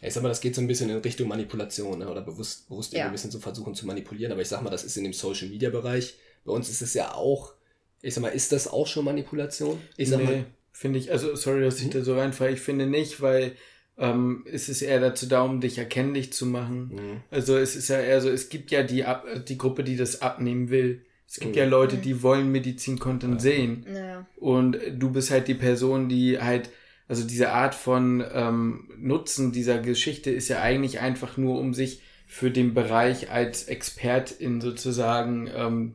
Ja, 0.00 0.08
ich 0.08 0.14
sag 0.14 0.22
mal, 0.22 0.28
das 0.28 0.40
geht 0.40 0.54
so 0.54 0.60
ein 0.60 0.66
bisschen 0.66 0.90
in 0.90 0.98
Richtung 0.98 1.28
Manipulation 1.28 1.98
ne? 1.98 2.08
oder 2.10 2.20
bewusst, 2.22 2.68
bewusst 2.68 2.92
Ja. 2.92 2.98
irgendwie 2.98 3.08
ein 3.10 3.12
bisschen 3.12 3.30
zu 3.30 3.40
versuchen 3.40 3.74
zu 3.74 3.86
manipulieren. 3.86 4.32
Aber 4.32 4.42
ich 4.42 4.48
sag 4.48 4.62
mal, 4.62 4.70
das 4.70 4.84
ist 4.84 4.96
in 4.96 5.04
dem 5.04 5.12
Social 5.12 5.48
Media 5.48 5.70
Bereich. 5.70 6.14
Bei 6.44 6.52
uns 6.52 6.68
ist 6.68 6.82
es 6.82 6.94
ja 6.94 7.14
auch, 7.14 7.54
ich 8.02 8.14
sag 8.14 8.20
mal, 8.22 8.28
ist 8.28 8.52
das 8.52 8.68
auch 8.68 8.86
schon 8.86 9.04
Manipulation? 9.04 9.80
Ich 9.96 10.10
sag 10.10 10.18
nee, 10.18 10.24
mal, 10.24 10.44
finde 10.72 10.98
ich, 10.98 11.10
also 11.12 11.34
sorry, 11.36 11.62
dass 11.62 11.78
ich 11.80 11.86
Mhm. 11.86 11.90
da 11.90 12.00
so 12.02 12.18
reinfahre, 12.18 12.50
ich 12.50 12.60
finde 12.60 12.86
nicht, 12.86 13.20
weil 13.22 13.56
ähm, 13.96 14.44
es 14.50 14.68
ist 14.68 14.82
eher 14.82 14.98
dazu 15.00 15.26
da, 15.26 15.42
um 15.42 15.60
dich 15.60 15.78
erkennlich 15.78 16.32
zu 16.32 16.46
machen. 16.46 16.88
Mhm. 16.94 17.20
Also 17.30 17.56
es 17.56 17.76
ist 17.76 17.88
ja 17.88 18.00
eher 18.00 18.20
so, 18.20 18.28
es 18.28 18.48
gibt 18.48 18.72
ja 18.72 18.82
die, 18.82 19.04
Ab 19.04 19.24
die 19.46 19.56
Gruppe, 19.56 19.84
die 19.84 19.96
das 19.96 20.20
abnehmen 20.20 20.68
will. 20.68 21.06
Es 21.26 21.40
gibt 21.40 21.54
Mhm. 21.54 21.58
ja 21.58 21.64
Leute, 21.66 21.96
die 21.96 22.22
wollen 22.22 22.52
Medizin-Content 22.52 23.34
Ja. 23.34 23.40
sehen. 23.40 23.86
Naja. 23.90 24.26
Und 24.36 24.78
du 24.96 25.10
bist 25.10 25.30
halt 25.30 25.48
die 25.48 25.54
Person, 25.54 26.08
die 26.08 26.38
halt, 26.40 26.70
also 27.08 27.26
diese 27.26 27.50
Art 27.52 27.74
von 27.74 28.24
ähm, 28.32 28.88
Nutzen 28.98 29.50
dieser 29.52 29.78
Geschichte 29.78 30.30
ist 30.30 30.48
ja 30.48 30.60
eigentlich 30.60 31.00
einfach 31.00 31.36
nur, 31.36 31.58
um 31.58 31.74
sich 31.74 32.02
für 32.26 32.50
den 32.50 32.72
Bereich 32.74 33.30
als 33.30 33.64
Expertin 33.64 34.60
sozusagen 34.60 35.48
ähm, 35.54 35.94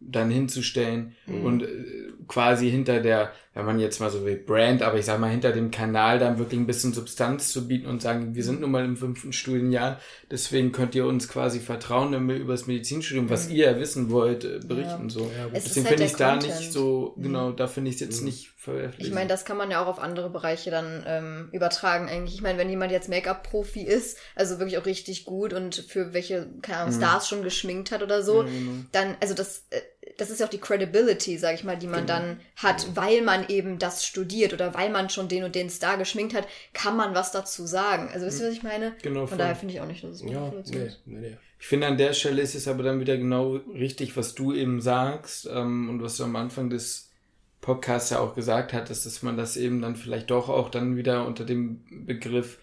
dann 0.00 0.30
hinzustellen 0.30 1.14
Mhm. 1.26 1.44
und 1.44 1.62
äh, 1.62 2.07
quasi 2.28 2.70
hinter 2.70 3.00
der, 3.00 3.32
wenn 3.54 3.64
man 3.64 3.80
jetzt 3.80 3.98
mal 4.00 4.10
so 4.10 4.24
will, 4.24 4.36
Brand, 4.36 4.82
aber 4.82 4.98
ich 4.98 5.04
sag 5.06 5.18
mal 5.18 5.30
hinter 5.30 5.50
dem 5.52 5.70
Kanal 5.72 6.18
dann 6.20 6.38
wirklich 6.38 6.60
ein 6.60 6.66
bisschen 6.66 6.92
Substanz 6.92 7.50
zu 7.52 7.66
bieten 7.66 7.86
und 7.88 8.00
sagen, 8.02 8.34
wir 8.36 8.44
sind 8.44 8.60
nun 8.60 8.70
mal 8.70 8.84
im 8.84 8.96
fünften 8.96 9.32
Studienjahr, 9.32 9.98
deswegen 10.30 10.70
könnt 10.70 10.94
ihr 10.94 11.06
uns 11.06 11.28
quasi 11.28 11.58
vertrauen, 11.58 12.12
wenn 12.12 12.28
wir 12.28 12.36
über 12.36 12.52
das 12.52 12.66
Medizinstudium, 12.66 13.28
was 13.30 13.48
Mhm. 13.48 13.54
ihr 13.56 13.80
wissen 13.80 14.10
wollt, 14.10 14.44
äh, 14.44 14.60
berichten. 14.64 15.08
So. 15.10 15.30
Ja, 15.36 15.44
gut. 15.46 15.52
Es 15.54 15.66
ist 15.66 15.76
Deswegen 15.76 15.86
halt 15.86 15.96
finde 15.98 16.04
ich 16.12 16.16
da 16.16 16.30
Content. 16.32 16.58
nicht 16.60 16.72
so, 16.72 17.14
Mhm. 17.16 17.22
genau, 17.22 17.50
da 17.52 17.66
finde 17.66 17.88
ich 17.90 17.96
es 17.96 18.00
jetzt 18.00 18.20
Mhm. 18.20 18.26
nicht 18.26 18.50
verwerflich. 18.58 19.08
Ich 19.08 19.14
meine, 19.14 19.28
das 19.28 19.44
kann 19.44 19.56
man 19.56 19.70
ja 19.70 19.82
auch 19.82 19.86
auf 19.88 19.98
andere 19.98 20.30
Bereiche 20.30 20.70
dann 20.70 21.02
ähm, 21.06 21.48
übertragen 21.52 22.08
eigentlich. 22.08 22.34
Ich 22.34 22.42
meine, 22.42 22.58
wenn 22.58 22.68
jemand 22.68 22.92
jetzt 22.92 23.08
Make-up-Profi 23.08 23.82
ist, 23.82 24.18
also 24.36 24.58
wirklich 24.58 24.78
auch 24.78 24.86
richtig 24.86 25.24
gut 25.24 25.52
und 25.52 25.74
für 25.74 26.12
welche, 26.12 26.46
keine 26.62 26.80
Ahnung, 26.80 26.94
Mhm. 26.94 26.98
Stars 26.98 27.28
schon 27.28 27.42
geschminkt 27.42 27.90
hat 27.90 28.02
oder 28.02 28.22
so, 28.22 28.42
Ja, 28.42 28.48
genau. 28.48 28.72
dann, 28.92 29.16
also 29.20 29.34
das, 29.34 29.64
äh, 29.70 29.80
das 30.16 30.30
ist 30.30 30.40
ja 30.40 30.46
auch 30.46 30.50
die 30.50 30.58
Credibility, 30.58 31.38
sag 31.38 31.54
ich 31.54 31.64
mal, 31.64 31.76
die 31.76 31.86
man 31.86 32.06
Genau. 32.06 32.18
dann 32.18 32.40
hat, 32.56 32.86
weil 32.96 33.22
man 33.22 33.48
eben 33.48 33.78
das 33.78 34.04
studiert 34.04 34.52
oder 34.52 34.74
weil 34.74 34.90
man 34.90 35.10
schon 35.10 35.28
den 35.28 35.44
und 35.44 35.54
den 35.54 35.70
Star 35.70 35.96
geschminkt 35.98 36.34
hat, 36.34 36.46
kann 36.72 36.96
man 36.96 37.14
was 37.14 37.30
dazu 37.32 37.66
sagen. 37.66 38.08
Also 38.12 38.26
wisst 38.26 38.40
ihr, 38.40 38.46
was 38.48 38.54
ich 38.54 38.62
meine? 38.62 38.94
Genau, 39.02 39.20
Von 39.20 39.28
voll. 39.28 39.38
daher 39.38 39.56
finde 39.56 39.74
ich 39.74 39.80
auch 39.80 39.86
nicht, 39.86 40.02
dass 40.02 40.22
es 40.22 40.22
Ja, 40.22 40.52
nee, 40.66 40.90
nee, 41.06 41.18
nee. 41.20 41.36
Ich 41.60 41.66
finde, 41.66 41.88
an 41.88 41.98
der 41.98 42.12
Stelle 42.12 42.40
ist 42.40 42.54
es 42.54 42.68
aber 42.68 42.84
dann 42.84 43.00
wieder 43.00 43.16
genau 43.16 43.56
richtig, 43.74 44.16
was 44.16 44.34
du 44.34 44.52
eben 44.54 44.80
sagst 44.80 45.48
ähm, 45.52 45.90
und 45.90 46.02
was 46.02 46.16
du 46.16 46.24
am 46.24 46.36
Anfang 46.36 46.70
des 46.70 47.10
Podcasts 47.60 48.10
ja 48.10 48.20
auch 48.20 48.34
gesagt 48.36 48.72
hattest, 48.72 49.04
dass 49.06 49.22
man 49.22 49.36
das 49.36 49.56
eben 49.56 49.82
dann 49.82 49.96
vielleicht 49.96 50.30
doch 50.30 50.48
auch 50.48 50.70
dann 50.70 50.96
wieder 50.96 51.26
unter 51.26 51.44
dem 51.44 51.80
Begriff 52.06 52.58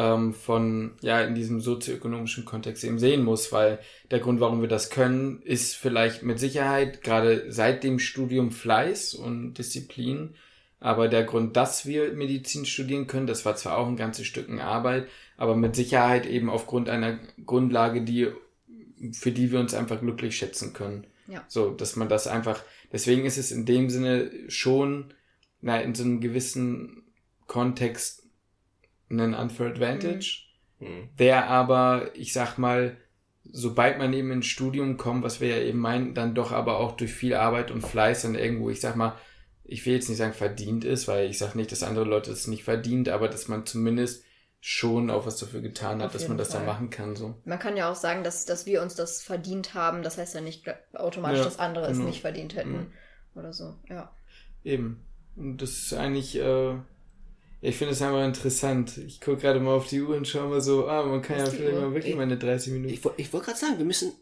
ähm, 0.00 0.32
von, 0.32 0.92
ja, 1.02 1.20
in 1.20 1.34
diesem 1.34 1.60
sozioökonomischen 1.60 2.46
Kontext 2.46 2.82
eben 2.84 2.98
sehen 2.98 3.22
muss, 3.22 3.52
weil 3.52 3.78
der 4.10 4.20
Grund, 4.20 4.40
warum 4.40 4.62
wir 4.62 4.68
das 4.68 4.88
können, 4.88 5.42
ist 5.42 5.76
vielleicht 5.76 6.22
mit 6.22 6.38
Sicherheit 6.38 7.02
gerade 7.02 7.52
seit 7.52 7.84
dem 7.84 7.98
Studium 7.98 8.50
Fleiß 8.50 9.12
und 9.12 9.54
Disziplin, 9.54 10.34
aber 10.78 11.08
der 11.08 11.24
Grund, 11.24 11.54
dass 11.54 11.84
wir 11.84 12.14
Medizin 12.14 12.64
studieren 12.64 13.08
können, 13.08 13.26
das 13.26 13.44
war 13.44 13.56
zwar 13.56 13.76
auch 13.76 13.86
ein 13.86 13.96
ganzes 13.96 14.26
Stück 14.26 14.48
Arbeit, 14.58 15.06
aber 15.36 15.54
mit 15.54 15.76
Sicherheit 15.76 16.24
eben 16.24 16.48
aufgrund 16.48 16.88
einer 16.88 17.18
Grundlage, 17.44 18.00
die, 18.00 18.28
für 19.12 19.32
die 19.32 19.52
wir 19.52 19.60
uns 19.60 19.74
einfach 19.74 20.00
glücklich 20.00 20.34
schätzen 20.34 20.72
können. 20.72 21.06
Ja. 21.28 21.44
So, 21.46 21.70
dass 21.70 21.96
man 21.96 22.08
das 22.08 22.26
einfach, 22.26 22.62
deswegen 22.90 23.26
ist 23.26 23.36
es 23.36 23.52
in 23.52 23.66
dem 23.66 23.90
Sinne 23.90 24.30
schon, 24.48 25.12
na, 25.60 25.78
in 25.78 25.94
so 25.94 26.04
einem 26.04 26.20
gewissen 26.20 27.02
Kontext 27.46 28.19
ein 29.10 29.34
Unfair 29.34 29.68
Advantage, 29.68 30.44
Mhm. 30.78 31.08
der 31.18 31.48
aber, 31.48 32.10
ich 32.14 32.32
sag 32.32 32.56
mal, 32.56 32.96
sobald 33.52 33.98
man 33.98 34.12
eben 34.12 34.30
ins 34.32 34.46
Studium 34.46 34.96
kommt, 34.96 35.22
was 35.24 35.40
wir 35.40 35.48
ja 35.48 35.62
eben 35.62 35.78
meinen, 35.78 36.14
dann 36.14 36.34
doch 36.34 36.52
aber 36.52 36.78
auch 36.78 36.92
durch 36.96 37.12
viel 37.12 37.34
Arbeit 37.34 37.70
und 37.70 37.82
Fleiß 37.82 38.22
dann 38.22 38.34
irgendwo, 38.34 38.70
ich 38.70 38.80
sag 38.80 38.96
mal, 38.96 39.14
ich 39.64 39.84
will 39.86 39.94
jetzt 39.94 40.08
nicht 40.08 40.18
sagen 40.18 40.32
verdient 40.32 40.84
ist, 40.84 41.06
weil 41.06 41.28
ich 41.28 41.38
sag 41.38 41.54
nicht, 41.54 41.70
dass 41.70 41.82
andere 41.82 42.04
Leute 42.04 42.30
es 42.32 42.46
nicht 42.46 42.64
verdient, 42.64 43.08
aber 43.08 43.28
dass 43.28 43.46
man 43.48 43.66
zumindest 43.66 44.24
schon 44.62 45.10
auch 45.10 45.26
was 45.26 45.38
dafür 45.38 45.60
getan 45.62 46.00
hat, 46.00 46.06
Auf 46.08 46.12
dass 46.12 46.28
man 46.28 46.36
das 46.36 46.48
Fall. 46.50 46.58
dann 46.60 46.66
machen 46.66 46.90
kann. 46.90 47.16
So. 47.16 47.34
Man 47.44 47.58
kann 47.58 47.76
ja 47.76 47.90
auch 47.90 47.94
sagen, 47.94 48.24
dass, 48.24 48.44
dass 48.44 48.66
wir 48.66 48.82
uns 48.82 48.94
das 48.94 49.22
verdient 49.22 49.72
haben. 49.74 50.02
Das 50.02 50.18
heißt 50.18 50.34
ja 50.34 50.40
nicht 50.42 50.64
automatisch, 50.92 51.38
Ja, 51.38 51.44
dass 51.44 51.58
andere 51.58 51.86
es 51.86 51.96
genau. 51.96 52.08
nicht 52.08 52.20
verdient 52.20 52.56
hätten. 52.56 52.92
Oder 53.34 53.52
so, 53.54 53.74
ja. 53.88 54.10
Eben. 54.64 55.02
Und 55.36 55.62
das 55.62 55.70
ist 55.70 55.94
eigentlich, 55.94 56.36
äh, 56.38 56.74
ich 57.62 57.76
finde 57.76 57.92
es 57.92 58.02
einfach 58.02 58.24
interessant. 58.24 58.96
Ich 58.98 59.20
gucke 59.20 59.38
gerade 59.38 59.60
mal 59.60 59.74
auf 59.74 59.86
die 59.88 60.00
Uhr 60.00 60.16
und 60.16 60.26
schaue 60.26 60.48
mal 60.48 60.60
so, 60.60 60.86
ah, 60.88 61.04
man 61.04 61.22
kann 61.22 61.38
ja 61.38 61.46
vielleicht 61.46 61.74
Uhr? 61.74 61.80
mal 61.80 61.92
wirklich 61.94 62.10
Ich- 62.12 62.16
mal 62.16 62.22
eine 62.22 62.36
30 62.38 62.72
Minuten. 62.72 62.92
Ich, 62.94 63.00
ich 63.16 63.32
wollte 63.32 63.46
gerade 63.46 63.58
sagen, 63.58 63.78
wir 63.78 63.84
müssen 63.84 64.12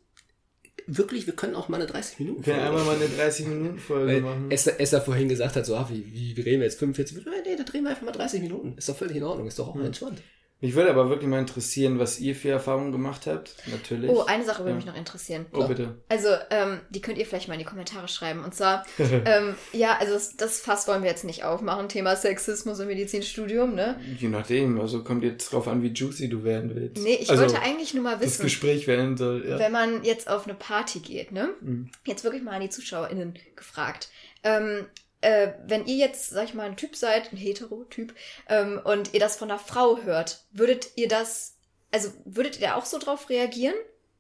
wirklich, 0.87 1.27
wir 1.27 1.35
können 1.37 1.55
auch 1.55 1.69
mal 1.69 1.77
eine 1.77 1.87
30 1.87 2.19
Minuten 2.21 2.45
Wir 2.47 2.55
können 2.55 2.67
einmal 2.67 2.85
mal 2.85 2.97
eine 2.97 3.09
30 3.09 3.47
Minuten 3.47 3.79
Folge 3.79 4.21
machen. 4.23 4.51
Esther, 4.51 4.81
Esther 4.81 5.01
vorhin 5.03 5.29
gesagt 5.29 5.55
hat, 5.57 5.67
so, 5.67 5.77
ah, 5.77 5.87
wie, 5.91 6.05
wie, 6.13 6.37
wie 6.37 6.41
reden 6.41 6.61
wir 6.61 6.67
jetzt 6.67 6.79
45 6.79 7.17
Minuten? 7.19 7.37
Nee, 7.45 7.57
da 7.57 7.63
drehen 7.65 7.83
wir 7.85 7.91
einfach 7.91 8.03
mal 8.05 8.13
30 8.13 8.41
Minuten. 8.41 8.75
Ist 8.79 8.89
doch 8.89 8.97
völlig 8.97 9.17
in 9.17 9.23
Ordnung, 9.25 9.47
ist 9.47 9.59
doch 9.59 9.69
auch 9.69 9.75
Hm. 9.75 9.85
entspannt. 9.87 10.23
Mich 10.61 10.75
würde 10.75 10.91
aber 10.91 11.09
wirklich 11.09 11.29
mal 11.29 11.39
interessieren, 11.39 12.01
was 12.01 12.19
ihr 12.19 12.35
für 12.35 12.49
Erfahrungen 12.49 12.91
gemacht 12.91 13.27
habt. 13.29 13.55
Natürlich. 13.67 14.11
Oh, 14.11 14.25
eine 14.25 14.45
Sache 14.45 14.61
würde 14.61 14.71
Ja. 14.71 14.77
mich 14.77 14.87
noch 14.87 14.97
interessieren. 14.97 15.47
Oh, 15.53 15.69
bitte. 15.69 15.99
Also, 16.09 16.29
ähm, 16.51 16.81
die 16.91 17.01
könnt 17.01 17.17
ihr 17.17 17.27
vielleicht 17.27 17.47
mal 17.47 17.55
in 17.55 17.61
die 17.61 17.65
Kommentare 17.65 18.09
schreiben. 18.09 18.43
Und 18.43 18.57
zwar, 18.57 18.85
ähm, 18.99 19.55
ja, 19.73 19.97
also 20.01 20.15
das, 20.15 20.37
das 20.37 20.61
Fass 20.61 20.89
wollen 20.89 21.03
wir 21.03 21.11
jetzt 21.11 21.25
nicht 21.25 21.45
aufmachen, 21.45 21.89
Thema 21.89 22.17
Sexismus 22.17 22.81
im 22.81 22.89
Medizinstudium, 22.89 23.77
ne? 23.77 24.01
Je 24.19 24.29
nachdem, 24.29 24.81
also 24.81 25.05
kommt 25.05 25.23
jetzt 25.23 25.53
drauf 25.53 25.69
an, 25.69 25.83
wie 25.83 25.93
juicy 25.93 26.29
du 26.29 26.43
werden 26.43 26.75
willst. 26.75 27.05
Nee, 27.05 27.19
ich 27.21 27.31
also, 27.31 27.43
wollte 27.43 27.63
eigentlich 27.63 27.95
nur 27.95 28.03
mal 28.03 28.15
das 28.15 28.23
wissen, 28.23 28.43
Gespräch 28.43 28.89
werden 28.89 29.17
soll. 29.17 29.47
Ja. 29.49 29.61
wenn 29.61 29.71
man 29.71 30.03
jetzt 30.03 30.29
auf 30.29 30.45
eine 30.47 30.55
Party 30.55 30.99
geht, 30.99 31.31
ne? 31.31 31.51
Mhm. 31.61 31.91
Jetzt 32.05 32.25
wirklich 32.25 32.43
mal 32.43 32.53
an 32.53 32.63
die 32.63 32.71
ZuschauerInnen 32.71 33.39
gefragt. 33.55 34.09
Ähm, 34.43 34.87
äh, 35.21 35.49
wenn 35.67 35.87
ihr 35.87 35.97
jetzt, 35.97 36.31
sag 36.31 36.45
ich 36.45 36.55
mal, 36.55 36.69
ein 36.69 36.77
Typ 36.77 36.95
seid, 36.97 37.33
ein 37.33 37.37
Hetero-Typ, 37.37 38.15
ähm, 38.49 38.81
und 38.85 39.15
ihr 39.15 39.21
das 39.21 39.37
von 39.37 39.51
einer 39.51 39.59
Frau 39.59 39.99
hört, 40.03 40.45
würdet 40.51 40.91
ihr 40.97 41.09
das, 41.09 41.57
also 41.91 42.11
würdet 42.25 42.61
ihr 42.61 42.69
da 42.69 42.75
auch 42.77 42.85
so 42.87 42.99
drauf 42.99 43.29
reagieren? 43.29 43.75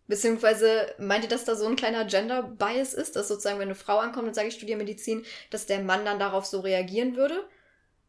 Beziehungsweise 0.08 0.94
meint 0.98 1.24
ihr, 1.24 1.28
dass 1.28 1.44
da 1.44 1.54
so 1.54 1.66
ein 1.66 1.76
kleiner 1.76 2.06
Gender-Bias 2.06 2.94
ist, 2.94 3.14
dass 3.14 3.28
sozusagen, 3.28 3.58
wenn 3.58 3.68
eine 3.68 3.74
Frau 3.74 3.98
ankommt 3.98 4.26
und 4.26 4.34
sagt, 4.34 4.48
ich 4.48 4.54
studiere 4.54 4.78
Medizin, 4.78 5.24
dass 5.50 5.66
der 5.66 5.80
Mann 5.80 6.04
dann 6.04 6.18
darauf 6.18 6.46
so 6.46 6.60
reagieren 6.60 7.14
würde? 7.14 7.44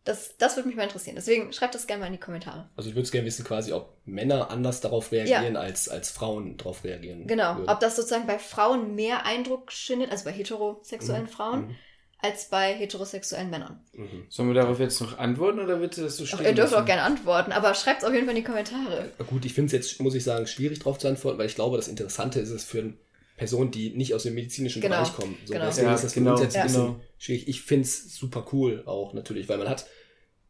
Das, 0.05 0.37
das 0.37 0.55
würde 0.55 0.69
mich 0.69 0.77
mal 0.77 0.83
interessieren. 0.83 1.17
Deswegen 1.17 1.51
schreibt 1.51 1.75
das 1.75 1.85
gerne 1.85 1.99
mal 1.99 2.07
in 2.07 2.13
die 2.13 2.19
Kommentare. 2.19 2.69
Also 2.77 2.89
ich 2.89 2.95
würde 2.95 3.09
gerne 3.09 3.27
wissen, 3.27 3.43
quasi, 3.43 3.73
ob 3.73 3.97
Männer 4.05 4.49
anders 4.49 4.79
darauf 4.79 5.11
reagieren, 5.11 5.57
als, 5.57 5.89
als 5.89 6.09
Frauen 6.09 6.55
darauf 6.55 6.85
reagieren. 6.85 7.27
Genau. 7.27 7.57
würden. 7.57 7.69
Ob 7.69 7.81
das 7.81 7.97
sozusagen 7.97 8.25
bei 8.25 8.39
Frauen 8.39 8.95
mehr 8.95 9.25
Eindruck 9.25 9.71
schindet, 9.73 10.09
also 10.09 10.23
bei 10.23 10.31
heterosexuellen 10.31 11.27
Frauen, 11.27 11.67
Mhm. 11.67 11.75
Als 12.21 12.49
bei 12.49 12.73
heterosexuellen 12.73 13.49
Männern. 13.49 13.79
Mhm. 13.93 14.25
Sollen 14.29 14.49
wir 14.49 14.55
darauf 14.55 14.79
jetzt 14.79 14.99
noch 14.99 15.17
antworten 15.17 15.59
oder 15.59 15.77
du 15.77 15.87
das 15.87 16.17
so 16.17 16.25
stehen 16.25 16.39
ihr 16.39 16.53
dürft 16.53 16.71
lassen? 16.73 16.75
auch 16.83 16.85
gerne 16.85 17.03
antworten, 17.03 17.51
aber 17.51 17.73
schreibt 17.73 18.01
es 18.01 18.07
auf 18.07 18.13
jeden 18.13 18.25
Fall 18.25 18.35
in 18.35 18.43
die 18.43 18.47
Kommentare. 18.47 19.11
Gut, 19.27 19.45
ich 19.45 19.53
finde 19.53 19.67
es 19.67 19.71
jetzt, 19.71 20.01
muss 20.01 20.15
ich 20.15 20.23
sagen, 20.23 20.45
schwierig 20.45 20.79
darauf 20.79 20.97
zu 20.99 21.07
antworten, 21.07 21.37
weil 21.37 21.45
ich 21.45 21.55
glaube, 21.55 21.77
das 21.77 21.87
Interessante 21.87 22.39
ist 22.41 22.49
es 22.49 22.63
für 22.65 22.79
eine 22.79 22.93
Person, 23.37 23.71
die 23.71 23.91
nicht 23.91 24.13
aus 24.13 24.23
dem 24.23 24.33
medizinischen 24.35 24.81
Genau, 24.81 24.97
Bereich 24.97 25.15
kommen. 25.15 25.37
So, 25.45 25.53
genau. 25.53 25.65
Deswegen 25.67 25.87
Ja, 25.87 25.95
ist 25.95 26.03
das 26.03 26.13
für 26.13 26.19
genau, 26.19 26.31
uns 26.33 26.41
jetzt 26.41 26.55
ein 26.55 26.59
ja. 26.59 26.63
bisschen 26.65 26.85
genau. 26.87 26.99
schwierig. 27.17 27.47
Ich 27.47 27.61
finde 27.61 27.83
es 27.85 28.15
super 28.15 28.45
cool 28.51 28.83
auch 28.85 29.13
natürlich, 29.13 29.47
weil 29.47 29.57
man 29.57 29.69
hat, 29.69 29.85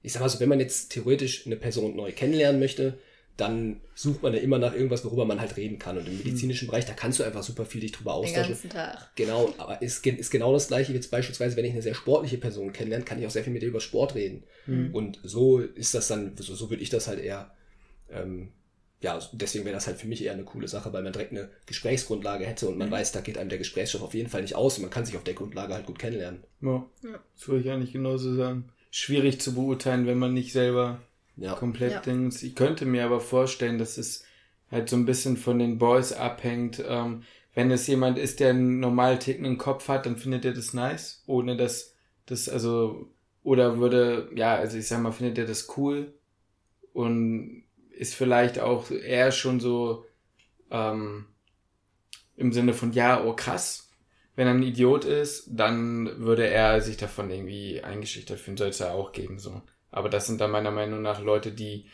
ich 0.01 0.11
sag 0.13 0.21
mal 0.21 0.29
so, 0.29 0.39
wenn 0.39 0.49
man 0.49 0.59
jetzt 0.59 0.91
theoretisch 0.91 1.45
eine 1.45 1.55
Person 1.55 1.95
neu 1.95 2.11
kennenlernen 2.11 2.59
möchte, 2.59 2.97
dann 3.39 3.81
sucht 3.95 4.21
man 4.23 4.33
ja 4.33 4.39
immer 4.39 4.57
nach 4.59 4.73
irgendwas, 4.73 5.03
worüber 5.05 5.25
man 5.25 5.39
halt 5.39 5.55
reden 5.57 5.79
kann. 5.79 5.97
Und 5.97 6.07
im 6.07 6.17
medizinischen 6.17 6.67
Bereich, 6.67 6.85
da 6.85 6.93
kannst 6.93 7.19
du 7.19 7.23
einfach 7.23 7.43
super 7.43 7.65
viel 7.65 7.81
dich 7.81 7.91
drüber 7.91 8.11
Den 8.13 8.19
austauschen. 8.25 8.47
ganzen 8.53 8.69
Tag. 8.69 9.15
Genau, 9.15 9.53
aber 9.57 9.81
ist, 9.81 10.05
ist 10.05 10.29
genau 10.31 10.53
das 10.53 10.67
gleiche 10.67 10.91
wie 10.91 10.95
jetzt 10.95 11.11
beispielsweise, 11.11 11.55
wenn 11.55 11.65
ich 11.65 11.71
eine 11.73 11.81
sehr 11.81 11.93
sportliche 11.95 12.37
Person 12.37 12.73
kennenlerne, 12.73 13.05
kann 13.05 13.19
ich 13.19 13.25
auch 13.27 13.31
sehr 13.31 13.43
viel 13.43 13.53
mit 13.53 13.61
ihr 13.63 13.69
über 13.69 13.79
Sport 13.81 14.15
reden. 14.15 14.43
Mhm. 14.67 14.93
Und 14.93 15.19
so 15.23 15.59
ist 15.59 15.93
das 15.93 16.07
dann, 16.07 16.35
so, 16.37 16.55
so 16.55 16.69
würde 16.69 16.83
ich 16.83 16.89
das 16.89 17.07
halt 17.07 17.19
eher, 17.19 17.51
ähm, 18.09 18.49
ja, 19.01 19.17
deswegen 19.31 19.63
wäre 19.63 19.75
das 19.75 19.87
halt 19.87 19.97
für 19.97 20.07
mich 20.07 20.23
eher 20.23 20.33
eine 20.33 20.43
coole 20.43 20.67
Sache, 20.67 20.91
weil 20.91 21.03
man 21.03 21.13
direkt 21.13 21.31
eine 21.31 21.49
Gesprächsgrundlage 21.67 22.45
hätte 22.45 22.67
und 22.67 22.77
man 22.77 22.89
Mhm. 22.89 22.93
weiß, 22.93 23.13
da 23.13 23.21
geht 23.21 23.37
einem 23.37 23.49
der 23.49 23.57
Gesprächsstoff 23.57 24.01
auf 24.03 24.13
jeden 24.13 24.29
Fall 24.29 24.41
nicht 24.41 24.55
aus 24.55 24.75
und 24.77 24.81
man 24.81 24.91
kann 24.91 25.05
sich 25.05 25.15
auf 25.15 25.23
der 25.23 25.35
Grundlage 25.35 25.73
halt 25.73 25.85
gut 25.85 25.99
kennenlernen. 25.99 26.43
Ja, 26.61 26.85
Ja. 27.03 27.19
das 27.35 27.47
würde 27.47 27.61
ich 27.63 27.69
eigentlich 27.71 27.93
genauso 27.93 28.35
sagen. 28.35 28.69
Schwierig 28.91 29.39
zu 29.39 29.53
beurteilen, 29.53 30.07
wenn 30.07 30.17
man 30.17 30.33
nicht 30.33 30.51
selber 30.51 30.99
Ja. 31.39 31.55
komplett 31.55 31.91
Ja. 31.91 31.99
Dings. 32.01 32.43
Ich 32.43 32.55
könnte 32.55 32.85
mir 32.85 33.05
aber 33.05 33.19
vorstellen, 33.19 33.77
dass 33.77 33.97
es 33.97 34.23
halt 34.71 34.89
so 34.89 34.95
ein 34.95 35.05
bisschen 35.05 35.37
von 35.37 35.59
den 35.59 35.77
Boys 35.77 36.13
abhängt. 36.13 36.83
Ähm, 36.85 37.23
wenn 37.53 37.71
es 37.71 37.87
jemand 37.87 38.17
ist, 38.17 38.39
der 38.39 38.51
einen 38.51 38.79
normal 38.79 39.19
tickenden 39.19 39.57
Kopf 39.57 39.87
hat, 39.87 40.05
dann 40.05 40.17
findet 40.17 40.45
er 40.45 40.53
das 40.53 40.73
nice, 40.73 41.23
ohne 41.25 41.57
dass 41.57 41.95
das 42.25 42.47
also 42.47 43.11
oder 43.43 43.79
würde 43.79 44.29
ja, 44.35 44.55
also 44.55 44.77
ich 44.77 44.87
sag 44.87 45.01
mal, 45.01 45.11
findet 45.11 45.37
er 45.37 45.45
das 45.45 45.75
cool 45.77 46.13
und 46.93 47.63
ist 47.89 48.15
vielleicht 48.15 48.59
auch 48.59 48.91
eher 48.91 49.31
schon 49.31 49.59
so 49.59 50.05
ähm, 50.71 51.25
im 52.35 52.53
Sinne 52.53 52.73
von 52.73 52.93
ja, 52.93 53.23
oh 53.23 53.33
krass. 53.33 53.89
Wenn 54.35 54.47
er 54.47 54.53
ein 54.53 54.63
Idiot 54.63 55.03
ist, 55.03 55.49
dann 55.49 56.19
würde 56.19 56.47
er 56.47 56.79
sich 56.81 56.95
davon 56.95 57.29
irgendwie 57.29 57.81
eingeschüchtert 57.81 58.39
fühlen, 58.39 58.55
soll 58.55 58.69
es 58.69 58.79
ja 58.79 58.91
auch 58.91 59.11
geben 59.11 59.39
so. 59.39 59.61
Aber 59.91 60.09
das 60.09 60.27
sind 60.27 60.39
dann 60.41 60.51
meiner 60.51 60.71
Meinung 60.71 61.01
nach 61.01 61.21
Leute, 61.21 61.51
die 61.51 61.85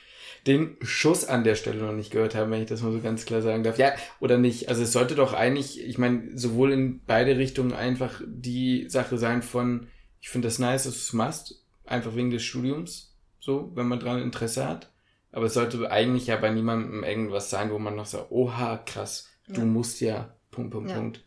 den 0.48 0.78
Schuss 0.82 1.26
an 1.26 1.44
der 1.44 1.56
Stelle 1.56 1.82
noch 1.82 1.94
nicht 1.94 2.12
gehört 2.12 2.36
haben, 2.36 2.52
wenn 2.52 2.62
ich 2.62 2.70
das 2.70 2.82
mal 2.82 2.92
so 2.92 3.00
ganz 3.00 3.26
klar 3.26 3.42
sagen 3.42 3.64
darf. 3.64 3.78
Ja, 3.80 3.94
oder 4.20 4.38
nicht. 4.38 4.70
Also 4.70 4.84
es 4.84 4.92
sollte 4.92 5.16
doch 5.16 5.34
eigentlich, 5.34 5.82
ich 5.84 5.98
meine, 5.98 6.38
sowohl 6.38 6.72
in 6.72 7.02
beide 7.06 7.38
Richtungen 7.38 7.74
einfach 7.74 8.22
die 8.26 8.88
Sache 8.90 9.18
sein 9.18 9.42
von, 9.42 9.88
ich 10.22 10.30
finde 10.30 10.48
das 10.48 10.60
nice, 10.60 10.84
dass 10.84 10.94
du 10.94 11.00
es 11.00 11.14
machst, 11.14 11.64
einfach 11.86 12.16
wegen 12.16 12.32
des 12.32 12.44
Studiums, 12.44 13.16
so, 13.40 13.72
wenn 13.76 13.88
man 13.88 14.00
dran 14.00 14.22
Interesse 14.22 14.68
hat. 14.68 14.92
Aber 15.32 15.48
es 15.48 15.54
sollte 15.54 15.92
eigentlich 15.92 16.28
ja 16.28 16.36
bei 16.38 16.50
niemandem 16.50 17.04
irgendwas 17.04 17.50
sein, 17.50 17.72
wo 17.72 17.80
man 17.80 17.96
noch 17.96 18.06
sagt, 18.06 18.32
oha, 18.32 18.78
krass, 18.78 19.30
du 19.48 19.62
Ja. 19.62 19.66
musst 19.66 20.00
ja, 20.02 20.36
Punkt, 20.52 20.72
Punkt, 20.72 20.90
Ja. 20.92 20.98
Punkt. 20.98 21.24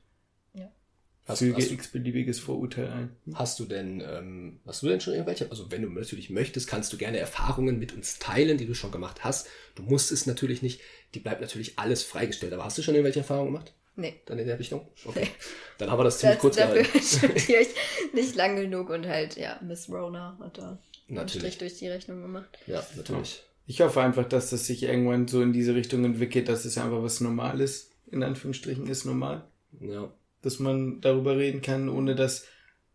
Hast, 1.29 1.41
Füge 1.41 1.57
hast, 1.63 1.71
x-beliebiges 1.71 2.41
Vorurteil 2.41 2.89
ein. 2.91 3.11
hast 3.35 3.61
du 3.61 3.67
denn, 3.67 4.01
ähm, 4.05 4.61
hast 4.67 4.83
du 4.83 4.89
denn 4.89 5.01
schon 5.01 5.13
irgendwelche, 5.13 5.51
also 5.51 5.71
wenn 5.71 5.83
du 5.83 5.91
natürlich 5.91 6.31
möchtest, 6.31 6.67
kannst 6.67 6.91
du 6.93 6.97
gerne 6.97 7.19
Erfahrungen 7.19 7.79
mit 7.79 7.93
uns 7.95 8.19
teilen, 8.19 8.57
die 8.57 8.65
du 8.67 8.75
schon 8.75 8.91
gemacht 8.91 9.23
hast. 9.25 9.47
Du 9.75 9.83
musst 9.83 10.11
es 10.11 10.25
natürlich 10.25 10.63
nicht, 10.63 10.81
die 11.15 11.21
bleibt 11.21 11.43
natürlich 11.43 11.79
alles 11.79 12.03
freigestellt. 12.03 12.55
Aber 12.55 12.65
hast 12.65 12.79
du 12.79 12.83
schon 12.83 12.95
irgendwelche 12.95 13.21
Erfahrungen 13.21 13.53
gemacht? 13.53 13.75
Nee. 13.95 14.15
Dann 14.27 14.39
in 14.39 14.47
der 14.47 14.59
Richtung? 14.59 14.89
Okay. 15.05 15.29
Dann 15.77 15.91
haben 15.91 15.99
wir 15.99 16.05
das 16.05 16.19
ziemlich 16.19 16.37
Das, 16.37 16.41
kurz 16.41 16.57
dafür 16.57 16.83
gehalten. 16.83 17.01
studiere 17.03 17.61
ich 17.63 17.69
nicht 18.15 18.35
lang 18.35 18.57
genug 18.57 18.89
und 18.89 19.07
halt, 19.07 19.37
ja, 19.37 19.61
Miss 19.63 19.89
Rona 19.91 20.39
hat 20.41 20.57
da 20.59 20.79
einen 21.09 21.17
Natürlich. 21.17 21.55
Strich 21.55 21.59
durch 21.59 21.75
die 21.79 21.89
Rechnung 21.89 22.23
gemacht. 22.23 22.59
Ja, 22.67 22.83
natürlich. 22.97 23.43
Ich 23.67 23.83
hoffe 23.83 24.01
einfach, 24.01 24.27
dass 24.27 24.49
das 24.49 24.67
sich 24.67 24.83
irgendwann 24.83 25.29
so 25.29 25.43
in 25.43 25.53
diese 25.53 25.75
Richtung 25.75 26.05
entwickelt, 26.07 26.49
dass 26.49 26.65
es 26.65 26.79
einfach 26.79 27.03
was 27.03 27.21
Normales, 27.21 27.91
in 28.11 28.23
Anführungsstrichen, 28.23 28.87
ist 28.87 29.05
normal. 29.05 29.45
Ja. 29.81 30.11
Dass 30.43 30.59
man 30.59 31.01
darüber 31.01 31.37
reden 31.37 31.63
kann, 31.63 31.89
ohne 31.89 32.15
dass, 32.15 32.45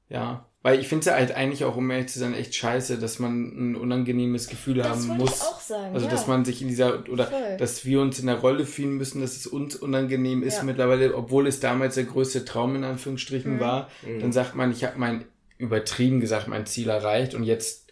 ja. 0.09 0.45
Weil 0.61 0.79
ich 0.79 0.87
finde 0.87 1.01
es 1.01 1.05
ja 1.07 1.15
halt 1.15 1.33
eigentlich 1.33 1.65
auch, 1.65 1.75
um 1.75 1.91
ehrlich 1.91 2.07
zu 2.07 2.19
sein, 2.19 2.33
echt 2.33 2.55
scheiße, 2.55 2.97
dass 2.97 3.19
man 3.19 3.71
ein 3.71 3.75
unangenehmes 3.75 4.47
Gefühl 4.47 4.75
Das 4.75 4.87
haben 4.87 5.17
muss. 5.17 5.35
ich 5.35 5.41
auch 5.41 5.59
sagen. 5.59 5.93
Also, 5.93 6.05
ja. 6.05 6.11
dass 6.11 6.25
man 6.27 6.45
sich 6.45 6.61
in 6.61 6.69
dieser, 6.69 7.03
oder 7.09 7.25
Voll. 7.27 7.57
dass 7.57 7.83
wir 7.83 7.99
uns 7.99 8.17
in 8.19 8.27
der 8.27 8.37
Rolle 8.39 8.65
fühlen 8.65 8.93
müssen, 8.95 9.19
dass 9.19 9.35
es 9.35 9.45
uns 9.45 9.75
unangenehm 9.75 10.41
ist 10.41 10.57
Ja. 10.59 10.63
mittlerweile, 10.63 11.15
obwohl 11.15 11.47
es 11.47 11.59
damals 11.59 11.95
der 11.95 12.05
größte 12.05 12.45
Traum 12.45 12.77
in 12.77 12.85
Anführungsstrichen 12.85 13.55
Mhm. 13.55 13.59
war. 13.59 13.89
Dann 14.21 14.31
sagt 14.31 14.55
man, 14.55 14.71
ich 14.71 14.85
habe 14.85 14.97
mein, 14.97 15.25
übertrieben 15.57 16.21
gesagt, 16.21 16.47
mein 16.47 16.65
Ziel 16.65 16.87
erreicht 16.89 17.35
und 17.35 17.43
jetzt 17.43 17.82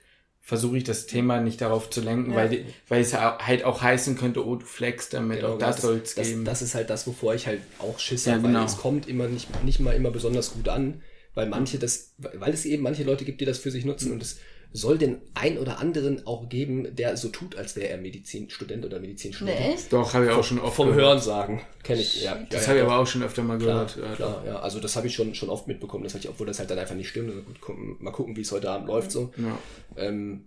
versuche 0.52 0.78
ich 0.80 0.84
das 0.84 1.06
Thema 1.06 1.40
nicht 1.40 1.62
darauf 1.62 1.90
zu 1.90 2.02
lenken, 2.02 2.32
Ja. 2.32 2.36
weil, 2.36 2.50
die- 2.50 2.66
weil 2.90 3.00
es 3.02 3.14
halt 3.14 3.64
auch 3.64 3.82
heißen 3.82 4.18
könnte, 4.18 4.46
oh, 4.46 4.58
du 4.58 4.66
flexst 4.66 5.14
damit, 5.14 5.40
Genau, 5.40 5.54
auch 5.54 5.58
das, 5.58 5.82
soll 5.82 6.02
es 6.04 6.14
das, 6.14 6.28
geben. 6.28 6.44
das 6.44 6.62
ist 6.62 6.76
halt 6.76 6.90
das, 6.90 7.08
wovor 7.08 7.34
ich 7.36 7.48
halt 7.48 7.62
auch 7.80 7.98
Schiss 8.00 8.26
Ja, 8.26 8.34
habe, 8.34 8.42
genau. 8.48 8.60
weil 8.60 8.66
es 8.66 8.76
kommt 8.76 9.08
immer 9.08 9.30
nicht, 9.30 9.48
nicht 9.64 9.80
mal 9.80 9.96
immer 9.96 10.12
besonders 10.12 10.52
gut 10.52 10.68
an, 10.68 11.02
weil 11.36 11.48
manche 11.48 11.80
das, 11.80 12.16
weil 12.18 12.54
es 12.54 12.66
eben 12.66 12.84
manche 12.84 13.04
Leute 13.04 13.24
gibt, 13.24 13.40
die 13.40 13.46
das 13.46 13.60
für 13.60 13.72
sich 13.72 13.86
nutzen 13.86 14.12
und 14.12 14.22
es 14.22 14.40
soll 14.74 14.98
den 14.98 15.22
ein 15.34 15.58
oder 15.58 15.80
anderen 15.80 16.26
auch 16.26 16.48
geben, 16.48 16.96
der 16.96 17.18
so 17.18 17.30
tut, 17.30 17.58
als 17.58 17.76
wäre 17.76 17.90
er 17.90 17.98
Medizinstudent 17.98 18.86
oder 18.86 19.00
Medizinstudent. 19.00 19.60
Nee, 19.60 19.74
echt? 19.74 19.92
Doch, 19.92 20.14
habe 20.14 20.26
ich 20.26 20.32
auch 20.32 20.44
schon 20.44 20.60
oft 20.60 20.76
Vom 20.76 20.88
gehört. 20.88 21.06
Hören 21.06 21.20
sagen, 21.20 21.62
kenne 21.84 22.02
ich. 22.02 22.24
Ja, 22.24 22.36
Das 22.50 22.64
ja, 22.64 22.68
habe 22.70 22.80
ich 22.80 22.84
ja, 22.86 22.90
aber 22.90 23.00
auch 23.02 23.08
schon 23.08 23.24
öfter 23.24 23.44
mal 23.44 23.58
Klar, 23.58 23.86
gehört. 23.86 24.10
Ja, 24.10 24.16
klar, 24.16 24.44
ja. 24.46 24.60
Also 24.60 24.80
das 24.80 24.96
habe 24.96 25.08
ich 25.08 25.16
schon, 25.16 25.36
schon 25.36 25.50
oft 25.50 25.68
mitbekommen, 25.68 26.04
das, 26.06 26.16
obwohl 26.26 26.48
das 26.48 26.60
halt 26.60 26.70
dann 26.70 26.80
einfach 26.80 26.96
nicht 26.96 27.10
stimmt. 27.10 27.30
Also 27.30 27.42
gut, 27.42 27.60
gucken, 27.60 27.98
mal 28.00 28.12
gucken, 28.12 28.36
wie 28.38 28.42
es 28.42 28.52
heute 28.52 28.70
Abend 28.70 28.88
läuft 28.88 29.12
so. 29.12 29.34
Ja. 29.38 29.58
Ähm, 29.98 30.46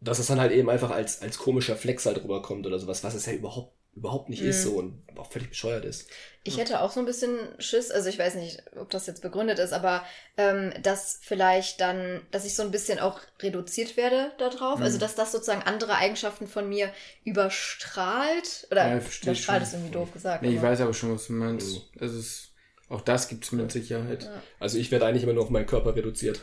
dass 0.00 0.18
es 0.18 0.26
dann 0.26 0.40
halt 0.40 0.52
eben 0.52 0.68
einfach 0.70 0.90
als, 0.90 1.22
als 1.22 1.38
komischer 1.38 1.76
Flex 1.76 2.06
halt 2.06 2.22
rüberkommt 2.22 2.66
oder 2.66 2.78
sowas, 2.78 3.02
was 3.02 3.14
es 3.14 3.26
ja 3.26 3.32
überhaupt, 3.32 3.74
überhaupt 3.96 4.28
nicht 4.28 4.42
ist 4.42 4.64
Mhm. 4.64 4.68
so 4.70 4.76
und 4.76 5.02
auch 5.16 5.30
völlig 5.30 5.48
bescheuert 5.50 5.84
ist. 5.84 6.08
Ich 6.42 6.58
hätte 6.58 6.80
auch 6.80 6.90
so 6.90 7.00
ein 7.00 7.06
bisschen 7.06 7.38
Schiss, 7.58 7.90
also 7.90 8.08
ich 8.08 8.18
weiß 8.18 8.34
nicht, 8.34 8.62
ob 8.76 8.90
das 8.90 9.06
jetzt 9.06 9.22
begründet 9.22 9.58
ist, 9.58 9.72
aber 9.72 10.04
ähm, 10.36 10.72
dass 10.82 11.20
vielleicht 11.22 11.80
dann, 11.80 12.20
dass 12.32 12.44
ich 12.44 12.54
so 12.54 12.62
ein 12.62 12.70
bisschen 12.72 12.98
auch 12.98 13.20
reduziert 13.40 13.96
werde 13.96 14.32
darauf, 14.38 14.78
Mhm. 14.78 14.84
also 14.84 14.98
dass 14.98 15.14
das 15.14 15.32
sozusagen 15.32 15.62
andere 15.62 15.94
Eigenschaften 15.94 16.46
von 16.48 16.68
mir 16.68 16.92
überstrahlt, 17.24 18.66
oder 18.70 18.86
Ja, 18.88 18.96
überstrahlt 18.96 19.38
schon. 19.38 19.62
ist 19.62 19.72
irgendwie 19.74 19.92
doof 19.92 20.12
gesagt. 20.12 20.42
Nee, 20.42 20.54
ich 20.56 20.62
weiß 20.62 20.80
aber 20.80 20.92
schon, 20.94 21.14
was 21.14 21.28
du 21.28 21.32
meinst. 21.34 21.82
Also 22.00 22.18
es, 22.18 22.48
auch 22.88 23.00
das 23.00 23.28
gibt's 23.28 23.52
mit 23.52 23.70
Sicherheit. 23.72 24.24
Ja. 24.24 24.42
Also 24.60 24.76
ich 24.78 24.90
werde 24.90 25.06
eigentlich 25.06 25.22
immer 25.22 25.32
nur 25.32 25.44
auf 25.44 25.50
meinen 25.50 25.66
Körper 25.66 25.94
reduziert. 25.96 26.40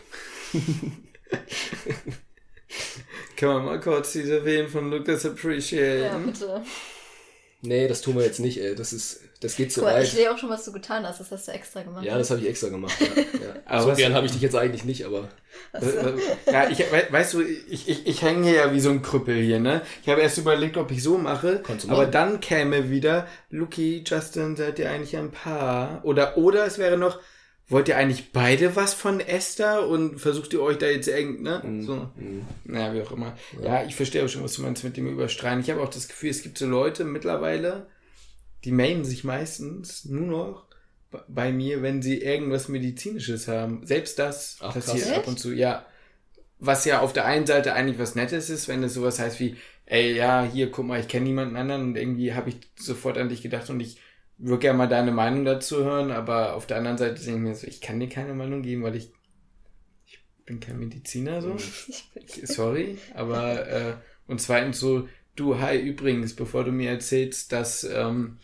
Können 3.38 3.54
wir 3.54 3.60
mal 3.60 3.80
kurz 3.80 4.14
diese 4.14 4.46
Wehen 4.46 4.68
von 4.70 4.90
Lucas 4.92 5.26
appreciaten? 5.26 6.02
Ja, 6.04 6.18
bitte. 6.18 6.64
Nee, 7.62 7.88
das 7.88 8.02
tun 8.02 8.16
wir 8.16 8.24
jetzt 8.26 8.40
nicht, 8.40 8.60
ey. 8.60 8.74
Das 8.76 8.92
ist, 8.92 9.20
das 9.40 9.56
geht 9.56 9.72
zu 9.72 9.82
Guck 9.82 9.90
mal, 9.90 9.96
weit. 9.98 10.04
ich 10.06 10.12
sehe 10.14 10.32
auch 10.32 10.38
schon, 10.38 10.50
was 10.50 10.66
du 10.66 10.72
getan 10.72 11.06
hast. 11.08 11.20
Das 11.20 11.32
hast 11.32 11.48
du 11.48 11.52
extra 11.52 11.84
gemacht. 11.84 12.04
Ja, 12.04 12.18
das 12.18 12.32
habe 12.32 12.42
ich 12.42 12.48
extra 12.48 12.70
gemacht. 12.70 12.94
Ja, 13.00 13.08
ja. 13.24 13.56
Aber 13.66 13.82
so 13.84 13.88
was- 13.90 13.98
gern 13.98 14.14
habe 14.14 14.26
ich 14.26 14.32
dich 14.32 14.42
jetzt 14.42 14.56
eigentlich 14.56 14.84
nicht, 14.84 15.06
aber 15.06 15.30
Ja, 16.52 16.70
ich, 16.70 16.80
we- 16.80 17.08
weißt 17.10 17.34
du, 17.36 17.42
ich, 17.42 17.88
ich, 17.88 18.08
ich 18.08 18.22
hänge 18.22 18.48
hier 18.48 18.56
ja 18.58 18.74
wie 18.74 18.80
so 18.80 18.90
ein 18.90 19.02
Krüppel 19.02 19.36
hier, 19.42 19.60
ne? 19.60 19.82
Ich 20.04 20.10
habe 20.10 20.22
erst 20.22 20.38
überlegt, 20.38 20.78
ob 20.78 20.92
ich 20.92 21.04
so 21.04 21.18
mache, 21.18 21.60
Konntest 21.62 21.88
du 21.88 21.94
aber 21.94 22.06
dann 22.06 22.40
käme 22.40 22.90
wieder, 22.90 23.28
Luki, 23.50 24.04
Justin, 24.06 24.56
seid 24.56 24.80
ihr 24.80 24.90
eigentlich 24.90 25.16
ein 25.18 25.32
Paar? 25.32 26.02
Oder, 26.04 26.38
oder 26.38 26.66
es 26.66 26.78
wäre 26.78 26.98
noch, 26.98 27.20
wollt 27.72 27.88
ihr 27.88 27.98
eigentlich 27.98 28.32
beide 28.32 28.76
was 28.76 28.94
von 28.94 29.20
Esther 29.20 29.88
und 29.88 30.20
versucht 30.20 30.54
ihr 30.54 30.62
euch 30.62 30.78
da 30.78 30.88
jetzt 30.88 31.08
irgend, 31.08 31.42
ne? 31.42 31.62
So. 31.82 32.10
Naja, 32.66 32.94
wie 32.94 33.02
auch 33.02 33.12
immer. 33.12 33.38
Ja, 33.64 33.84
ich 33.84 33.96
verstehe 33.96 34.24
auch 34.24 34.30
schon, 34.30 34.44
was 34.44 34.54
du 34.54 34.62
meinst 34.62 34.84
mit 34.84 34.98
dem 34.98 35.08
Überstreiten. 35.08 35.62
Ich 35.62 35.70
habe 35.70 35.82
auch 35.82 35.90
das 35.90 36.08
Gefühl, 36.08 36.30
es 36.30 36.44
gibt 36.44 36.58
so 36.58 36.68
Leute 36.68 37.06
mittlerweile, 37.06 37.88
die 38.66 38.72
melden 38.72 39.06
sich 39.06 39.24
meistens 39.24 40.06
nur 40.06 40.28
noch 40.28 40.66
bei 41.28 41.52
mir, 41.52 41.82
wenn 41.82 42.02
sie 42.02 42.22
irgendwas 42.22 42.68
Medizinisches 42.68 43.48
haben. 43.48 43.86
Selbst 43.86 44.20
das 44.20 44.58
Ach, 44.62 44.74
passiert 44.74 45.08
krass. 45.08 45.18
ab 45.18 45.28
und 45.28 45.40
zu, 45.40 45.52
ja. 45.54 45.86
Was 46.60 46.86
ja 46.86 47.00
auf 47.00 47.12
der 47.12 47.26
einen 47.26 47.48
Seite 47.48 47.74
eigentlich 47.74 47.98
was 47.98 48.16
Nettes 48.16 48.50
ist, 48.50 48.68
wenn 48.68 48.84
es 48.84 48.94
sowas 48.94 49.20
heißt 49.20 49.40
wie, 49.40 49.58
ey, 49.86 50.16
ja, 50.16 50.44
hier, 50.44 50.70
guck 50.70 50.86
mal, 50.86 51.00
ich 51.00 51.08
kenne 51.08 51.26
niemanden 51.26 51.56
anderen 51.56 51.84
und 51.84 51.98
irgendwie 51.98 52.34
habe 52.34 52.50
ich 52.50 52.58
sofort 52.76 53.18
an 53.18 53.30
dich 53.30 53.42
gedacht 53.42 53.70
und 53.70 53.80
ich 53.80 53.98
würde 54.42 54.60
gerne 54.60 54.78
mal 54.78 54.88
deine 54.88 55.12
Meinung 55.12 55.46
dazu 55.46 55.84
hören, 55.84 56.12
aber 56.12 56.56
auf 56.56 56.66
der 56.68 56.78
anderen 56.78 56.98
Seite 56.98 57.16
denke 57.24 57.32
ich 57.32 57.38
mir 57.50 57.56
so, 57.56 57.68
ich 57.68 57.82
kann 57.82 58.00
dir 58.00 58.10
keine 58.10 58.34
Meinung 58.34 58.62
geben, 58.62 58.84
weil 58.84 58.96
ich, 58.96 59.12
ich 60.06 60.20
bin 60.46 60.60
kein 60.60 60.80
Mediziner 60.80 61.42
so. 61.42 61.56
Sorry, 62.44 62.98
aber 63.14 63.68
äh, 63.68 63.94
und 64.28 64.42
zweitens 64.42 64.80
so, 64.80 65.08
du, 65.36 65.60
hi, 65.60 65.80
übrigens, 65.80 66.36
bevor 66.36 66.64
du 66.64 66.72
mir 66.72 66.90
erzählst, 66.90 67.52
dass 67.52 67.84
ähm, 67.84 68.38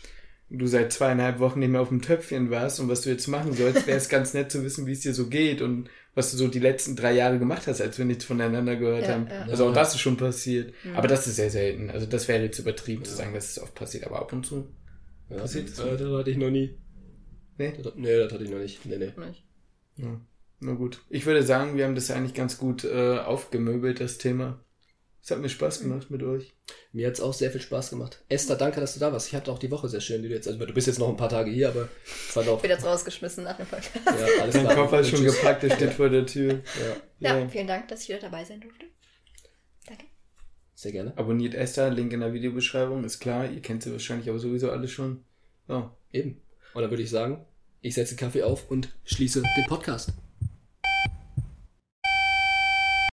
du 0.49 0.67
seit 0.67 0.93
zweieinhalb 0.93 1.39
Wochen 1.39 1.59
nicht 1.59 1.69
mehr 1.69 1.81
auf 1.81 1.89
dem 1.89 2.01
Töpfchen 2.01 2.49
warst 2.51 2.79
und 2.79 2.87
was 2.89 3.01
du 3.01 3.09
jetzt 3.09 3.27
machen 3.27 3.53
sollst, 3.53 3.87
wäre 3.87 3.97
es 3.97 4.09
ganz 4.09 4.33
nett 4.33 4.51
zu 4.51 4.63
wissen, 4.63 4.85
wie 4.87 4.93
es 4.93 5.01
dir 5.01 5.13
so 5.13 5.27
geht 5.27 5.61
und 5.61 5.89
was 6.15 6.31
du 6.31 6.37
so 6.37 6.47
die 6.47 6.59
letzten 6.59 6.95
drei 6.95 7.13
Jahre 7.13 7.37
gemacht 7.37 7.67
hast, 7.67 7.79
als 7.81 7.97
wir 7.97 8.05
nichts 8.05 8.25
voneinander 8.25 8.75
gehört 8.75 9.03
Ja, 9.03 9.13
haben. 9.13 9.27
ja. 9.29 9.41
Also 9.43 9.65
auch 9.65 9.69
Ja. 9.69 9.75
das 9.75 9.93
ist 9.93 9.99
schon 9.99 10.17
passiert. 10.17 10.73
Aber 10.95 11.07
das 11.07 11.27
ist 11.27 11.35
sehr 11.35 11.51
selten. 11.51 11.89
Also 11.91 12.05
das 12.07 12.27
wäre 12.27 12.41
jetzt 12.43 12.57
übertrieben 12.59 13.03
zu 13.05 13.13
sagen, 13.13 13.33
dass 13.33 13.51
es 13.51 13.59
oft 13.61 13.75
passiert, 13.75 14.05
aber 14.05 14.19
ab 14.19 14.33
und 14.33 14.45
zu. 14.45 14.67
Ja, 15.29 15.37
Passiert 15.37 15.69
das? 15.69 15.79
äh, 15.79 15.97
das 15.97 16.11
hatte 16.11 16.31
ich 16.31 16.37
noch 16.37 16.49
nie. 16.49 16.77
Nee? 17.57 17.73
Das, 17.81 17.93
nee, 17.95 18.17
das 18.17 18.31
hatte 18.31 18.43
ich 18.43 18.49
noch 18.51 18.59
nicht. 18.59 18.85
Nee, 18.85 18.97
nee. 18.97 19.11
Nicht. 19.25 19.43
Ja. 19.97 20.19
Na 20.59 20.73
gut. 20.73 21.01
Ich 21.09 21.25
würde 21.25 21.43
sagen, 21.43 21.75
wir 21.77 21.85
haben 21.85 21.95
das 21.95 22.09
eigentlich 22.11 22.33
ganz 22.33 22.57
gut 22.57 22.83
äh, 22.83 23.17
aufgemöbelt, 23.19 23.99
das 23.99 24.17
Thema. 24.17 24.63
Es 25.23 25.31
hat 25.31 25.39
mir 25.39 25.49
Spaß 25.49 25.81
gemacht 25.81 26.09
mit 26.09 26.23
euch. 26.23 26.53
Mir 26.93 27.05
hat's 27.07 27.19
auch 27.19 27.33
sehr 27.33 27.51
viel 27.51 27.59
Spaß 27.59 27.89
gemacht. 27.89 28.23
Esther, 28.29 28.55
danke, 28.55 28.79
dass 28.79 28.93
du 28.93 28.99
da 29.01 29.11
warst. 29.11 29.27
Ich 29.27 29.35
hatte 29.35 29.51
auch 29.51 29.59
die 29.59 29.69
Woche 29.69 29.89
sehr 29.89 29.99
schön, 29.99 30.21
die 30.21 30.29
du 30.29 30.33
jetzt, 30.35 30.47
also 30.47 30.63
du 30.65 30.73
bist 30.73 30.87
jetzt 30.87 30.99
noch 30.99 31.09
ein 31.09 31.17
paar 31.17 31.27
Tage 31.29 31.51
hier, 31.51 31.67
aber 31.69 31.89
ich 32.05 32.11
fand 32.11 32.47
auch, 32.47 32.55
Ich 32.55 32.61
bin 32.61 32.71
jetzt 32.71 32.85
rausgeschmissen 32.85 33.43
nach 33.43 33.57
dem 33.57 33.65
Podcast. 33.65 33.93
ja, 34.05 34.41
alles 34.41 34.55
Dein. 34.55 34.67
Koffer 34.67 35.01
ist 35.01 35.09
schon 35.09 35.25
gepackt, 35.25 35.63
der 35.63 35.71
steht 35.71 35.93
vor 35.93 36.09
der 36.09 36.25
Tür. 36.25 36.61
Ja, 37.19 37.37
Ja, 37.39 37.47
vielen 37.49 37.67
Dank, 37.67 37.89
dass 37.89 38.03
ich 38.03 38.09
wieder 38.09 38.19
dabei 38.19 38.45
sein 38.45 38.61
durfte. 38.61 38.85
Sehr 40.77 40.91
gerne. 40.91 41.17
Abonniert 41.17 41.55
Esther, 41.55 41.89
Link 41.89 42.13
in 42.13 42.19
der 42.19 42.33
Videobeschreibung, 42.33 43.03
ist 43.03 43.19
klar. 43.19 43.49
Ihr 43.49 43.63
kennt 43.63 43.81
sie 43.81 43.91
wahrscheinlich 43.91 44.29
aber 44.29 44.37
sowieso 44.37 44.69
alle 44.69 44.87
schon. 44.87 45.23
Ja. 45.67 45.91
Eben. 46.13 46.39
Und 46.75 46.83
dann 46.83 46.91
würde 46.91 47.01
ich 47.01 47.09
sagen, 47.09 47.43
ich 47.81 47.95
setze 47.95 48.15
Kaffee 48.15 48.43
auf 48.43 48.69
und 48.69 48.95
schließe 49.03 49.41
den 49.41 49.65
Podcast. 49.65 50.13